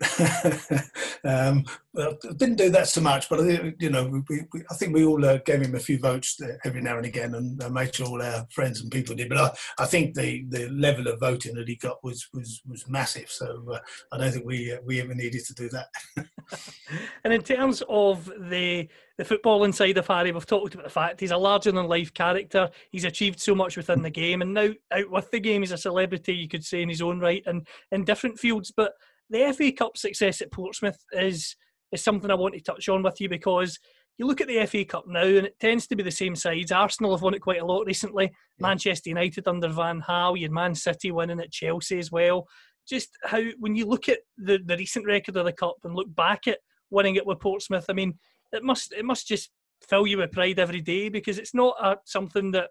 um, 1.24 1.64
well, 1.92 2.16
didn't 2.36 2.56
do 2.56 2.70
that 2.70 2.86
so 2.86 3.00
much, 3.00 3.28
but 3.28 3.40
you 3.80 3.90
know, 3.90 4.06
we, 4.28 4.42
we, 4.52 4.62
I 4.70 4.74
think 4.74 4.94
we 4.94 5.04
all 5.04 5.24
uh, 5.24 5.38
gave 5.38 5.60
him 5.60 5.74
a 5.74 5.80
few 5.80 5.98
votes 5.98 6.40
every 6.64 6.80
now 6.80 6.96
and 6.96 7.06
again, 7.06 7.34
and 7.34 7.60
uh, 7.62 7.68
made 7.68 7.94
sure 7.94 8.06
all 8.06 8.22
our 8.22 8.46
friends 8.52 8.80
and 8.80 8.92
people 8.92 9.16
did. 9.16 9.28
But 9.28 9.38
I, 9.38 9.82
I, 9.82 9.86
think 9.86 10.14
the, 10.14 10.44
the 10.48 10.68
level 10.68 11.08
of 11.08 11.18
voting 11.18 11.56
that 11.56 11.68
he 11.68 11.74
got 11.74 12.02
was 12.04 12.28
was, 12.32 12.62
was 12.68 12.88
massive. 12.88 13.28
So 13.28 13.64
uh, 13.72 13.78
I 14.12 14.18
don't 14.18 14.30
think 14.30 14.46
we 14.46 14.72
uh, 14.72 14.78
we 14.84 15.00
ever 15.00 15.14
needed 15.14 15.44
to 15.46 15.54
do 15.54 15.68
that. 15.70 15.88
and 17.24 17.32
in 17.32 17.42
terms 17.42 17.82
of 17.88 18.30
the 18.38 18.88
the 19.16 19.24
football 19.24 19.64
inside 19.64 19.98
of 19.98 20.06
Harry, 20.06 20.30
we've 20.30 20.46
talked 20.46 20.74
about 20.74 20.84
the 20.84 20.90
fact 20.90 21.18
he's 21.18 21.32
a 21.32 21.36
larger 21.36 21.72
than 21.72 21.88
life 21.88 22.14
character. 22.14 22.70
He's 22.92 23.04
achieved 23.04 23.40
so 23.40 23.56
much 23.56 23.76
within 23.76 24.02
the 24.02 24.10
game, 24.10 24.42
and 24.42 24.54
now 24.54 24.70
out 24.92 25.10
with 25.10 25.30
the 25.32 25.40
game, 25.40 25.62
he's 25.62 25.72
a 25.72 25.78
celebrity, 25.78 26.34
you 26.34 26.48
could 26.48 26.64
say, 26.64 26.82
in 26.82 26.88
his 26.88 27.02
own 27.02 27.18
right, 27.18 27.42
and 27.46 27.66
in 27.90 28.04
different 28.04 28.38
fields. 28.38 28.70
But 28.70 28.92
the 29.30 29.52
FA 29.56 29.72
Cup 29.72 29.96
success 29.96 30.40
at 30.40 30.52
Portsmouth 30.52 30.98
is 31.12 31.56
is 31.92 32.04
something 32.04 32.30
I 32.30 32.34
want 32.34 32.54
to 32.54 32.60
touch 32.60 32.88
on 32.88 33.02
with 33.02 33.20
you 33.20 33.28
because 33.28 33.78
you 34.18 34.26
look 34.26 34.40
at 34.40 34.48
the 34.48 34.66
FA 34.66 34.84
Cup 34.84 35.04
now 35.06 35.22
and 35.22 35.46
it 35.46 35.58
tends 35.58 35.86
to 35.86 35.96
be 35.96 36.02
the 36.02 36.10
same 36.10 36.36
sides. 36.36 36.72
Arsenal 36.72 37.12
have 37.12 37.22
won 37.22 37.34
it 37.34 37.40
quite 37.40 37.62
a 37.62 37.64
lot 37.64 37.86
recently. 37.86 38.24
Yeah. 38.24 38.68
Manchester 38.68 39.08
United 39.10 39.48
under 39.48 39.68
Van 39.68 40.02
Gaal, 40.02 40.36
you 40.36 40.44
had 40.44 40.52
Man 40.52 40.74
City 40.74 41.10
winning 41.10 41.40
at 41.40 41.52
Chelsea 41.52 41.98
as 41.98 42.12
well. 42.12 42.46
Just 42.86 43.10
how 43.24 43.42
when 43.58 43.74
you 43.74 43.86
look 43.86 44.08
at 44.08 44.18
the, 44.36 44.58
the 44.64 44.76
recent 44.76 45.06
record 45.06 45.36
of 45.36 45.44
the 45.44 45.52
cup 45.52 45.76
and 45.84 45.94
look 45.94 46.14
back 46.14 46.46
at 46.46 46.58
winning 46.90 47.14
it 47.14 47.26
with 47.26 47.40
Portsmouth, 47.40 47.86
I 47.88 47.92
mean, 47.92 48.18
it 48.52 48.64
must 48.64 48.92
it 48.92 49.04
must 49.04 49.28
just 49.28 49.50
fill 49.88 50.06
you 50.06 50.18
with 50.18 50.32
pride 50.32 50.58
every 50.58 50.80
day 50.80 51.08
because 51.08 51.38
it's 51.38 51.54
not 51.54 51.76
a, 51.80 51.96
something 52.04 52.50
that 52.52 52.70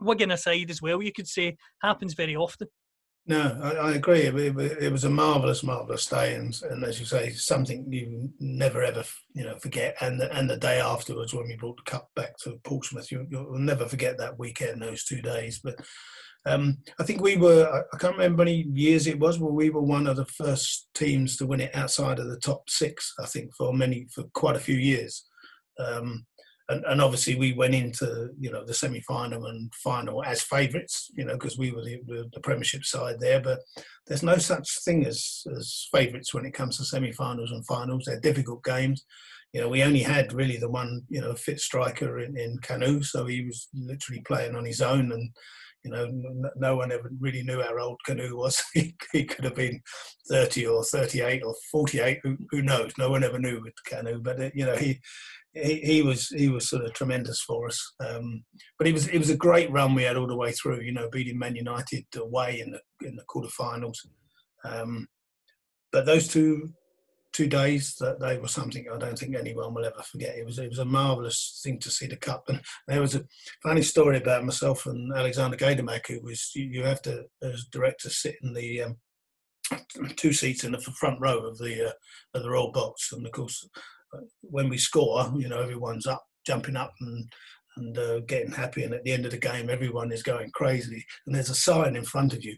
Wigan 0.00 0.32
aside 0.32 0.70
as 0.70 0.82
well, 0.82 1.02
you 1.02 1.12
could 1.12 1.28
say 1.28 1.56
happens 1.80 2.14
very 2.14 2.34
often. 2.34 2.68
No, 3.24 3.56
I, 3.62 3.70
I 3.88 3.92
agree. 3.92 4.22
It, 4.22 4.34
it, 4.34 4.90
was 4.90 5.04
a 5.04 5.10
marvelous, 5.10 5.62
marvelous 5.62 6.06
day, 6.06 6.34
and, 6.34 6.60
and 6.68 6.82
as 6.82 6.98
you 6.98 7.06
say, 7.06 7.30
something 7.30 7.86
you 7.92 8.30
never 8.40 8.82
ever, 8.82 9.04
you 9.32 9.44
know, 9.44 9.56
forget. 9.58 9.96
And 10.00 10.20
the, 10.20 10.32
and 10.36 10.50
the 10.50 10.56
day 10.56 10.80
afterwards, 10.80 11.32
when 11.32 11.46
we 11.46 11.54
brought 11.54 11.76
the 11.76 11.88
cup 11.88 12.10
back 12.16 12.36
to 12.38 12.58
Portsmouth, 12.64 13.12
you, 13.12 13.26
will 13.30 13.60
never 13.60 13.86
forget 13.86 14.18
that 14.18 14.40
weekend, 14.40 14.82
those 14.82 15.04
two 15.04 15.22
days. 15.22 15.60
But 15.62 15.76
um, 16.46 16.78
I 16.98 17.04
think 17.04 17.20
we 17.20 17.36
were, 17.36 17.84
I 17.92 17.96
can't 17.98 18.16
remember 18.16 18.42
any 18.42 18.66
years 18.72 19.06
it 19.06 19.20
was, 19.20 19.38
but 19.38 19.52
we 19.52 19.70
were 19.70 19.82
one 19.82 20.08
of 20.08 20.16
the 20.16 20.26
first 20.26 20.88
teams 20.92 21.36
to 21.36 21.46
win 21.46 21.60
it 21.60 21.76
outside 21.76 22.18
of 22.18 22.28
the 22.28 22.40
top 22.40 22.68
six. 22.68 23.14
I 23.20 23.26
think 23.26 23.54
for 23.54 23.72
many, 23.72 24.08
for 24.12 24.24
quite 24.34 24.56
a 24.56 24.60
few 24.60 24.76
years. 24.76 25.28
Um, 25.78 26.26
and, 26.72 26.84
and 26.86 27.00
obviously 27.00 27.34
we 27.34 27.52
went 27.52 27.74
into 27.74 28.30
you 28.38 28.50
know 28.50 28.64
the 28.64 28.74
semi-final 28.74 29.46
and 29.46 29.72
final 29.74 30.24
as 30.24 30.42
favourites, 30.42 31.10
you 31.14 31.24
know, 31.24 31.34
because 31.34 31.58
we 31.58 31.70
were 31.70 31.84
the, 31.84 32.00
the, 32.06 32.28
the, 32.32 32.40
Premiership 32.40 32.84
side 32.84 33.16
there. 33.20 33.40
But 33.40 33.60
there's 34.06 34.22
no 34.22 34.36
such 34.36 34.82
thing 34.84 35.06
as 35.06 35.42
as 35.56 35.88
favourites 35.92 36.34
when 36.34 36.44
it 36.44 36.54
comes 36.54 36.78
to 36.78 36.84
semi-finals 36.84 37.52
and 37.52 37.64
finals. 37.66 38.04
They're 38.06 38.20
difficult 38.20 38.64
games. 38.64 39.04
You 39.52 39.60
know, 39.60 39.68
we 39.68 39.82
only 39.82 40.02
had 40.02 40.32
really 40.32 40.56
the 40.56 40.70
one 40.70 41.02
you 41.08 41.20
know 41.20 41.34
fit 41.34 41.60
striker 41.60 42.18
in, 42.18 42.36
in 42.36 42.58
so 43.02 43.26
he 43.26 43.44
was 43.44 43.68
literally 43.74 44.22
playing 44.26 44.56
on 44.56 44.64
his 44.64 44.80
own 44.80 45.12
and 45.12 45.30
you 45.84 45.90
know, 45.90 46.52
no 46.56 46.76
one 46.76 46.92
ever 46.92 47.10
really 47.18 47.42
knew 47.42 47.60
how 47.60 47.76
old 47.78 48.00
Kanu 48.08 48.32
was. 48.34 48.62
he, 48.74 48.94
he, 49.12 49.24
could 49.24 49.44
have 49.44 49.56
been 49.56 49.80
30 50.28 50.66
or 50.66 50.84
38 50.84 51.42
or 51.44 51.54
48. 51.70 52.20
Who, 52.22 52.36
who 52.50 52.62
knows? 52.62 52.92
No 52.98 53.10
one 53.10 53.24
ever 53.24 53.38
knew 53.38 53.60
with 53.60 53.74
Kanu. 53.90 54.22
But 54.22 54.40
uh, 54.40 54.50
you 54.54 54.64
know, 54.64 54.76
he 54.76 55.00
he, 55.54 55.76
he 55.80 56.02
was 56.02 56.28
he 56.28 56.48
was 56.48 56.68
sort 56.68 56.84
of 56.84 56.92
tremendous 56.92 57.40
for 57.40 57.66
us. 57.66 57.94
Um, 58.00 58.44
but 58.78 58.86
it 58.86 58.92
was 58.92 59.08
it 59.08 59.18
was 59.18 59.30
a 59.30 59.36
great 59.36 59.70
run 59.70 59.94
we 59.94 60.04
had 60.04 60.16
all 60.16 60.26
the 60.26 60.36
way 60.36 60.52
through. 60.52 60.80
You 60.80 60.92
know, 60.92 61.08
beating 61.10 61.38
Man 61.38 61.56
United 61.56 62.06
away 62.16 62.60
in 62.60 62.72
the 62.72 63.06
in 63.06 63.16
the 63.16 63.24
quarterfinals. 63.24 63.98
Um, 64.64 65.08
but 65.90 66.06
those 66.06 66.28
two 66.28 66.72
two 67.32 67.46
days 67.46 67.96
that 67.98 68.20
they 68.20 68.36
were 68.38 68.48
something 68.48 68.86
I 68.92 68.98
don't 68.98 69.18
think 69.18 69.34
anyone 69.34 69.74
will 69.74 69.84
ever 69.84 70.02
forget. 70.02 70.36
It 70.36 70.46
was 70.46 70.58
it 70.58 70.68
was 70.68 70.78
a 70.78 70.84
marvelous 70.84 71.60
thing 71.62 71.78
to 71.80 71.90
see 71.90 72.06
the 72.06 72.16
cup, 72.16 72.44
and 72.48 72.60
there 72.86 73.00
was 73.00 73.14
a 73.14 73.24
funny 73.62 73.82
story 73.82 74.18
about 74.18 74.44
myself 74.44 74.86
and 74.86 75.12
Alexander 75.12 75.56
Gaydamak, 75.56 76.06
who 76.08 76.20
was 76.22 76.50
you, 76.54 76.64
you 76.64 76.84
have 76.84 77.02
to 77.02 77.24
as 77.42 77.66
director 77.66 78.10
sit 78.10 78.36
in 78.42 78.52
the 78.52 78.82
um, 78.82 78.96
two 80.16 80.32
seats 80.32 80.64
in 80.64 80.72
the 80.72 80.80
front 80.80 81.20
row 81.20 81.38
of 81.38 81.58
the 81.58 81.88
uh, 81.88 81.92
of 82.34 82.42
the 82.42 82.50
royal 82.50 82.72
box, 82.72 83.12
and 83.12 83.26
of 83.26 83.32
course 83.32 83.66
when 84.42 84.68
we 84.68 84.78
score, 84.78 85.32
you 85.36 85.48
know, 85.48 85.60
everyone's 85.60 86.06
up, 86.06 86.24
jumping 86.46 86.76
up 86.76 86.92
and 87.00 87.26
and 87.76 87.98
uh, 87.98 88.20
getting 88.20 88.52
happy. 88.52 88.84
And 88.84 88.94
at 88.94 89.04
the 89.04 89.12
end 89.12 89.24
of 89.24 89.30
the 89.30 89.38
game, 89.38 89.70
everyone 89.70 90.12
is 90.12 90.22
going 90.22 90.50
crazy. 90.52 91.04
And 91.26 91.34
there's 91.34 91.50
a 91.50 91.54
sign 91.54 91.96
in 91.96 92.04
front 92.04 92.34
of 92.34 92.44
you: 92.44 92.56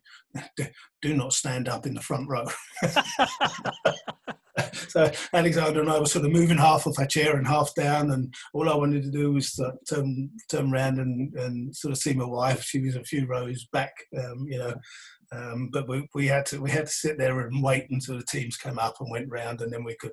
"Do 1.02 1.14
not 1.14 1.32
stand 1.32 1.68
up 1.68 1.86
in 1.86 1.94
the 1.94 2.00
front 2.00 2.28
row." 2.28 2.46
so 4.88 5.10
Alexander 5.32 5.80
and 5.80 5.90
I 5.90 5.98
were 5.98 6.06
sort 6.06 6.24
of 6.24 6.32
moving 6.32 6.58
half 6.58 6.86
off 6.86 6.98
our 6.98 7.06
chair 7.06 7.36
and 7.36 7.46
half 7.46 7.74
down, 7.74 8.10
and 8.10 8.32
all 8.52 8.68
I 8.68 8.74
wanted 8.74 9.02
to 9.04 9.10
do 9.10 9.32
was 9.32 9.58
uh, 9.58 9.72
turn 9.88 10.30
turn 10.50 10.72
around 10.72 10.98
and, 10.98 11.32
and 11.34 11.74
sort 11.74 11.92
of 11.92 11.98
see 11.98 12.14
my 12.14 12.26
wife. 12.26 12.62
She 12.62 12.80
was 12.80 12.96
a 12.96 13.04
few 13.04 13.26
rows 13.26 13.66
back, 13.72 13.92
um, 14.18 14.46
you 14.48 14.58
know. 14.58 14.74
Um, 15.32 15.70
but 15.72 15.88
we, 15.88 16.06
we 16.14 16.28
had 16.28 16.46
to 16.46 16.60
we 16.60 16.70
had 16.70 16.86
to 16.86 16.92
sit 16.92 17.18
there 17.18 17.40
and 17.40 17.62
wait 17.62 17.86
until 17.90 18.18
the 18.18 18.24
teams 18.24 18.56
came 18.56 18.78
up 18.78 18.96
and 19.00 19.10
went 19.10 19.30
round, 19.30 19.60
and 19.60 19.72
then 19.72 19.84
we 19.84 19.96
could 19.96 20.12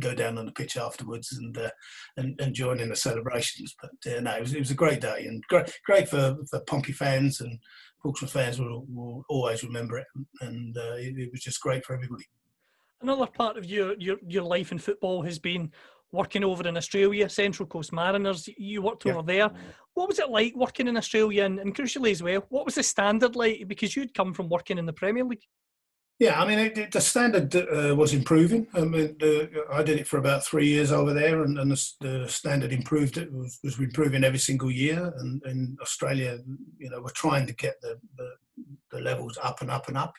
go 0.00 0.14
down 0.14 0.38
on 0.38 0.46
the 0.46 0.52
pitch 0.52 0.76
afterwards 0.76 1.32
and 1.32 1.56
uh, 1.56 1.70
and, 2.16 2.40
and 2.40 2.54
join 2.54 2.80
in 2.80 2.88
the 2.88 2.96
celebrations. 2.96 3.74
But 3.80 4.12
uh, 4.12 4.20
no, 4.20 4.32
it 4.32 4.40
was, 4.40 4.54
it 4.54 4.60
was 4.60 4.70
a 4.70 4.74
great 4.74 5.00
day 5.00 5.26
and 5.26 5.42
great 5.48 5.72
great 5.84 6.08
for, 6.08 6.36
for 6.50 6.60
Pompey 6.60 6.92
fans 6.92 7.40
and 7.40 7.58
Portsmouth 8.06 8.30
fans 8.30 8.60
will, 8.60 8.86
will 8.88 9.24
always 9.28 9.64
remember 9.64 9.98
it. 9.98 10.06
And 10.40 10.76
uh, 10.76 10.94
it, 10.94 11.18
it, 11.18 11.32
was 11.32 11.40
just 11.40 11.60
great 11.60 11.84
for 11.84 11.94
everybody. 11.94 12.24
Another 13.00 13.26
part 13.26 13.56
of 13.56 13.64
your, 13.64 13.94
your, 13.98 14.16
your 14.26 14.44
life 14.44 14.72
in 14.72 14.78
football 14.78 15.22
has 15.22 15.38
been 15.38 15.72
working 16.12 16.44
over 16.44 16.66
in 16.66 16.76
Australia, 16.76 17.28
Central 17.28 17.66
Coast 17.66 17.92
Mariners. 17.92 18.48
You 18.56 18.82
worked 18.82 19.04
Yeah. 19.04 19.12
over 19.12 19.22
there. 19.22 19.50
What 19.94 20.08
was 20.08 20.18
it 20.18 20.30
like 20.30 20.54
working 20.54 20.88
in 20.88 20.96
Australia 20.96 21.44
and, 21.44 21.58
and 21.58 21.74
crucially 21.74 22.12
as 22.12 22.22
well, 22.22 22.44
what 22.48 22.64
was 22.64 22.76
the 22.76 22.82
standard 22.82 23.34
like? 23.34 23.66
Because 23.66 23.96
you'd 23.96 24.14
come 24.14 24.32
from 24.32 24.48
working 24.48 24.78
in 24.78 24.86
the 24.86 24.92
Premier 24.92 25.24
League. 25.24 25.42
Yeah, 26.18 26.40
I 26.40 26.46
mean, 26.46 26.58
it, 26.58 26.78
it- 26.78 26.92
the 26.92 27.00
standard 27.00 27.54
uh, 27.54 27.94
was 27.94 28.14
improving. 28.14 28.66
I 28.74 28.80
mean, 28.80 29.16
the, 29.18 29.64
I 29.70 29.82
did 29.82 29.98
it 30.00 30.06
for 30.06 30.16
about 30.18 30.44
three 30.46 30.66
years 30.66 30.90
over 30.90 31.12
there, 31.12 31.42
and, 31.42 31.58
and 31.58 31.70
the, 31.70 31.92
the 32.00 32.28
standard 32.28 32.72
improved. 32.72 33.18
It 33.18 33.30
was, 33.32 33.58
was 33.62 33.78
improving 33.78 34.24
every 34.24 34.38
single 34.38 34.70
year. 34.70 35.12
And 35.18 35.42
in 35.44 35.76
Australia, 35.82 36.38
you 36.78 36.88
know, 36.88 37.02
we're 37.02 37.10
trying 37.10 37.46
to 37.46 37.52
get 37.54 37.74
the, 37.82 37.98
the, 38.16 38.30
the 38.92 39.00
levels 39.00 39.38
up 39.42 39.60
and 39.60 39.70
up 39.70 39.88
and 39.88 39.98
up, 39.98 40.14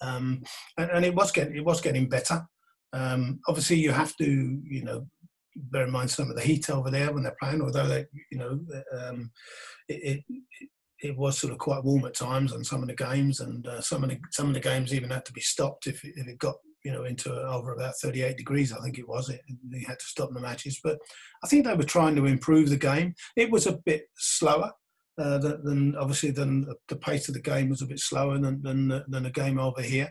um, 0.00 0.42
and, 0.78 0.90
and 0.90 1.04
it 1.04 1.14
was 1.14 1.30
getting 1.32 1.54
it 1.56 1.64
was 1.64 1.80
getting 1.82 2.08
better. 2.08 2.46
Um, 2.94 3.40
obviously, 3.46 3.76
you 3.76 3.92
have 3.92 4.16
to, 4.16 4.24
you 4.64 4.84
know, 4.84 5.06
bear 5.54 5.84
in 5.84 5.90
mind 5.90 6.10
some 6.10 6.30
of 6.30 6.36
the 6.36 6.42
heat 6.42 6.70
over 6.70 6.90
there 6.90 7.12
when 7.12 7.24
they're 7.24 7.36
playing. 7.40 7.60
Although 7.60 7.88
they, 7.88 8.06
you 8.30 8.38
know, 8.38 8.58
um, 8.98 9.30
it, 9.88 10.24
it 10.30 10.68
it 11.02 11.16
was 11.16 11.38
sort 11.38 11.52
of 11.52 11.58
quite 11.58 11.84
warm 11.84 12.04
at 12.04 12.14
times 12.14 12.52
on 12.52 12.64
some 12.64 12.82
of 12.82 12.88
the 12.88 12.94
games, 12.94 13.40
and 13.40 13.66
uh, 13.66 13.80
some 13.80 14.04
of 14.04 14.10
the 14.10 14.18
some 14.30 14.48
of 14.48 14.54
the 14.54 14.60
games 14.60 14.94
even 14.94 15.10
had 15.10 15.24
to 15.26 15.32
be 15.32 15.40
stopped 15.40 15.86
if 15.86 16.04
it, 16.04 16.14
if 16.16 16.28
it 16.28 16.38
got 16.38 16.56
you 16.84 16.92
know 16.92 17.04
into 17.04 17.32
over 17.32 17.74
about 17.74 17.96
38 17.96 18.36
degrees. 18.36 18.72
I 18.72 18.80
think 18.80 18.98
it 18.98 19.08
was. 19.08 19.28
It 19.28 19.40
they 19.68 19.80
had 19.80 19.98
to 19.98 20.06
stop 20.06 20.32
the 20.32 20.40
matches, 20.40 20.80
but 20.82 20.98
I 21.44 21.48
think 21.48 21.66
they 21.66 21.74
were 21.74 21.82
trying 21.82 22.16
to 22.16 22.26
improve 22.26 22.70
the 22.70 22.76
game. 22.76 23.14
It 23.36 23.50
was 23.50 23.66
a 23.66 23.78
bit 23.84 24.04
slower. 24.16 24.72
Uh, 25.18 25.36
than, 25.36 25.62
than 25.62 25.96
obviously 25.96 26.30
than 26.30 26.66
the, 26.88 26.96
pace 26.96 27.28
of 27.28 27.34
the 27.34 27.40
game 27.40 27.68
was 27.68 27.82
a 27.82 27.86
bit 27.86 28.00
slower 28.00 28.38
than 28.38 28.62
than, 28.62 28.88
than 29.08 29.24
the 29.24 29.30
game 29.30 29.58
over 29.58 29.82
here. 29.82 30.10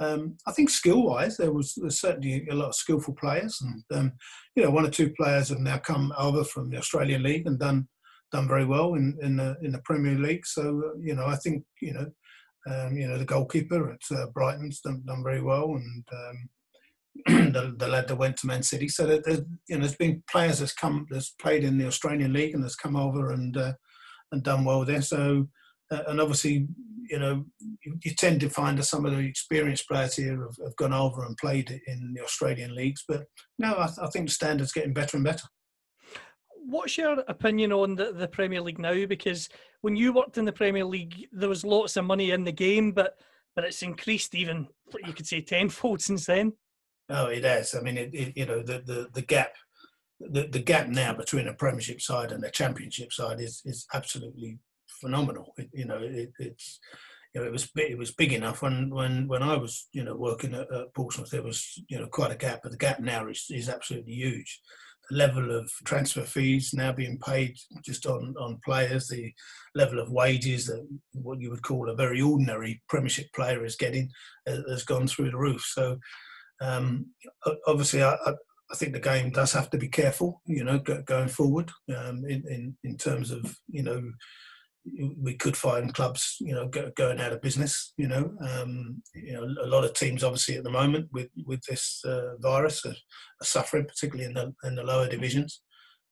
Um, 0.00 0.38
I 0.44 0.50
think 0.52 0.70
skill-wise, 0.70 1.36
there 1.36 1.52
was, 1.52 1.78
certainly 1.90 2.48
a 2.50 2.54
lot 2.54 2.70
of 2.70 2.74
skillful 2.74 3.14
players, 3.14 3.60
and 3.60 3.84
um, 3.96 4.12
you 4.56 4.64
know, 4.64 4.70
one 4.70 4.84
or 4.84 4.90
two 4.90 5.12
players 5.12 5.50
have 5.50 5.60
now 5.60 5.78
come 5.78 6.12
over 6.18 6.42
from 6.42 6.68
the 6.68 6.78
Australian 6.78 7.22
League 7.22 7.46
and 7.46 7.60
done 7.60 7.86
done 8.32 8.48
very 8.48 8.64
well 8.64 8.94
in 8.94 9.16
in 9.22 9.36
the 9.36 9.56
in 9.62 9.72
the 9.72 9.82
Premier 9.84 10.14
League. 10.14 10.46
So 10.46 10.82
uh, 10.86 10.98
you 11.00 11.14
know, 11.14 11.26
I 11.26 11.36
think 11.36 11.64
you 11.80 11.94
know, 11.94 12.06
um, 12.70 12.96
you 12.96 13.08
know, 13.08 13.18
the 13.18 13.24
goalkeeper 13.24 13.90
at 13.90 14.16
uh, 14.16 14.26
Brighton's 14.34 14.80
done, 14.80 15.02
done 15.06 15.22
very 15.22 15.42
well, 15.42 15.74
and 15.76 16.04
um, 16.12 16.48
the, 17.52 17.74
the 17.76 17.88
lad 17.88 18.08
that 18.08 18.16
went 18.16 18.36
to 18.38 18.46
Man 18.46 18.62
City. 18.62 18.88
So 18.88 19.08
you 19.08 19.44
know, 19.70 19.80
there's 19.80 19.96
been 19.96 20.22
players 20.30 20.60
that's 20.60 20.74
come 20.74 21.06
that's 21.10 21.30
played 21.30 21.64
in 21.64 21.78
the 21.78 21.86
Australian 21.86 22.32
League 22.32 22.54
and 22.54 22.62
has 22.62 22.76
come 22.76 22.96
over 22.96 23.30
and 23.30 23.56
uh, 23.56 23.72
and 24.32 24.42
done 24.42 24.64
well 24.64 24.84
there. 24.84 25.02
So 25.02 25.48
uh, 25.90 26.02
and 26.06 26.20
obviously, 26.20 26.68
you 27.08 27.18
know, 27.18 27.44
you, 27.84 27.98
you 28.04 28.14
tend 28.14 28.40
to 28.40 28.48
find 28.48 28.78
that 28.78 28.84
some 28.84 29.04
of 29.04 29.12
the 29.12 29.18
experienced 29.18 29.88
players 29.88 30.14
here 30.14 30.40
have, 30.42 30.56
have 30.64 30.76
gone 30.76 30.92
over 30.92 31.24
and 31.24 31.36
played 31.36 31.80
in 31.86 32.12
the 32.14 32.22
Australian 32.22 32.74
leagues. 32.74 33.04
But 33.08 33.24
no, 33.58 33.74
I, 33.74 33.88
I 34.00 34.08
think 34.10 34.28
the 34.28 34.34
standard's 34.34 34.72
getting 34.72 34.92
better 34.92 35.16
and 35.16 35.24
better. 35.24 35.46
What's 36.70 36.96
your 36.96 37.24
opinion 37.26 37.72
on 37.72 37.96
the, 37.96 38.12
the 38.12 38.28
Premier 38.28 38.60
League 38.60 38.78
now? 38.78 39.06
Because 39.06 39.48
when 39.80 39.96
you 39.96 40.12
worked 40.12 40.38
in 40.38 40.44
the 40.44 40.52
Premier 40.52 40.84
League, 40.84 41.28
there 41.32 41.48
was 41.48 41.64
lots 41.64 41.96
of 41.96 42.04
money 42.04 42.30
in 42.30 42.44
the 42.44 42.52
game, 42.52 42.92
but 42.92 43.16
but 43.56 43.64
it's 43.64 43.82
increased 43.82 44.34
even 44.34 44.68
you 45.04 45.12
could 45.12 45.26
say 45.26 45.40
tenfold 45.40 46.00
since 46.00 46.26
then. 46.26 46.52
Oh, 47.08 47.26
it 47.26 47.42
has. 47.42 47.74
I 47.74 47.80
mean, 47.80 47.98
it, 47.98 48.14
it, 48.14 48.36
you 48.36 48.46
know, 48.46 48.62
the, 48.62 48.80
the, 48.86 49.08
the 49.12 49.22
gap, 49.22 49.54
the, 50.20 50.46
the 50.46 50.60
gap 50.60 50.86
now 50.86 51.12
between 51.12 51.48
a 51.48 51.54
Premiership 51.54 52.00
side 52.00 52.30
and 52.30 52.44
a 52.44 52.50
Championship 52.50 53.12
side 53.12 53.40
is 53.40 53.62
is 53.64 53.86
absolutely 53.92 54.58
phenomenal. 55.00 55.52
It, 55.56 55.70
you 55.72 55.86
know, 55.86 55.98
it, 56.00 56.30
it's 56.38 56.78
you 57.34 57.40
know, 57.40 57.46
it 57.46 57.52
was 57.52 57.68
it 57.76 57.98
was 57.98 58.12
big 58.12 58.32
enough 58.32 58.62
when 58.62 58.90
when 58.90 59.26
when 59.26 59.42
I 59.42 59.56
was 59.56 59.88
you 59.92 60.04
know 60.04 60.14
working 60.14 60.54
at, 60.54 60.72
at 60.72 60.94
Portsmouth. 60.94 61.30
There 61.30 61.42
was 61.42 61.82
you 61.88 61.98
know 61.98 62.06
quite 62.06 62.32
a 62.32 62.36
gap, 62.36 62.60
but 62.62 62.70
the 62.70 62.78
gap 62.78 63.00
now 63.00 63.28
is 63.28 63.46
is 63.50 63.68
absolutely 63.68 64.14
huge. 64.14 64.60
Level 65.10 65.56
of 65.56 65.70
transfer 65.84 66.22
fees 66.22 66.72
now 66.72 66.92
being 66.92 67.18
paid 67.18 67.56
just 67.82 68.06
on 68.06 68.34
on 68.38 68.60
players, 68.64 69.08
the 69.08 69.32
level 69.74 69.98
of 69.98 70.12
wages 70.12 70.66
that 70.66 70.86
what 71.12 71.40
you 71.40 71.50
would 71.50 71.62
call 71.62 71.90
a 71.90 71.94
very 71.94 72.20
ordinary 72.20 72.82
Premiership 72.88 73.26
player 73.34 73.64
is 73.64 73.76
getting 73.76 74.10
uh, 74.48 74.58
has 74.68 74.84
gone 74.84 75.06
through 75.06 75.30
the 75.30 75.36
roof. 75.36 75.62
So 75.62 75.98
um, 76.60 77.06
obviously, 77.66 78.02
I, 78.02 78.14
I, 78.14 78.32
I 78.70 78.76
think 78.76 78.92
the 78.92 79.00
game 79.00 79.30
does 79.30 79.52
have 79.52 79.70
to 79.70 79.78
be 79.78 79.88
careful, 79.88 80.42
you 80.46 80.62
know, 80.62 80.78
going 80.78 81.28
forward 81.28 81.70
um, 81.96 82.24
in, 82.26 82.44
in 82.48 82.76
in 82.84 82.96
terms 82.96 83.30
of 83.30 83.56
you 83.68 83.82
know 83.82 84.12
we 85.18 85.34
could 85.34 85.56
find 85.56 85.94
clubs, 85.94 86.36
you 86.40 86.54
know, 86.54 86.68
go, 86.68 86.90
going 86.96 87.20
out 87.20 87.32
of 87.32 87.42
business. 87.42 87.92
You 87.96 88.08
know, 88.08 88.34
um, 88.40 89.02
you 89.14 89.32
know, 89.32 89.44
a 89.62 89.66
lot 89.66 89.84
of 89.84 89.94
teams 89.94 90.24
obviously 90.24 90.56
at 90.56 90.64
the 90.64 90.70
moment 90.70 91.08
with 91.12 91.28
with 91.44 91.62
this 91.68 92.02
uh, 92.04 92.36
virus 92.38 92.84
are, 92.86 92.90
are 92.90 93.44
suffering, 93.44 93.86
particularly 93.86 94.28
in 94.28 94.34
the 94.34 94.54
in 94.64 94.74
the 94.74 94.82
lower 94.82 95.08
divisions. 95.08 95.62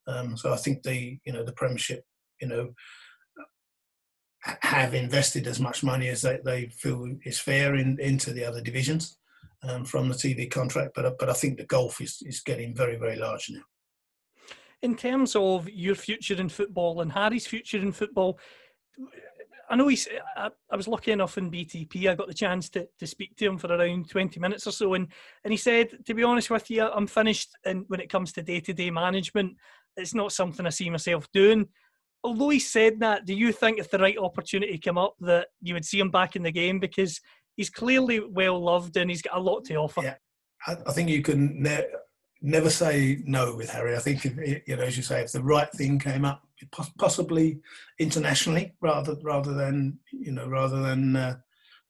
Um, 0.07 0.37
so 0.37 0.53
I 0.53 0.57
think 0.57 0.83
the 0.83 1.19
you 1.25 1.33
know 1.33 1.45
the 1.45 1.53
Premiership, 1.53 2.05
you 2.41 2.49
know, 2.49 2.75
have 4.43 4.95
invested 4.95 5.47
as 5.47 5.61
much 5.61 5.83
money 5.83 6.09
as 6.09 6.23
they, 6.23 6.39
they 6.45 6.67
feel 6.69 7.15
is 7.25 7.41
fair 7.41 7.75
in, 7.75 7.99
into 8.01 8.33
the 8.33 8.45
other 8.45 8.61
divisions 8.61 9.19
um, 9.63 9.85
from 9.85 10.09
the 10.09 10.15
TV 10.15 10.51
contract. 10.51 10.93
But 10.95 11.19
but 11.19 11.31
I 11.31 11.35
think 11.35 11.59
the 11.59 11.65
golf 11.65 12.01
is, 12.01 12.19
is 12.23 12.41
getting 12.41 12.75
very 12.75 12.97
very 12.97 13.17
large 13.17 13.51
now. 13.51 13.63
In 14.83 14.95
terms 14.95 15.35
of 15.35 15.69
your 15.69 15.95
future 15.95 16.35
in 16.35 16.49
football 16.49 17.01
and 17.01 17.11
Harry's 17.11 17.47
future 17.47 17.79
in 17.79 17.93
football, 17.93 18.39
I 19.71 19.77
know 19.77 19.89
he's. 19.89 20.09
I, 20.37 20.51
I 20.71 20.77
was 20.77 20.89
lucky 20.89 21.13
enough 21.13 21.37
in 21.37 21.51
BTP. 21.51 22.09
I 22.09 22.15
got 22.15 22.29
the 22.29 22.35
chance 22.35 22.69
to, 22.71 22.89
to 22.99 23.07
speak 23.07 23.37
to 23.37 23.47
him 23.47 23.59
for 23.59 23.67
around 23.67 24.09
twenty 24.09 24.41
minutes 24.41 24.67
or 24.67 24.73
so, 24.73 24.95
and 24.95 25.09
and 25.45 25.53
he 25.53 25.57
said, 25.57 26.07
to 26.07 26.15
be 26.15 26.23
honest 26.23 26.51
with 26.51 26.71
you, 26.71 26.85
I'm 26.85 27.07
finished. 27.07 27.57
And 27.65 27.85
when 27.89 28.01
it 28.01 28.09
comes 28.09 28.33
to 28.33 28.43
day 28.43 28.61
to 28.61 28.73
day 28.73 28.91
management, 28.91 29.57
it's 29.97 30.15
not 30.15 30.33
something 30.33 30.65
I 30.67 30.71
see 30.71 30.91
myself 30.91 31.29
doing. 31.33 31.69
Although 32.25 32.49
he 32.49 32.59
said 32.59 33.01
that, 33.01 33.27
do 33.27 33.35
you 33.35 33.53
think 33.53 33.79
if 33.79 33.91
the 33.91 33.99
right 33.99 34.19
opportunity 34.19 34.79
came 34.79 34.99
up 34.99 35.15
that 35.21 35.49
you 35.61 35.75
would 35.75 35.85
see 35.85 36.01
him 36.01 36.11
back 36.11 36.35
in 36.35 36.43
the 36.43 36.51
game 36.51 36.81
because 36.81 37.21
he's 37.57 37.71
clearly 37.71 38.21
well 38.21 38.63
loved 38.63 38.97
and 38.97 39.11
he's 39.11 39.23
got 39.23 39.37
a 39.37 39.41
lot 39.41 39.65
to 39.67 39.75
offer? 39.77 40.03
Yeah. 40.03 40.15
I, 40.67 40.77
I 40.87 40.93
think 40.93 41.09
you 41.09 41.23
can 41.23 41.63
never 42.41 42.71
say 42.71 43.23
no 43.25 43.55
with 43.55 43.71
Harry. 43.71 43.97
I 43.97 44.01
think 44.01 44.25
if, 44.25 44.63
you 44.67 44.77
know, 44.77 44.83
as 44.83 44.97
you 44.97 45.03
say, 45.03 45.21
if 45.23 45.33
the 45.33 45.43
right 45.43 45.71
thing 45.73 45.99
came 45.99 46.25
up, 46.25 46.43
possibly 46.99 47.61
internationally 47.99 48.75
rather 48.81 49.17
rather 49.23 49.55
than 49.55 49.99
you 50.11 50.33
know 50.33 50.49
rather 50.49 50.83
than 50.83 51.15
uh, 51.15 51.37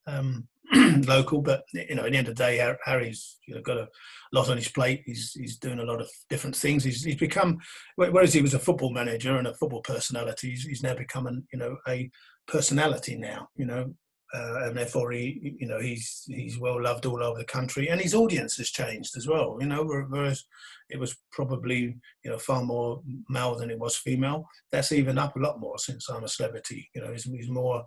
um, 0.06 0.46
local. 1.06 1.40
But 1.40 1.64
you 1.72 1.94
know, 1.94 2.04
at 2.04 2.12
the 2.12 2.18
end 2.18 2.28
of 2.28 2.36
the 2.36 2.42
day, 2.42 2.58
Har- 2.58 2.78
Harry's 2.84 3.38
you 3.46 3.54
know 3.54 3.62
got 3.62 3.78
a 3.78 3.88
lot 4.32 4.50
on 4.50 4.56
his 4.56 4.68
plate. 4.68 5.02
He's 5.06 5.32
he's 5.32 5.56
doing 5.56 5.78
a 5.78 5.84
lot 5.84 6.00
of 6.00 6.08
different 6.28 6.56
things. 6.56 6.84
He's 6.84 7.02
he's 7.04 7.16
become 7.16 7.58
whereas 7.96 8.34
he 8.34 8.42
was 8.42 8.54
a 8.54 8.58
football 8.58 8.92
manager 8.92 9.36
and 9.36 9.46
a 9.46 9.54
football 9.54 9.82
personality, 9.82 10.50
he's, 10.50 10.64
he's 10.64 10.82
now 10.82 10.94
become 10.94 11.26
an 11.26 11.46
you 11.52 11.58
know 11.58 11.76
a 11.88 12.10
personality 12.46 13.16
now. 13.16 13.48
You 13.56 13.66
know. 13.66 13.94
Uh, 14.34 14.64
and 14.64 14.76
therefore, 14.76 15.10
he, 15.12 15.56
you 15.58 15.66
know, 15.66 15.80
he's 15.80 16.24
he's 16.26 16.58
well 16.58 16.82
loved 16.82 17.06
all 17.06 17.22
over 17.22 17.38
the 17.38 17.44
country, 17.46 17.88
and 17.88 18.00
his 18.00 18.14
audience 18.14 18.56
has 18.58 18.68
changed 18.68 19.16
as 19.16 19.26
well. 19.26 19.56
You 19.58 19.66
know, 19.66 19.84
whereas 19.84 20.44
it 20.90 20.98
was 20.98 21.16
probably 21.32 21.96
you 22.24 22.30
know 22.30 22.38
far 22.38 22.62
more 22.62 23.00
male 23.30 23.56
than 23.56 23.70
it 23.70 23.78
was 23.78 23.96
female. 23.96 24.46
That's 24.70 24.92
even 24.92 25.16
up 25.16 25.34
a 25.36 25.38
lot 25.38 25.60
more 25.60 25.78
since 25.78 26.10
I'm 26.10 26.24
a 26.24 26.28
celebrity. 26.28 26.90
You 26.94 27.02
know, 27.02 27.12
he's, 27.12 27.24
he's 27.24 27.48
more 27.48 27.86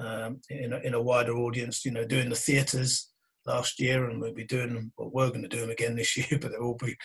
um, 0.00 0.40
in, 0.50 0.72
a, 0.72 0.78
in 0.78 0.94
a 0.94 1.02
wider 1.02 1.36
audience. 1.36 1.84
You 1.84 1.92
know, 1.92 2.04
doing 2.04 2.30
the 2.30 2.36
theatres 2.36 3.12
last 3.46 3.78
year, 3.78 4.10
and 4.10 4.20
we'll 4.20 4.34
be 4.34 4.44
doing 4.44 4.74
them. 4.74 4.92
Well, 4.98 5.10
we're 5.12 5.28
going 5.28 5.42
to 5.42 5.48
do 5.48 5.60
them 5.60 5.70
again 5.70 5.94
this 5.94 6.16
year, 6.30 6.40
but 6.40 6.50
they'll 6.50 6.62
all 6.62 6.78
be 6.82 6.96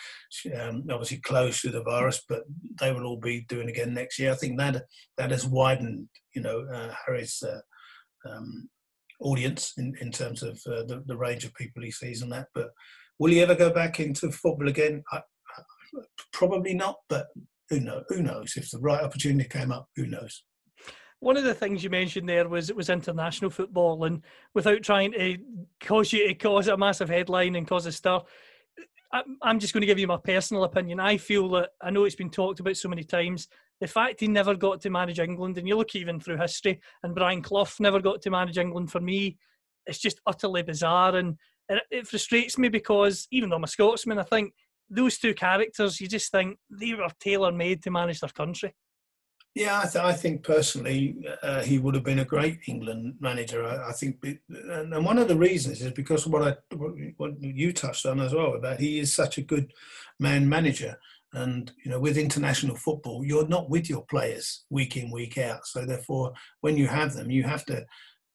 um, 0.60 0.86
obviously 0.90 1.18
closed 1.18 1.62
through 1.62 1.74
the 1.74 1.84
virus. 1.84 2.24
But 2.28 2.46
they 2.80 2.92
will 2.92 3.06
all 3.06 3.20
be 3.20 3.46
doing 3.48 3.70
again 3.70 3.94
next 3.94 4.18
year. 4.18 4.32
I 4.32 4.36
think 4.36 4.58
that 4.58 4.86
that 5.18 5.30
has 5.30 5.46
widened. 5.46 6.08
You 6.34 6.42
know, 6.42 6.66
uh, 6.74 6.94
Harry's. 7.06 7.44
Uh, 7.44 7.60
um, 8.30 8.70
audience 9.20 9.74
in, 9.78 9.96
in 10.02 10.12
terms 10.12 10.44
of 10.44 10.60
uh, 10.68 10.84
the, 10.84 11.04
the 11.06 11.18
range 11.18 11.46
of 11.46 11.54
people 11.54 11.84
he 11.84 11.92
sees 11.92 12.22
and 12.22 12.32
that. 12.32 12.48
But 12.54 12.70
will 13.20 13.32
he 13.32 13.42
ever 13.42 13.56
go 13.56 13.72
back 13.72 14.00
into 14.00 14.32
football 14.32 14.68
again? 14.68 15.04
I, 15.12 15.22
probably 16.34 16.74
not, 16.74 16.98
but 17.10 17.28
who 17.70 17.80
knows? 17.80 18.04
Who 18.10 18.22
knows? 18.22 18.54
If 18.56 18.72
the 18.72 18.80
right 18.80 19.04
opportunity 19.04 19.48
came 19.48 19.72
up, 19.72 19.88
who 19.96 20.08
knows? 20.08 20.44
One 21.20 21.38
of 21.38 21.44
the 21.44 21.54
things 21.54 21.84
you 21.84 21.90
mentioned 21.90 22.28
there 22.28 22.50
was 22.50 22.70
it 22.70 22.76
was 22.76 22.90
international 22.90 23.52
football, 23.52 24.06
and 24.06 24.24
without 24.56 24.82
trying 24.82 25.12
to 25.14 25.38
cause 25.80 26.12
you 26.12 26.28
to 26.28 26.34
cause 26.34 26.68
a 26.68 26.76
massive 26.76 27.10
headline 27.10 27.56
and 27.56 27.68
cause 27.68 27.86
a 27.86 27.92
stir, 27.92 28.22
I'm 29.42 29.60
just 29.60 29.74
going 29.74 29.82
to 29.82 29.88
give 29.88 30.00
you 30.00 30.08
my 30.08 30.18
personal 30.18 30.64
opinion. 30.64 31.00
I 31.00 31.18
feel 31.18 31.50
that 31.50 31.72
I 31.82 31.92
know 31.92 32.06
it's 32.06 32.16
been 32.16 32.30
talked 32.30 32.60
about 32.60 32.78
so 32.78 32.90
many 32.90 33.04
times. 33.04 33.48
The 33.82 33.88
fact 33.88 34.20
he 34.22 34.28
never 34.28 34.56
got 34.56 34.80
to 34.82 34.90
manage 34.90 35.20
England, 35.20 35.58
and 35.58 35.68
you 35.68 35.76
look 35.76 35.96
even 35.96 36.20
through 36.20 36.38
history, 36.38 36.80
and 37.04 37.16
Brian 37.16 37.42
Clough 37.42 37.68
never 37.80 38.00
got 38.00 38.22
to 38.22 38.30
manage 38.30 38.58
England 38.58 38.92
for 38.92 39.02
me, 39.02 39.38
it's 39.88 40.00
just 40.00 40.22
utterly 40.26 40.62
bizarre, 40.62 41.16
and 41.16 41.36
it, 41.68 41.82
it 41.90 42.08
frustrates 42.08 42.58
me 42.58 42.70
because 42.70 43.28
even 43.32 43.50
though 43.50 43.56
I'm 43.56 43.64
a 43.64 43.68
Scotsman, 43.68 44.20
I 44.20 44.24
think 44.24 44.54
those 44.90 45.18
two 45.18 45.34
characters, 45.34 46.00
you 46.00 46.08
just 46.08 46.32
think 46.32 46.58
they 46.70 46.94
were 46.94 47.08
tailor 47.20 47.52
made 47.52 47.82
to 47.84 47.92
manage 47.92 48.20
their 48.20 48.30
country. 48.30 48.76
Yeah, 49.54 49.80
I, 49.80 49.82
th- 49.84 50.06
I 50.06 50.14
think 50.14 50.44
personally 50.44 51.18
uh, 51.44 51.62
he 51.62 51.78
would 51.78 51.96
have 51.96 52.06
been 52.06 52.20
a 52.20 52.26
great 52.26 52.60
England 52.68 53.16
manager. 53.20 53.66
I, 53.66 53.90
I 53.90 53.92
think, 53.92 54.22
be- 54.22 54.40
and, 54.48 54.94
and 54.94 55.06
one 55.06 55.18
of 55.18 55.28
the 55.28 55.36
reasons 55.36 55.82
is 55.82 55.92
because 55.92 56.26
what 56.26 56.44
I 56.44 56.76
what, 56.76 56.94
what 57.18 57.42
you 57.44 57.74
touched 57.74 58.06
on 58.06 58.22
as 58.22 58.34
well 58.34 58.54
about 58.54 58.80
he 58.80 59.00
is 59.00 59.14
such 59.14 59.38
a 59.38 59.42
good 59.42 59.74
man 60.20 60.48
manager, 60.48 60.98
and 61.34 61.72
you 61.84 61.92
know 61.92 62.00
with 62.00 62.18
international 62.18 62.76
football 62.76 63.24
you're 63.24 63.48
not 63.48 63.70
with 63.70 63.90
your 63.90 64.06
players 64.06 64.66
week 64.70 64.98
in 64.98 65.12
week 65.12 65.38
out. 65.38 65.66
So 65.66 65.86
therefore, 65.86 66.34
when 66.62 66.78
you 66.78 66.88
have 66.88 67.14
them, 67.14 67.32
you 67.32 67.44
have 67.44 67.66
to 67.66 67.86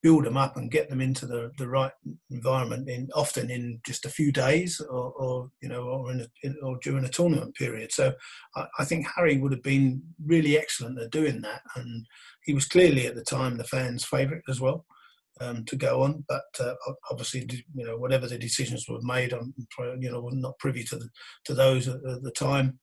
build 0.07 0.25
them 0.25 0.37
up 0.37 0.57
and 0.57 0.71
get 0.71 0.89
them 0.89 1.01
into 1.01 1.27
the, 1.27 1.51
the 1.59 1.67
right 1.67 1.91
environment 2.31 2.89
in 2.89 3.09
often 3.15 3.51
in 3.51 3.81
just 3.85 4.05
a 4.05 4.09
few 4.09 4.31
days 4.31 4.81
or, 4.81 5.11
or 5.13 5.51
you 5.61 5.69
know 5.69 5.83
or, 5.83 6.13
in, 6.13 6.21
a, 6.21 6.27
in 6.45 6.57
or 6.63 6.79
during 6.83 7.05
a 7.05 7.09
tournament 7.09 7.55
period. 7.57 7.91
So 7.91 8.13
I, 8.55 8.67
I, 8.79 8.85
think 8.85 9.07
Harry 9.17 9.37
would 9.39 9.51
have 9.51 9.65
been 9.65 10.03
really 10.25 10.57
excellent 10.57 11.01
at 11.01 11.11
doing 11.11 11.41
that. 11.41 11.63
And 11.75 12.07
he 12.45 12.55
was 12.55 12.67
clearly 12.67 13.07
at 13.07 13.17
the 13.17 13.25
time 13.25 13.57
the 13.57 13.65
fans 13.65 14.05
favorite 14.05 14.45
as 14.49 14.61
well 14.61 14.85
um, 15.41 15.65
to 15.65 15.75
go 15.75 16.03
on. 16.03 16.25
But 16.29 16.45
uh, 16.61 16.75
obviously 17.11 17.49
you 17.75 17.85
know 17.85 17.97
whatever 17.97 18.29
the 18.29 18.39
decisions 18.39 18.87
were 18.89 19.03
made 19.03 19.33
I'm 19.33 19.55
you 19.99 20.11
know 20.11 20.29
not 20.33 20.59
privy 20.59 20.85
to 20.85 20.97
the, 20.97 21.09
to 21.47 21.55
those 21.55 21.89
at, 21.89 21.97
at 21.97 22.23
the 22.23 22.33
time 22.33 22.79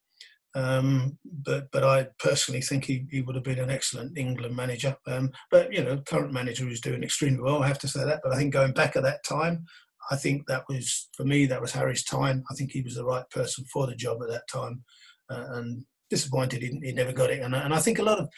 um, 0.55 1.17
but 1.23 1.71
but 1.71 1.83
I 1.83 2.07
personally 2.19 2.61
think 2.61 2.85
he, 2.85 3.05
he 3.09 3.21
would 3.21 3.35
have 3.35 3.43
been 3.43 3.59
an 3.59 3.71
excellent 3.71 4.17
England 4.17 4.55
manager. 4.55 4.95
Um, 5.07 5.31
but 5.49 5.73
you 5.73 5.83
know, 5.83 5.97
current 5.97 6.31
manager 6.31 6.67
is 6.67 6.81
doing 6.81 7.03
extremely 7.03 7.41
well. 7.41 7.63
I 7.63 7.67
have 7.67 7.79
to 7.79 7.87
say 7.87 8.05
that. 8.05 8.21
But 8.23 8.33
I 8.33 8.37
think 8.37 8.53
going 8.53 8.73
back 8.73 8.95
at 8.95 9.03
that 9.03 9.23
time, 9.27 9.65
I 10.11 10.15
think 10.15 10.45
that 10.47 10.63
was 10.69 11.09
for 11.17 11.23
me 11.23 11.45
that 11.47 11.61
was 11.61 11.71
Harry's 11.71 12.03
time. 12.03 12.43
I 12.51 12.55
think 12.55 12.71
he 12.71 12.81
was 12.81 12.95
the 12.95 13.05
right 13.05 13.27
person 13.31 13.65
for 13.71 13.87
the 13.87 13.95
job 13.95 14.19
at 14.21 14.29
that 14.29 14.47
time, 14.51 14.83
uh, 15.31 15.45
and 15.53 15.83
disappointed 16.09 16.61
he, 16.61 16.79
he, 16.83 16.91
never 16.91 17.13
got 17.13 17.31
it. 17.31 17.41
And, 17.41 17.55
and 17.55 17.73
I 17.73 17.79
think 17.79 17.97
a 17.97 18.03
lot 18.03 18.19
of 18.19 18.29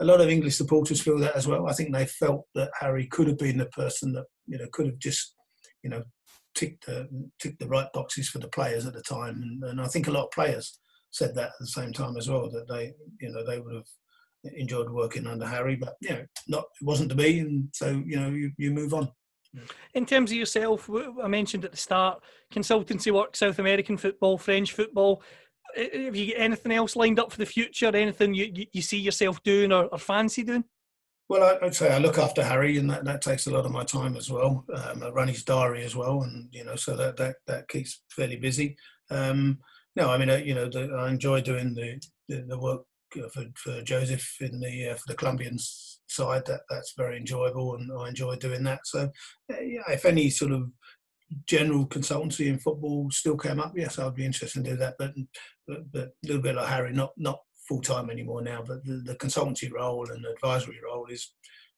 a 0.00 0.04
lot 0.04 0.20
of 0.20 0.28
English 0.28 0.56
supporters 0.56 1.00
feel 1.00 1.18
that 1.18 1.36
as 1.36 1.48
well. 1.48 1.66
I 1.66 1.72
think 1.72 1.92
they 1.92 2.06
felt 2.06 2.46
that 2.54 2.70
Harry 2.78 3.06
could 3.08 3.26
have 3.26 3.38
been 3.38 3.58
the 3.58 3.66
person 3.66 4.12
that 4.12 4.26
you 4.46 4.58
know 4.58 4.66
could 4.72 4.86
have 4.86 4.98
just 4.98 5.34
you 5.82 5.90
know 5.90 6.04
ticked 6.54 6.86
the 6.86 7.08
ticked 7.40 7.58
the 7.58 7.66
right 7.66 7.88
boxes 7.92 8.28
for 8.28 8.38
the 8.38 8.48
players 8.48 8.86
at 8.86 8.92
the 8.92 9.02
time. 9.02 9.42
And, 9.42 9.64
and 9.64 9.80
I 9.80 9.86
think 9.86 10.06
a 10.06 10.12
lot 10.12 10.26
of 10.26 10.30
players 10.30 10.78
said 11.14 11.32
that 11.36 11.46
at 11.46 11.52
the 11.60 11.66
same 11.66 11.92
time 11.92 12.16
as 12.16 12.28
well 12.28 12.50
that 12.50 12.68
they 12.68 12.92
you 13.20 13.30
know 13.30 13.44
they 13.46 13.60
would 13.60 13.74
have 13.74 14.54
enjoyed 14.56 14.90
working 14.90 15.26
under 15.26 15.46
Harry, 15.46 15.76
but 15.76 15.94
you 16.00 16.10
know 16.10 16.24
not 16.48 16.64
it 16.80 16.84
wasn't 16.84 17.08
to 17.08 17.14
be, 17.14 17.38
and 17.38 17.68
so 17.72 18.02
you 18.04 18.20
know 18.20 18.28
you, 18.28 18.50
you 18.58 18.70
move 18.70 18.92
on. 18.92 19.08
In 19.94 20.04
terms 20.04 20.32
of 20.32 20.36
yourself, 20.36 20.90
I 21.22 21.28
mentioned 21.28 21.64
at 21.64 21.70
the 21.70 21.76
start 21.76 22.20
consultancy 22.52 23.12
work, 23.12 23.36
South 23.36 23.60
American 23.60 23.96
football, 23.96 24.36
French 24.36 24.72
football. 24.72 25.22
Have 25.76 26.16
you 26.16 26.32
got 26.32 26.40
anything 26.40 26.72
else 26.72 26.96
lined 26.96 27.20
up 27.20 27.30
for 27.30 27.38
the 27.38 27.46
future? 27.46 27.86
Anything 27.86 28.34
you, 28.34 28.50
you, 28.52 28.66
you 28.72 28.82
see 28.82 28.98
yourself 28.98 29.42
doing 29.44 29.72
or, 29.72 29.84
or 29.86 29.98
fancy 29.98 30.42
doing? 30.42 30.64
Well, 31.28 31.58
I'd 31.62 31.74
say 31.74 31.92
I 31.92 31.98
look 31.98 32.18
after 32.18 32.42
Harry, 32.42 32.78
and 32.78 32.90
that, 32.90 33.04
that 33.04 33.22
takes 33.22 33.46
a 33.46 33.52
lot 33.52 33.64
of 33.64 33.70
my 33.70 33.84
time 33.84 34.16
as 34.16 34.28
well. 34.28 34.64
Um, 34.74 35.04
I 35.04 35.10
run 35.10 35.28
his 35.28 35.44
diary 35.44 35.84
as 35.84 35.94
well, 35.94 36.22
and 36.22 36.48
you 36.50 36.64
know, 36.64 36.74
so 36.74 36.96
that 36.96 37.16
that, 37.16 37.36
that 37.46 37.68
keeps 37.68 38.02
fairly 38.10 38.36
busy. 38.36 38.76
Um, 39.10 39.60
no, 39.96 40.10
I 40.10 40.18
mean, 40.18 40.30
uh, 40.30 40.36
you 40.36 40.54
know, 40.54 40.68
the, 40.68 40.92
I 40.98 41.08
enjoy 41.10 41.40
doing 41.40 41.74
the, 41.74 42.00
the, 42.28 42.44
the 42.48 42.58
work 42.58 42.82
uh, 43.16 43.28
for, 43.28 43.44
for 43.54 43.82
Joseph 43.82 44.36
in 44.40 44.60
the 44.60 44.90
uh, 44.90 44.94
for 44.94 45.04
the 45.08 45.14
Colombian 45.14 45.56
side. 45.58 46.46
That 46.46 46.62
that's 46.68 46.94
very 46.96 47.16
enjoyable, 47.16 47.76
and 47.76 47.90
I 47.96 48.08
enjoy 48.08 48.36
doing 48.36 48.64
that. 48.64 48.80
So, 48.84 49.10
uh, 49.52 49.60
yeah, 49.60 49.82
if 49.88 50.04
any 50.04 50.30
sort 50.30 50.52
of 50.52 50.70
general 51.46 51.86
consultancy 51.86 52.46
in 52.46 52.58
football 52.58 53.10
still 53.10 53.36
came 53.36 53.60
up, 53.60 53.72
yes, 53.76 53.98
I'd 53.98 54.14
be 54.14 54.24
interested 54.24 54.58
in 54.58 54.72
do 54.72 54.76
that. 54.76 54.94
But, 54.98 55.12
but, 55.66 55.92
but 55.92 56.08
a 56.08 56.26
little 56.26 56.42
bit 56.42 56.56
like 56.56 56.68
Harry, 56.68 56.92
not 56.92 57.12
not 57.16 57.38
full 57.68 57.80
time 57.80 58.10
anymore 58.10 58.42
now. 58.42 58.62
But 58.66 58.84
the, 58.84 59.02
the 59.04 59.16
consultancy 59.16 59.72
role 59.72 60.10
and 60.10 60.24
advisory 60.26 60.80
role 60.84 61.06
is 61.06 61.32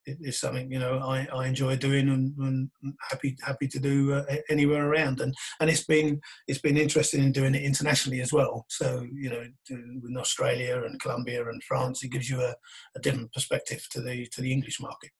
is 0.07 0.39
something 0.39 0.71
you 0.71 0.79
know 0.79 0.99
I, 0.99 1.27
I 1.33 1.47
enjoy 1.47 1.77
doing 1.77 2.09
and, 2.09 2.35
and 2.39 2.71
happy 3.11 3.37
happy 3.43 3.69
to 3.69 3.79
do 3.79 4.15
uh, 4.15 4.25
anywhere 4.49 4.89
around. 4.89 5.21
And 5.21 5.35
and 5.61 5.69
it's 5.69 5.85
been 5.85 6.21
it's 6.47 6.61
been 6.61 6.77
interesting 6.77 7.23
in 7.23 7.33
doing 7.33 7.55
it 7.55 7.63
internationally 7.63 8.21
as 8.21 8.33
well. 8.33 8.67
So 8.69 9.05
you 9.13 9.31
know 9.31 9.43
in 9.71 10.17
Australia 10.19 10.83
and 10.85 11.01
Colombia 11.01 11.49
and 11.49 11.63
France 11.65 12.03
it 12.03 12.13
gives 12.13 12.31
you 12.31 12.41
a, 12.41 12.55
a 12.97 13.01
different 13.01 13.33
perspective 13.33 13.87
to 13.91 14.01
the 14.01 14.27
to 14.33 14.41
the 14.41 14.53
English 14.53 14.81
market. 14.81 15.11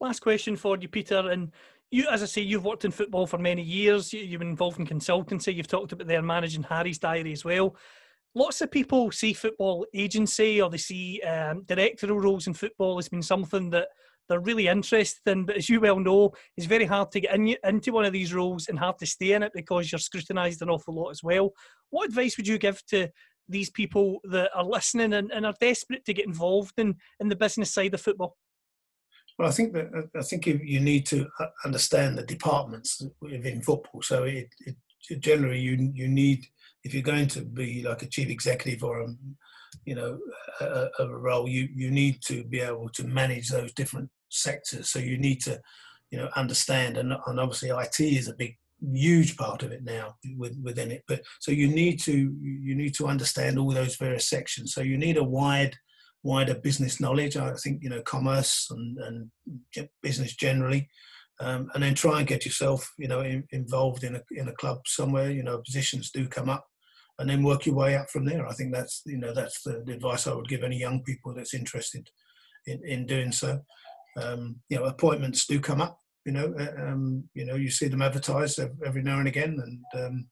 Last 0.00 0.20
question 0.20 0.56
for 0.56 0.76
you 0.78 0.88
Peter. 0.88 1.30
And 1.30 1.52
you 1.90 2.06
as 2.10 2.22
I 2.22 2.26
say 2.26 2.42
you've 2.42 2.64
worked 2.64 2.84
in 2.84 2.90
football 2.90 3.26
for 3.26 3.38
many 3.38 3.62
years. 3.62 4.12
You've 4.12 4.40
been 4.40 4.48
involved 4.48 4.80
in 4.80 4.86
consultancy. 4.86 5.54
You've 5.54 5.68
talked 5.68 5.92
about 5.92 6.06
their 6.06 6.22
managing 6.22 6.62
Harry's 6.64 6.98
diary 6.98 7.32
as 7.32 7.44
well. 7.44 7.76
Lots 8.36 8.60
of 8.62 8.70
people 8.72 9.12
see 9.12 9.32
football 9.32 9.86
agency 9.94 10.60
or 10.60 10.68
they 10.68 10.76
see 10.76 11.20
um, 11.22 11.62
directorial 11.66 12.18
roles 12.18 12.48
in 12.48 12.54
football 12.54 12.98
as 12.98 13.08
being 13.08 13.22
something 13.22 13.70
that 13.70 13.88
they're 14.28 14.40
really 14.40 14.68
interested 14.68 15.20
in. 15.30 15.44
But 15.44 15.56
as 15.56 15.68
you 15.68 15.80
well 15.80 15.98
know, 15.98 16.32
it's 16.56 16.66
very 16.66 16.84
hard 16.84 17.10
to 17.12 17.20
get 17.20 17.34
in, 17.34 17.56
into 17.64 17.92
one 17.92 18.04
of 18.04 18.12
these 18.12 18.34
roles 18.34 18.68
and 18.68 18.78
hard 18.78 18.98
to 18.98 19.06
stay 19.06 19.32
in 19.32 19.42
it 19.42 19.52
because 19.54 19.90
you're 19.90 19.98
scrutinised 19.98 20.62
an 20.62 20.70
awful 20.70 20.94
lot 20.94 21.10
as 21.10 21.22
well. 21.22 21.52
What 21.90 22.08
advice 22.08 22.36
would 22.36 22.48
you 22.48 22.58
give 22.58 22.84
to 22.86 23.08
these 23.48 23.70
people 23.70 24.20
that 24.24 24.50
are 24.54 24.64
listening 24.64 25.12
and, 25.12 25.30
and 25.30 25.44
are 25.44 25.54
desperate 25.60 26.04
to 26.06 26.14
get 26.14 26.26
involved 26.26 26.74
in, 26.78 26.96
in 27.20 27.28
the 27.28 27.36
business 27.36 27.72
side 27.72 27.94
of 27.94 28.00
football? 28.00 28.36
Well, 29.38 29.48
I 29.48 29.52
think 29.52 29.72
that 29.72 30.08
I 30.16 30.22
think 30.22 30.46
you 30.46 30.80
need 30.80 31.06
to 31.06 31.26
uh, 31.40 31.46
understand 31.64 32.16
the 32.16 32.22
departments 32.22 33.02
within 33.20 33.62
football. 33.62 34.00
So 34.00 34.24
it, 34.24 34.48
it 34.60 34.76
generally 35.20 35.58
you 35.58 35.90
you 35.92 36.06
need 36.06 36.46
if 36.84 36.94
you're 36.94 37.02
going 37.02 37.26
to 37.28 37.42
be 37.42 37.82
like 37.82 38.02
a 38.02 38.06
chief 38.06 38.28
executive 38.28 38.84
or 38.84 39.00
a 39.00 39.08
you 39.84 39.94
know 39.94 40.18
a, 40.60 40.88
a, 40.98 41.08
role 41.08 41.48
you 41.48 41.68
you 41.74 41.90
need 41.90 42.22
to 42.22 42.44
be 42.44 42.60
able 42.60 42.88
to 42.90 43.04
manage 43.04 43.48
those 43.48 43.72
different 43.72 44.10
sectors. 44.28 44.90
So 44.90 44.98
you 44.98 45.18
need 45.18 45.40
to 45.42 45.60
you 46.10 46.18
know 46.18 46.28
understand 46.36 46.96
and, 46.96 47.12
and 47.26 47.40
obviously 47.40 47.70
IT 47.70 48.00
is 48.00 48.28
a 48.28 48.34
big 48.34 48.56
huge 48.92 49.36
part 49.36 49.62
of 49.62 49.72
it 49.72 49.82
now 49.82 50.14
with, 50.36 50.54
within 50.62 50.90
it 50.90 51.02
but 51.08 51.22
so 51.40 51.50
you 51.50 51.68
need 51.68 51.98
to 51.98 52.12
you 52.40 52.74
need 52.74 52.94
to 52.94 53.06
understand 53.06 53.58
all 53.58 53.70
those 53.70 53.96
various 53.96 54.28
sections. 54.28 54.74
So 54.74 54.82
you 54.82 54.98
need 54.98 55.16
a 55.16 55.24
wide 55.24 55.76
wider 56.22 56.54
business 56.54 57.00
knowledge 57.00 57.36
I 57.36 57.54
think 57.54 57.82
you 57.82 57.90
know 57.90 58.02
commerce 58.02 58.68
and, 58.70 58.98
and 58.98 59.88
business 60.02 60.34
generally 60.34 60.88
um, 61.40 61.70
and 61.74 61.82
then 61.82 61.94
try 61.94 62.18
and 62.18 62.28
get 62.28 62.44
yourself 62.44 62.92
you 62.98 63.08
know 63.08 63.20
in, 63.20 63.44
involved 63.50 64.04
in 64.04 64.16
a, 64.16 64.22
in 64.30 64.48
a 64.48 64.52
club 64.52 64.78
somewhere 64.86 65.30
you 65.30 65.42
know 65.42 65.58
positions 65.58 66.10
do 66.10 66.28
come 66.28 66.48
up 66.48 66.64
and 67.18 67.28
then 67.28 67.42
work 67.42 67.66
your 67.66 67.74
way 67.74 67.96
up 67.96 68.10
from 68.10 68.24
there. 68.24 68.46
I 68.46 68.52
think 68.54 68.72
that's 68.72 69.02
you 69.06 69.18
know 69.18 69.32
that's 69.32 69.62
the, 69.62 69.82
the 69.84 69.92
advice 69.92 70.26
I 70.26 70.34
would 70.34 70.48
give 70.48 70.62
any 70.62 70.78
young 70.78 71.02
people 71.02 71.34
that's 71.34 71.54
interested 71.54 72.08
in, 72.66 72.80
in 72.84 73.06
doing 73.06 73.32
so. 73.32 73.60
Um, 74.20 74.56
you 74.68 74.78
know, 74.78 74.84
appointments 74.84 75.46
do 75.46 75.60
come 75.60 75.80
up. 75.80 75.98
You 76.24 76.32
know, 76.32 76.54
uh, 76.58 76.82
um, 76.82 77.24
you 77.34 77.44
know, 77.44 77.54
you 77.54 77.70
see 77.70 77.88
them 77.88 78.02
advertised 78.02 78.58
every 78.84 79.02
now 79.02 79.18
and 79.18 79.28
again, 79.28 79.58
and 79.62 80.04
um, 80.04 80.26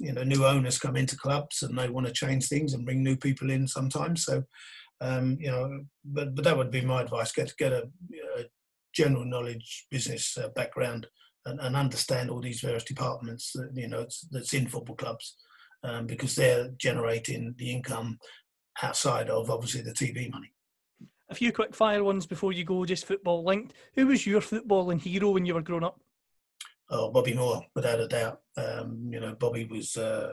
you 0.00 0.12
know, 0.12 0.24
new 0.24 0.44
owners 0.44 0.78
come 0.78 0.96
into 0.96 1.16
clubs 1.16 1.62
and 1.62 1.78
they 1.78 1.88
want 1.88 2.06
to 2.06 2.12
change 2.12 2.48
things 2.48 2.72
and 2.72 2.86
bring 2.86 3.02
new 3.02 3.16
people 3.16 3.50
in 3.50 3.68
sometimes. 3.68 4.24
So, 4.24 4.42
um, 5.00 5.36
you 5.38 5.50
know, 5.50 5.84
but 6.04 6.34
but 6.34 6.44
that 6.44 6.56
would 6.56 6.70
be 6.70 6.80
my 6.80 7.02
advice: 7.02 7.32
get 7.32 7.52
get 7.58 7.72
a, 7.72 7.88
a 8.38 8.44
general 8.94 9.24
knowledge 9.24 9.86
business 9.90 10.36
uh, 10.38 10.48
background 10.56 11.06
and, 11.44 11.60
and, 11.60 11.76
understand 11.76 12.30
all 12.30 12.40
these 12.40 12.60
various 12.60 12.84
departments 12.84 13.52
that 13.52 13.70
you 13.74 13.86
know 13.86 14.06
that's 14.30 14.54
in 14.54 14.66
football 14.66 14.96
clubs 14.96 15.36
um, 15.82 16.06
because 16.06 16.34
they're 16.34 16.68
generating 16.78 17.54
the 17.58 17.70
income 17.70 18.18
outside 18.82 19.30
of 19.30 19.50
obviously 19.50 19.82
the 19.82 19.92
TV 19.92 20.30
money. 20.30 20.52
A 21.30 21.34
few 21.34 21.52
quick 21.52 21.74
fire 21.74 22.02
ones 22.02 22.26
before 22.26 22.52
you 22.52 22.64
go, 22.64 22.84
just 22.86 23.06
football 23.06 23.44
linked. 23.44 23.74
Who 23.94 24.06
was 24.06 24.26
your 24.26 24.40
footballing 24.40 25.00
hero 25.00 25.30
when 25.30 25.44
you 25.44 25.54
were 25.54 25.62
growing 25.62 25.84
up? 25.84 26.00
Oh, 26.90 27.10
Bobby 27.10 27.34
Moore, 27.34 27.62
without 27.74 28.00
a 28.00 28.08
doubt. 28.08 28.40
Um, 28.56 29.08
you 29.10 29.20
know, 29.20 29.34
Bobby 29.34 29.66
was. 29.66 29.94
Uh, 29.96 30.32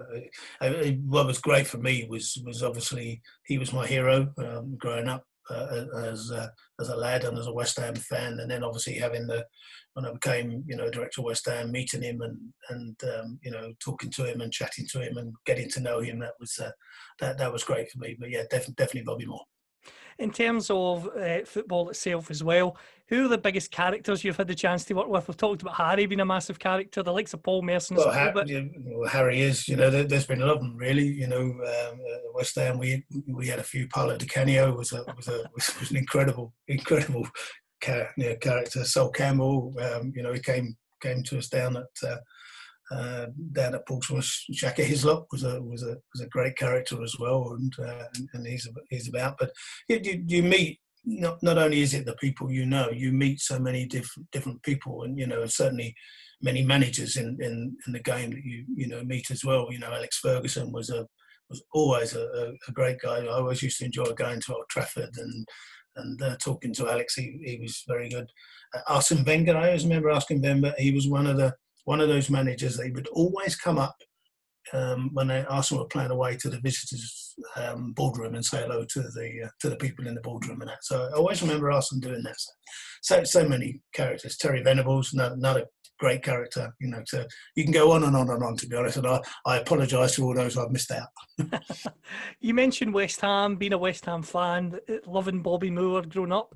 what 1.06 1.28
was 1.28 1.40
great 1.40 1.68
for 1.68 1.80
me 1.80 2.08
was 2.10 2.42
was 2.46 2.64
obviously 2.64 3.22
he 3.44 3.58
was 3.58 3.74
my 3.74 3.86
hero 3.86 4.34
um, 4.38 4.78
growing 4.78 5.10
up 5.10 5.26
uh, 5.50 5.86
as 5.98 6.32
uh, 6.32 6.48
as 6.80 6.90
a 6.90 6.96
lad 6.96 7.24
and 7.24 7.38
as 7.38 7.48
a 7.48 7.54
West 7.54 7.78
Ham 7.80 7.96
fan, 7.96 8.40
and 8.40 8.50
then 8.50 8.64
obviously 8.64 8.96
having 8.96 9.28
the 9.28 9.46
when 9.94 10.06
I 10.06 10.12
became, 10.12 10.64
you 10.68 10.76
know, 10.76 10.90
director 10.90 11.22
of 11.22 11.26
West 11.26 11.48
Ham, 11.48 11.72
meeting 11.72 12.02
him 12.02 12.22
and 12.22 12.38
and 12.70 12.96
um, 13.16 13.40
you 13.44 13.52
know 13.52 13.74
talking 13.80 14.12
to 14.12 14.26
him 14.26 14.42
and 14.42 14.52
chatting 14.52 14.86
to 14.92 15.02
him 15.02 15.18
and 15.18 15.34
getting 15.46 15.70
to 15.70 15.80
know 15.80 16.00
him, 16.00 16.20
that 16.20 16.34
was 16.40 16.60
uh, 16.60 16.72
that 17.20 17.38
that 17.38 17.52
was 17.52 17.64
great 17.64 17.90
for 17.90 18.00
me. 18.00 18.16
But 18.20 18.30
yeah, 18.30 18.44
definitely 18.50 18.76
definitely 18.78 19.04
Bobby 19.04 19.26
Moore. 19.26 19.46
In 20.18 20.32
terms 20.32 20.70
of 20.70 21.08
uh, 21.08 21.44
football 21.46 21.90
itself 21.90 22.32
as 22.32 22.44
well, 22.44 22.78
who 23.08 23.26
are 23.26 23.28
the 23.28 23.38
biggest 23.38 23.72
characters 23.72 24.24
you've 24.24 24.38
had 24.38 24.48
the 24.48 24.56
chance 24.56 24.84
to 24.86 24.94
work 24.94 25.08
with? 25.08 25.28
We've 25.28 25.38
talked 25.38 25.62
about 25.62 25.76
Harry 25.76 26.06
being 26.08 26.22
a 26.22 26.26
massive 26.26 26.58
character, 26.58 27.04
the 27.04 27.14
likes 27.14 27.34
of 27.34 27.44
Paul 27.44 27.62
Merson. 27.62 27.98
Well, 27.98 28.12
Harry, 28.12 28.34
you 28.48 28.72
know, 28.84 29.06
Harry 29.06 29.42
is, 29.42 29.68
you 29.68 29.76
know, 29.76 29.90
there, 29.90 30.08
has 30.10 30.26
been 30.26 30.42
a 30.42 30.46
lot 30.46 30.58
of 30.58 30.62
them 30.62 30.76
really. 30.76 31.06
You 31.06 31.28
know, 31.28 31.42
um, 31.42 32.00
West 32.34 32.56
Ham, 32.56 32.80
we 32.80 33.06
we 33.28 33.48
had 33.48 33.60
a 33.60 33.64
few. 33.64 33.88
Paolo 33.88 34.18
Di 34.18 34.26
Canio 34.26 34.76
was 34.76 34.92
a 34.92 35.04
was 35.16 35.28
a 35.28 35.44
was 35.56 35.92
an 35.92 35.98
incredible 35.98 36.54
incredible 36.68 37.28
you 37.88 38.06
know, 38.18 38.36
character. 38.38 38.84
Sol 38.84 39.10
Campbell, 39.12 39.74
um, 39.80 40.12
you 40.16 40.24
know, 40.24 40.34
he 40.34 40.40
came 40.40 40.76
came 41.02 41.22
to 41.24 41.38
us 41.38 41.48
down 41.48 41.78
at 41.78 42.10
uh, 42.10 42.18
uh, 42.92 43.28
down 43.52 43.76
at 43.76 43.88
Portsmouth. 43.88 44.26
Shaka 44.52 44.84
Hislop 44.84 45.28
was 45.32 45.44
a 45.44 45.62
was 45.62 45.84
a 45.84 45.98
was 46.14 46.22
a 46.22 46.30
great 46.30 46.58
character 46.58 47.02
as 47.04 47.16
well, 47.20 47.56
and 47.58 47.74
uh, 47.80 48.06
and 48.34 48.48
he's 48.48 48.68
he's 48.90 49.10
about. 49.10 49.38
But 49.40 49.52
you, 49.88 50.00
you, 50.04 50.24
you 50.26 50.44
meet 50.44 50.80
not 51.06 51.42
not 51.44 51.58
only 51.58 51.82
is 51.82 51.94
it 51.94 52.06
the 52.06 52.16
people 52.16 52.52
you 52.52 52.66
know, 52.66 52.90
you 52.90 53.12
meet 53.12 53.40
so 53.40 53.60
many 53.60 53.86
different 53.86 54.30
different 54.32 54.62
people, 54.64 55.04
and 55.04 55.18
you 55.18 55.28
know 55.28 55.46
certainly 55.46 55.96
many 56.42 56.62
managers 56.64 57.16
in, 57.18 57.38
in, 57.42 57.76
in 57.88 57.94
the 57.94 58.00
game 58.00 58.32
that 58.32 58.44
you 58.44 58.66
you 58.76 58.88
know 58.88 59.04
meet 59.04 59.32
as 59.32 59.46
well. 59.46 59.68
You 59.72 59.80
know, 59.80 59.92
Alex 59.92 60.20
Ferguson 60.20 60.72
was 60.72 60.90
a 60.90 61.08
was 61.50 61.64
always 61.74 62.16
a, 62.16 62.54
a 62.68 62.72
great 62.72 63.00
guy. 63.00 63.20
I 63.20 63.28
always 63.28 63.62
used 63.62 63.78
to 63.80 63.86
enjoy 63.86 64.06
going 64.06 64.42
to 64.42 64.56
Old 64.56 64.66
Trafford 64.70 65.16
and 65.18 65.46
and 65.98 66.22
uh, 66.22 66.36
talking 66.38 66.74
to 66.74 66.90
Alex. 66.90 67.16
He, 67.16 67.40
he 67.46 67.58
was 67.62 67.84
very 67.88 68.10
good. 68.10 68.30
Uh, 68.74 68.82
Arsene 68.90 69.24
Wenger, 69.24 69.56
I 69.56 69.68
always 69.68 69.84
remember 69.84 70.10
asking 70.10 70.42
Wenger. 70.42 70.74
He 70.78 70.92
was 70.92 71.08
one 71.08 71.28
of 71.28 71.38
the 71.38 71.54
one 71.86 72.02
of 72.02 72.10
those 72.10 72.30
managers. 72.30 72.78
They 72.78 72.92
would 72.92 73.08
always 73.10 73.56
come 73.56 73.78
up 73.78 73.96
um, 74.74 75.10
when 75.14 75.28
they, 75.28 75.46
Arsenal 75.46 75.84
were 75.84 75.90
playing 75.90 76.12
away 76.12 76.36
to 76.38 76.50
the 76.50 76.60
visitors' 76.60 77.36
um, 77.56 77.94
boardroom 77.94 78.36
and 78.36 78.44
say 78.44 78.62
hello 78.62 78.84
to 78.84 79.02
the 79.02 79.44
uh, 79.46 79.50
to 79.60 79.70
the 79.70 79.76
people 79.76 80.08
in 80.08 80.16
the 80.16 80.22
boardroom 80.22 80.62
and 80.62 80.70
that. 80.70 80.84
So 80.84 81.10
I 81.14 81.18
always 81.18 81.42
remember 81.42 81.72
Arsenal 81.72 82.02
doing 82.02 82.24
that. 82.24 82.38
So 83.02 83.24
so 83.24 83.48
many 83.48 83.82
characters. 83.94 84.38
Terry 84.38 84.64
Venables, 84.64 85.14
another, 85.14 85.66
great 86.00 86.24
character. 86.24 86.74
You 86.80 86.90
know, 86.90 87.02
so 87.06 87.26
you 87.56 87.64
can 87.64 87.74
go 87.74 87.92
on 87.92 88.04
and 88.04 88.16
on 88.16 88.30
and 88.30 88.44
on. 88.44 88.58
To 88.58 88.68
be 88.68 88.76
honest, 88.76 88.98
and 88.98 89.08
I, 89.08 89.22
I 89.46 89.58
apologise 89.58 90.16
to 90.16 90.24
all 90.24 90.34
those 90.34 90.58
I've 90.58 90.72
missed 90.72 90.92
out. 90.92 91.08
you 92.40 92.54
mentioned 92.54 92.94
West 92.94 93.22
Ham, 93.22 93.56
being 93.56 93.74
a 93.74 93.78
West 93.78 94.06
Ham 94.06 94.24
fan, 94.24 94.80
loving 95.06 95.42
Bobby 95.42 95.70
Moore, 95.70 96.02
growing 96.04 96.32
up. 96.32 96.56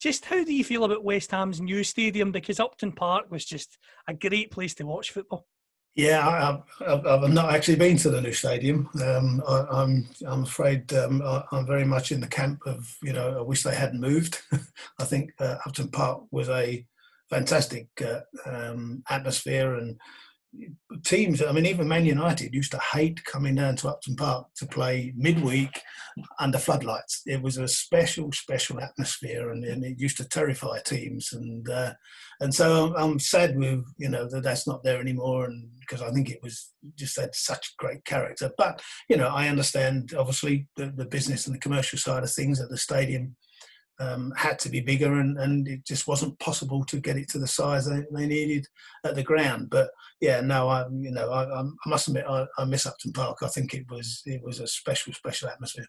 Just 0.00 0.26
how 0.26 0.44
do 0.44 0.54
you 0.54 0.62
feel 0.62 0.84
about 0.84 1.02
West 1.02 1.32
Ham's 1.32 1.60
new 1.60 1.82
stadium? 1.82 2.30
Because 2.30 2.60
Upton 2.60 2.92
Park 2.92 3.30
was 3.30 3.44
just 3.44 3.78
a 4.06 4.14
great 4.14 4.52
place 4.52 4.74
to 4.74 4.86
watch 4.86 5.10
football. 5.10 5.46
Yeah, 5.98 6.28
I, 6.28 6.88
have 6.88 7.28
not 7.28 7.52
actually 7.52 7.74
been 7.74 7.96
to 7.96 8.10
the 8.10 8.20
new 8.20 8.32
stadium. 8.32 8.88
Um, 9.04 9.42
I, 9.48 9.58
am 9.58 9.66
I'm, 9.72 10.08
I'm 10.28 10.42
afraid 10.44 10.92
um, 10.94 11.20
I, 11.22 11.42
am 11.50 11.66
very 11.66 11.84
much 11.84 12.12
in 12.12 12.20
the 12.20 12.28
camp 12.28 12.60
of 12.66 12.96
you 13.02 13.12
know 13.12 13.36
I 13.36 13.42
wish 13.42 13.64
they 13.64 13.74
hadn't 13.74 14.00
moved. 14.00 14.40
I 15.00 15.04
think 15.04 15.32
uh, 15.40 15.56
Upton 15.66 15.88
Park 15.88 16.22
was 16.30 16.50
a 16.50 16.86
fantastic 17.28 17.88
uh, 18.00 18.20
um, 18.46 19.02
atmosphere 19.10 19.74
and 19.74 19.98
teams. 21.04 21.42
I 21.42 21.52
mean, 21.52 21.66
even 21.66 21.88
Man 21.88 22.04
United 22.04 22.54
used 22.54 22.72
to 22.72 22.78
hate 22.78 23.24
coming 23.24 23.54
down 23.54 23.76
to 23.76 23.88
Upton 23.88 24.16
Park 24.16 24.46
to 24.56 24.66
play 24.66 25.12
midweek 25.16 25.80
under 26.38 26.58
floodlights. 26.58 27.22
It 27.26 27.42
was 27.42 27.58
a 27.58 27.68
special, 27.68 28.32
special 28.32 28.80
atmosphere, 28.80 29.50
and, 29.50 29.64
and 29.64 29.84
it 29.84 30.00
used 30.00 30.16
to 30.18 30.28
terrify 30.28 30.78
teams. 30.80 31.32
And 31.32 31.68
uh, 31.68 31.94
and 32.40 32.54
so 32.54 32.94
I'm, 32.96 33.18
sad 33.18 33.56
with 33.56 33.84
you 33.98 34.08
know 34.08 34.28
that 34.28 34.42
that's 34.42 34.66
not 34.66 34.82
there 34.82 35.00
anymore, 35.00 35.46
and 35.46 35.68
because 35.80 36.02
I 36.02 36.10
think 36.10 36.30
it 36.30 36.40
was 36.42 36.72
just 36.96 37.18
had 37.18 37.34
such 37.34 37.76
great 37.76 38.04
character. 38.04 38.50
But 38.56 38.82
you 39.08 39.16
know, 39.16 39.28
I 39.28 39.48
understand 39.48 40.14
obviously 40.16 40.68
the, 40.76 40.92
the 40.96 41.06
business 41.06 41.46
and 41.46 41.54
the 41.54 41.60
commercial 41.60 41.98
side 41.98 42.22
of 42.22 42.32
things 42.32 42.60
at 42.60 42.68
the 42.70 42.78
stadium 42.78 43.36
um, 44.00 44.32
had 44.36 44.58
to 44.60 44.68
be 44.68 44.80
bigger, 44.80 45.20
and, 45.20 45.38
and 45.38 45.66
it 45.66 45.84
just 45.84 46.06
wasn't 46.06 46.38
possible 46.38 46.84
to 46.84 47.00
get 47.00 47.16
it 47.16 47.28
to 47.30 47.38
the 47.38 47.46
size 47.46 47.86
they, 47.86 48.04
they 48.12 48.26
needed 48.26 48.66
at 49.04 49.14
the 49.14 49.22
ground. 49.22 49.70
But 49.70 49.90
yeah, 50.20 50.40
no, 50.40 50.68
I 50.68 50.86
you 50.90 51.10
know 51.10 51.30
I, 51.30 51.60
I 51.60 51.64
must 51.86 52.08
admit 52.08 52.26
I, 52.28 52.46
I 52.58 52.64
miss 52.64 52.86
Upton 52.86 53.12
Park. 53.12 53.38
I 53.42 53.48
think 53.48 53.74
it 53.74 53.86
was 53.90 54.22
it 54.26 54.42
was 54.42 54.60
a 54.60 54.66
special 54.66 55.12
special 55.12 55.48
atmosphere. 55.48 55.86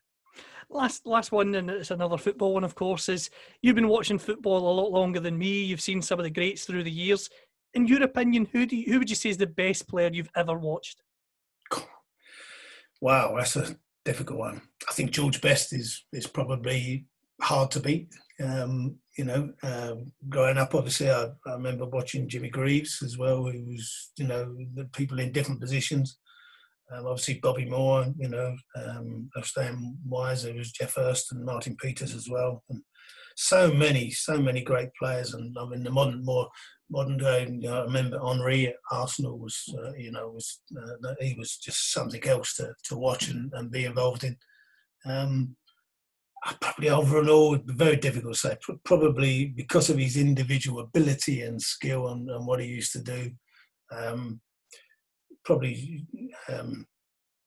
Last 0.69 1.05
last 1.05 1.31
one, 1.31 1.55
and 1.55 1.69
it's 1.69 1.91
another 1.91 2.17
football 2.17 2.53
one, 2.53 2.63
of 2.63 2.75
course. 2.75 3.09
Is 3.09 3.29
you've 3.61 3.75
been 3.75 3.87
watching 3.87 4.19
football 4.19 4.57
a 4.57 4.77
lot 4.81 4.91
longer 4.91 5.19
than 5.19 5.37
me. 5.37 5.63
You've 5.63 5.81
seen 5.81 6.01
some 6.01 6.19
of 6.19 6.23
the 6.23 6.29
greats 6.31 6.65
through 6.65 6.83
the 6.83 6.91
years. 6.91 7.29
In 7.75 7.85
your 7.85 8.01
opinion, 8.01 8.47
who 8.51 8.65
do 8.65 8.75
you, 8.75 8.91
who 8.91 8.99
would 8.99 9.09
you 9.09 9.15
say 9.15 9.29
is 9.29 9.37
the 9.37 9.45
best 9.45 9.87
player 9.87 10.09
you've 10.11 10.31
ever 10.35 10.57
watched? 10.57 11.03
Wow, 13.01 13.35
that's 13.37 13.55
a 13.55 13.77
difficult 14.03 14.39
one. 14.39 14.61
I 14.89 14.93
think 14.93 15.11
George 15.11 15.41
Best 15.41 15.73
is 15.73 16.05
is 16.11 16.27
probably 16.27 17.05
hard 17.41 17.71
to 17.71 17.79
beat. 17.79 18.09
Um, 18.41 18.95
you 19.17 19.25
know, 19.25 19.51
uh, 19.63 19.95
growing 20.29 20.57
up, 20.57 20.73
obviously, 20.73 21.11
I, 21.11 21.25
I, 21.45 21.53
remember 21.53 21.85
watching 21.85 22.29
Jimmy 22.29 22.49
Greaves 22.49 23.01
as 23.03 23.17
well, 23.17 23.43
who 23.43 23.65
was, 23.65 24.11
you 24.17 24.27
know, 24.27 24.55
the 24.75 24.85
people 24.93 25.19
in 25.19 25.33
different 25.33 25.59
positions. 25.59 26.17
Um, 26.91 27.05
obviously, 27.05 27.39
Bobby 27.39 27.65
Moore, 27.65 28.07
you 28.17 28.29
know, 28.29 28.55
um, 28.77 29.29
Stan 29.43 29.97
Weiser, 30.07 30.57
was 30.57 30.71
Geoff 30.71 30.95
Hurst 30.95 31.33
and 31.33 31.45
Martin 31.45 31.75
Peters 31.75 32.15
as 32.15 32.29
well. 32.29 32.63
And 32.69 32.81
so 33.35 33.73
many, 33.73 34.11
so 34.11 34.37
many 34.37 34.61
great 34.61 34.89
players. 34.97 35.33
And 35.33 35.55
I 35.59 35.65
mean, 35.67 35.83
the 35.83 35.91
modern, 35.91 36.23
more 36.23 36.49
modern 36.89 37.17
day, 37.17 37.43
you 37.43 37.69
know, 37.69 37.81
I 37.81 37.83
remember 37.83 38.19
Henry 38.19 38.67
at 38.67 38.75
Arsenal 38.91 39.37
was, 39.37 39.63
uh, 39.77 39.93
you 39.97 40.11
know, 40.11 40.29
was 40.29 40.61
uh, 40.77 41.13
he 41.19 41.35
was 41.37 41.57
just 41.57 41.91
something 41.91 42.23
else 42.25 42.55
to, 42.55 42.73
to 42.85 42.97
watch 42.97 43.27
and, 43.29 43.51
and 43.53 43.71
be 43.71 43.85
involved 43.85 44.23
in. 44.23 44.37
Um, 45.05 45.55
probably 46.61 46.89
overall 46.89 47.57
very 47.65 47.95
difficult 47.95 48.33
to 48.33 48.39
say. 48.39 48.57
Probably 48.83 49.45
because 49.45 49.89
of 49.89 49.97
his 49.97 50.17
individual 50.17 50.81
ability 50.81 51.41
and 51.41 51.61
skill 51.61 52.09
and, 52.09 52.29
and 52.29 52.45
what 52.45 52.59
he 52.59 52.67
used 52.67 52.93
to 52.93 53.01
do. 53.01 53.31
Um, 53.91 54.39
probably 55.43 56.05
um, 56.47 56.85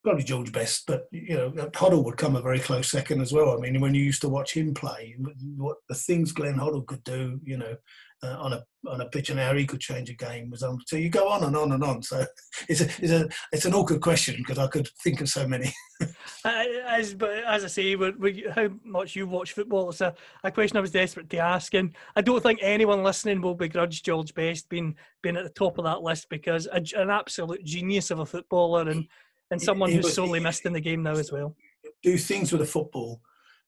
probably 0.03 0.25
George 0.25 0.53
Best, 0.53 0.87
but 0.87 1.05
you 1.13 1.37
know 1.37 1.51
Hoddle 1.51 2.05
would 2.05 2.17
come 2.17 2.37
a 2.37 2.43
very 2.43 2.59
close 2.59 2.91
second 2.91 3.21
as 3.21 3.33
well. 3.33 3.57
I 3.57 3.61
mean, 3.61 3.81
when 3.81 3.95
you 3.95 4.03
used 4.03 4.21
to 4.23 4.29
watch 4.29 4.55
him 4.55 4.75
play, 4.75 5.17
what 5.57 5.77
the 5.89 5.95
things 5.95 6.33
Glenn 6.33 6.57
Hoddle 6.57 6.87
could 6.87 7.05
do, 7.05 7.41
you 7.45 7.57
know, 7.57 7.77
uh, 8.23 8.37
on 8.39 8.53
a 8.53 8.65
on 8.89 9.01
a 9.01 9.07
pitch 9.07 9.31
and 9.31 9.39
how 9.39 9.55
he 9.55 9.67
could 9.67 9.81
change 9.81 10.11
a 10.11 10.15
game 10.15 10.51
was 10.51 10.63
um, 10.63 10.79
so 10.87 10.97
you 10.97 11.09
go 11.09 11.29
on 11.29 11.45
and 11.45 11.57
on 11.57 11.73
and 11.73 11.85
on. 11.85 12.03
So 12.03 12.25
it's 12.69 12.81
a 12.81 12.85
it's 13.03 13.13
a 13.13 13.29
it's 13.53 13.65
an 13.65 13.75
awkward 13.75 14.01
question 14.01 14.37
because 14.39 14.59
I 14.59 14.67
could 14.67 14.89
think 15.03 15.21
of 15.21 15.29
so 15.29 15.47
many. 15.47 15.73
as 16.45 17.15
but 17.15 17.31
as 17.45 17.65
I 17.65 17.69
say, 17.69 17.97
we're, 17.97 18.15
we're, 18.17 18.51
how 18.53 18.69
much 18.85 19.17
you 19.17 19.27
watch 19.27 19.53
football 19.53 19.91
is 19.91 20.01
a, 20.01 20.15
a 20.45 20.51
question 20.51 20.77
I 20.77 20.81
was 20.81 20.91
desperate 20.91 21.31
to 21.31 21.39
ask, 21.39 21.75
and 21.75 21.95
I 22.17 22.23
don't 22.23 22.43
think 22.43 22.61
anyone 22.63 23.03
listening 23.03 23.41
will 23.41 23.55
begrudge 23.55 24.03
George 24.03 24.35
Best 24.35 24.69
being 24.69 24.97
being 25.23 25.37
at 25.37 25.45
the 25.45 25.51
top 25.51 25.79
of 25.79 25.85
that 25.85 26.03
list 26.03 26.29
because 26.29 26.67
a, 26.67 26.83
an 26.97 27.11
absolute 27.11 27.65
genius 27.65 28.11
of 28.11 28.21
a 28.21 28.27
footballer 28.27 28.89
and 28.89 29.07
and 29.51 29.61
someone 29.61 29.91
who's 29.91 30.05
was, 30.05 30.15
sorely 30.15 30.41
missed 30.41 30.65
in 30.65 30.73
the 30.73 30.81
game 30.81 31.03
now 31.03 31.13
as 31.13 31.31
well. 31.31 31.55
Do 32.03 32.17
things 32.17 32.53
with 32.53 32.63
a 32.63 32.67
football 32.67 33.21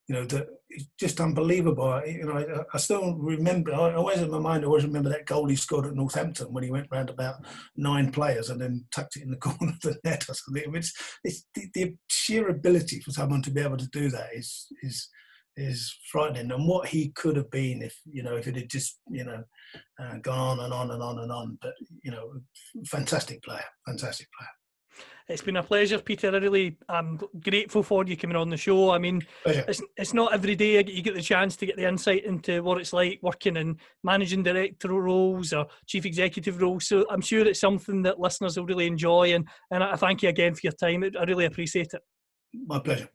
you 0.09 0.15
know, 0.15 0.25
that 0.27 0.49
it's 0.69 0.87
just 0.99 1.21
unbelievable. 1.21 2.03
You 2.07 2.27
know, 2.27 2.39
I, 2.39 2.77
I, 2.77 2.79
still 2.79 3.15
remember, 3.15 3.73
I 3.73 3.95
always 3.95 4.21
in 4.21 4.31
my 4.31 4.39
mind, 4.39 4.65
I 4.65 4.67
always 4.67 4.85
remember 4.85 5.09
that 5.09 5.27
goal 5.27 5.49
he 5.49 5.57
scored 5.57 5.87
at 5.87 5.95
Northampton 5.95 6.53
when 6.53 6.63
he 6.63 6.71
went 6.71 6.89
round 6.91 7.09
about 7.09 7.47
nine 7.77 8.11
players 8.13 8.51
and 8.51 8.61
then 8.61 8.85
tucked 8.95 9.17
it 9.17 9.23
in 9.23 9.31
the 9.31 9.37
corner 9.39 9.73
of 9.73 9.81
the 9.81 9.99
net 10.05 10.29
or 10.29 10.35
something. 10.35 10.75
It's, 10.75 10.93
it's 11.23 11.47
the, 11.55 11.69
the, 11.75 11.97
sheer 12.09 12.49
ability 12.49 13.01
for 13.01 13.11
someone 13.11 13.43
to 13.43 13.51
be 13.51 13.61
able 13.61 13.77
to 13.77 13.89
do 13.89 14.09
that 14.11 14.29
is, 14.35 14.67
is, 14.83 15.09
is 15.57 15.95
frightening. 16.11 16.51
And 16.51 16.67
what 16.67 16.89
he 16.89 17.11
could 17.11 17.37
have 17.37 17.51
been 17.51 17.83
if, 17.83 17.97
you 18.05 18.23
know, 18.23 18.37
if 18.37 18.47
it 18.47 18.57
had 18.57 18.71
just, 18.71 18.99
you 19.11 19.25
know, 19.25 19.43
uh, 20.01 20.17
gone 20.23 20.59
on 20.59 20.65
and 20.65 20.73
on 20.73 20.91
and 20.91 21.03
on 21.03 21.19
and 21.19 21.33
on. 21.33 21.59
But, 21.61 21.75
you 22.03 22.11
know, 22.11 22.33
fantastic 22.87 23.43
player, 23.43 23.65
fantastic 23.87 24.27
player. 24.39 24.49
It's 25.27 25.41
been 25.41 25.57
a 25.57 25.63
pleasure, 25.63 25.99
Peter. 26.01 26.29
I 26.35 26.39
really 26.39 26.77
am 26.91 27.19
grateful 27.41 27.83
for 27.83 28.05
you 28.05 28.15
coming 28.15 28.37
on 28.37 28.51
the 28.51 28.59
show. 28.59 28.91
I 28.91 28.99
mean, 28.99 29.23
oh, 29.47 29.51
it's 29.67 29.83
it's 29.97 30.13
not 30.13 30.35
every 30.35 30.55
day 30.55 30.85
you 30.85 31.03
get 31.03 31.15
the 31.15 31.23
chance 31.23 31.57
to 31.57 31.67
get 31.67 31.77
the 31.77 31.89
insight 31.89 32.25
into 32.25 32.63
what 32.63 32.79
it's 32.79 32.93
like 32.93 33.21
working 33.23 33.57
in 33.57 33.79
managing 34.03 34.43
director 34.43 34.89
roles 34.89 35.55
or 35.55 35.67
chief 35.87 36.05
executive 36.05 36.61
roles. 36.61 36.87
So 36.87 37.07
I'm 37.09 37.23
sure 37.23 37.47
it's 37.47 37.61
something 37.61 38.03
that 38.03 38.21
listeners 38.21 38.59
will 38.59 38.67
really 38.67 38.87
enjoy. 38.87 39.35
And, 39.35 39.49
and 39.71 39.83
I 39.83 39.97
thank 39.97 40.23
you 40.23 40.29
again 40.29 40.55
for 40.55 40.61
your 40.65 40.73
time. 40.73 41.03
I 41.05 41.25
really 41.25 41.47
appreciate 41.47 41.95
it. 41.95 42.03
My 42.67 42.79
pleasure. 42.79 43.09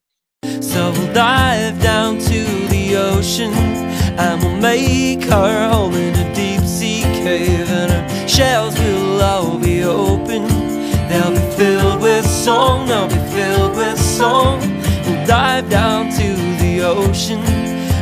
So 0.61 0.91
we'll 0.91 1.13
dive 1.13 1.79
down 1.81 2.17
to 2.17 2.43
the 2.69 2.95
ocean 2.95 3.53
and 3.53 4.41
we'll 4.41 4.57
make 4.57 5.31
our 5.31 5.69
home 5.69 5.93
in 5.93 6.15
a 6.15 6.33
deep 6.33 6.61
sea 6.61 7.03
cave, 7.03 7.69
and 7.69 7.91
our 7.91 8.27
shells 8.27 8.77
will 8.79 9.21
all 9.21 9.57
be 9.59 9.83
open. 9.83 10.68
They'll 11.09 11.31
be 11.31 11.55
filled 11.57 12.01
with 12.01 12.25
song, 12.25 12.87
they'll 12.87 13.07
be 13.07 13.23
filled 13.35 13.75
with 13.75 13.99
song. 13.99 14.59
We'll 15.05 15.25
dive 15.25 15.69
down 15.69 16.11
to 16.11 16.27
the 16.61 16.81
ocean 16.83 17.41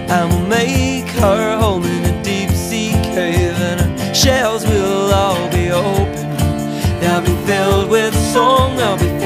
and 0.09 0.29
we'll 0.29 0.47
make 0.47 1.09
her 1.19 1.57
home 1.57 1.83
in 1.83 2.05
a 2.05 2.23
deep 2.23 2.49
sea 2.51 2.91
cave, 3.15 3.55
and 3.59 3.81
our 3.81 4.13
shells 4.13 4.65
will 4.65 5.11
all 5.13 5.49
be 5.51 5.69
open. 5.71 6.27
They'll 6.99 7.21
be 7.21 7.35
filled 7.45 7.89
with 7.89 8.13
song, 8.33 8.77
they'll 8.77 8.97
be 8.97 9.17